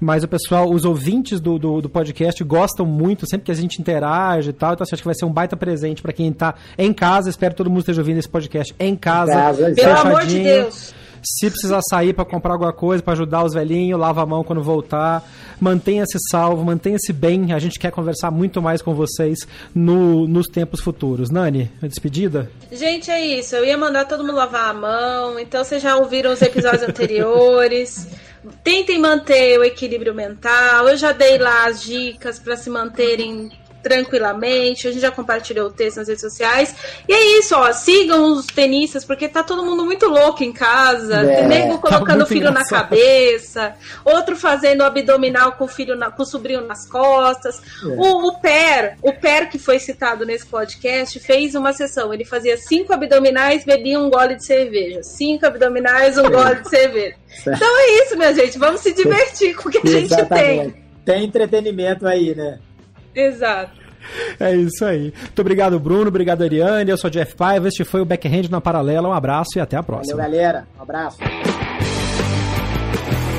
mas 0.00 0.22
o 0.22 0.28
pessoal, 0.28 0.70
os 0.70 0.84
ouvintes 0.84 1.40
do, 1.40 1.58
do, 1.58 1.80
do, 1.80 1.88
podcast 1.88 2.42
gostam 2.44 2.86
muito, 2.86 3.26
sempre 3.28 3.46
que 3.46 3.50
a 3.50 3.54
gente 3.54 3.80
interage 3.80 4.50
e 4.50 4.52
tal, 4.52 4.74
então 4.74 4.84
assim, 4.84 4.94
acho 4.94 5.02
que 5.02 5.08
vai 5.08 5.14
ser 5.14 5.24
um 5.24 5.32
baita 5.32 5.56
presente 5.56 6.02
para 6.02 6.12
quem 6.12 6.28
está 6.28 6.54
em 6.76 6.92
casa, 6.92 7.30
espero 7.30 7.52
que 7.52 7.58
todo 7.58 7.70
mundo 7.70 7.80
esteja 7.80 8.00
ouvindo 8.00 8.18
esse 8.18 8.28
podcast 8.28 8.74
em 8.78 8.94
casa. 8.94 9.32
Em 9.32 9.34
casa 9.34 9.74
Pelo 9.74 9.98
amor 9.98 10.26
de 10.26 10.42
Deus! 10.42 10.94
Se 11.22 11.50
precisar 11.50 11.80
sair 11.90 12.12
para 12.12 12.24
comprar 12.24 12.52
alguma 12.52 12.72
coisa, 12.72 13.02
para 13.02 13.12
ajudar 13.12 13.44
os 13.44 13.52
velhinhos, 13.52 13.98
lava 13.98 14.22
a 14.22 14.26
mão 14.26 14.44
quando 14.44 14.62
voltar. 14.62 15.28
Mantenha-se 15.60 16.16
salvo, 16.30 16.64
mantenha-se 16.64 17.12
bem. 17.12 17.52
A 17.52 17.58
gente 17.58 17.78
quer 17.78 17.90
conversar 17.90 18.30
muito 18.30 18.62
mais 18.62 18.80
com 18.80 18.94
vocês 18.94 19.40
no, 19.74 20.28
nos 20.28 20.46
tempos 20.46 20.80
futuros. 20.80 21.30
Nani, 21.30 21.70
a 21.82 21.86
despedida? 21.86 22.50
Gente, 22.70 23.10
é 23.10 23.20
isso. 23.20 23.56
Eu 23.56 23.64
ia 23.64 23.76
mandar 23.76 24.04
todo 24.04 24.24
mundo 24.24 24.36
lavar 24.36 24.70
a 24.70 24.72
mão. 24.72 25.38
Então 25.38 25.64
vocês 25.64 25.82
já 25.82 25.96
ouviram 25.96 26.32
os 26.32 26.40
episódios 26.40 26.82
anteriores. 26.88 28.06
Tentem 28.62 28.98
manter 28.98 29.58
o 29.58 29.64
equilíbrio 29.64 30.14
mental. 30.14 30.88
Eu 30.88 30.96
já 30.96 31.12
dei 31.12 31.38
lá 31.38 31.66
as 31.66 31.82
dicas 31.82 32.38
para 32.38 32.56
se 32.56 32.70
manterem 32.70 33.50
tranquilamente. 33.88 34.86
A 34.86 34.92
gente 34.92 35.00
já 35.00 35.10
compartilhou 35.10 35.68
o 35.68 35.72
texto 35.72 35.96
nas 35.96 36.08
redes 36.08 36.20
sociais. 36.20 36.74
E 37.08 37.12
é 37.12 37.38
isso, 37.38 37.54
ó. 37.56 37.72
Sigam 37.72 38.32
os 38.32 38.46
tenistas, 38.46 39.04
porque 39.04 39.26
tá 39.26 39.42
todo 39.42 39.64
mundo 39.64 39.84
muito 39.84 40.06
louco 40.06 40.44
em 40.44 40.52
casa. 40.52 41.22
É, 41.22 41.46
nego 41.46 41.78
tá 41.78 41.88
colocando 41.88 42.18
tá 42.18 42.24
o 42.24 42.26
filho 42.26 42.50
engraçado. 42.50 42.72
na 42.72 42.78
cabeça, 42.78 43.74
outro 44.04 44.36
fazendo 44.36 44.82
abdominal 44.82 45.52
com 45.52 45.64
o 45.64 45.68
filho 45.68 45.96
na, 45.96 46.10
com 46.10 46.22
o 46.22 46.26
sobrinho 46.26 46.60
nas 46.60 46.86
costas. 46.86 47.60
É. 47.82 47.86
O, 47.86 48.28
o 48.28 48.40
Per, 48.40 48.96
o 49.02 49.12
Per 49.14 49.48
que 49.48 49.58
foi 49.58 49.78
citado 49.78 50.26
nesse 50.26 50.46
podcast, 50.46 51.18
fez 51.18 51.54
uma 51.54 51.72
sessão. 51.72 52.12
Ele 52.12 52.24
fazia 52.24 52.58
cinco 52.58 52.92
abdominais, 52.92 53.64
bebia 53.64 53.98
um 53.98 54.10
gole 54.10 54.36
de 54.36 54.44
cerveja. 54.44 55.02
Cinco 55.02 55.46
abdominais, 55.46 56.18
um 56.18 56.26
é. 56.26 56.30
gole 56.30 56.62
de 56.62 56.68
cerveja. 56.68 57.16
Certo. 57.42 57.56
Então 57.56 57.78
é 57.78 58.04
isso, 58.04 58.16
minha 58.16 58.34
gente. 58.34 58.58
Vamos 58.58 58.80
se 58.82 58.92
divertir 58.92 59.54
com 59.56 59.68
o 59.68 59.72
que 59.72 59.78
a 59.78 59.90
gente 59.90 60.26
tem. 60.26 60.74
Tem 61.04 61.24
entretenimento 61.24 62.06
aí, 62.06 62.34
né? 62.34 62.58
Exato. 63.14 63.88
É 64.38 64.54
isso 64.54 64.84
aí. 64.84 65.12
Muito 65.20 65.40
obrigado, 65.40 65.78
Bruno. 65.78 66.08
Obrigado, 66.08 66.42
Ariane. 66.42 66.90
Eu 66.90 66.96
sou 66.96 67.10
Jeff 67.10 67.34
Paiva. 67.34 67.68
Este 67.68 67.84
foi 67.84 68.00
o 68.00 68.04
Backhand 68.04 68.48
na 68.50 68.60
Paralela. 68.60 69.08
Um 69.08 69.12
abraço 69.12 69.58
e 69.58 69.60
até 69.60 69.76
a 69.76 69.82
próxima. 69.82 70.16
Valeu, 70.16 70.32
galera. 70.32 70.66
Um 70.78 70.82
abraço. 70.82 71.18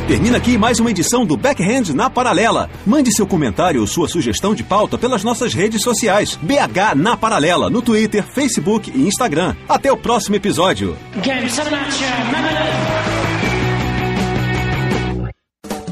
Termina 0.08 0.38
aqui 0.38 0.58
mais 0.58 0.80
uma 0.80 0.90
edição 0.90 1.24
do 1.24 1.38
Backhand 1.38 1.94
na 1.94 2.10
Paralela. 2.10 2.68
Mande 2.84 3.14
seu 3.14 3.28
comentário 3.28 3.80
ou 3.80 3.86
sua 3.86 4.08
sugestão 4.08 4.56
de 4.56 4.64
pauta 4.64 4.98
pelas 4.98 5.24
nossas 5.24 5.54
redes 5.54 5.84
sociais. 5.84 6.36
BH 6.42 6.96
na 6.96 7.16
Paralela, 7.16 7.70
no 7.70 7.80
Twitter, 7.80 8.24
Facebook 8.24 8.92
e 8.92 9.08
Instagram. 9.08 9.56
Até 9.68 9.92
o 9.92 9.98
próximo 9.98 10.36
episódio. 10.36 10.98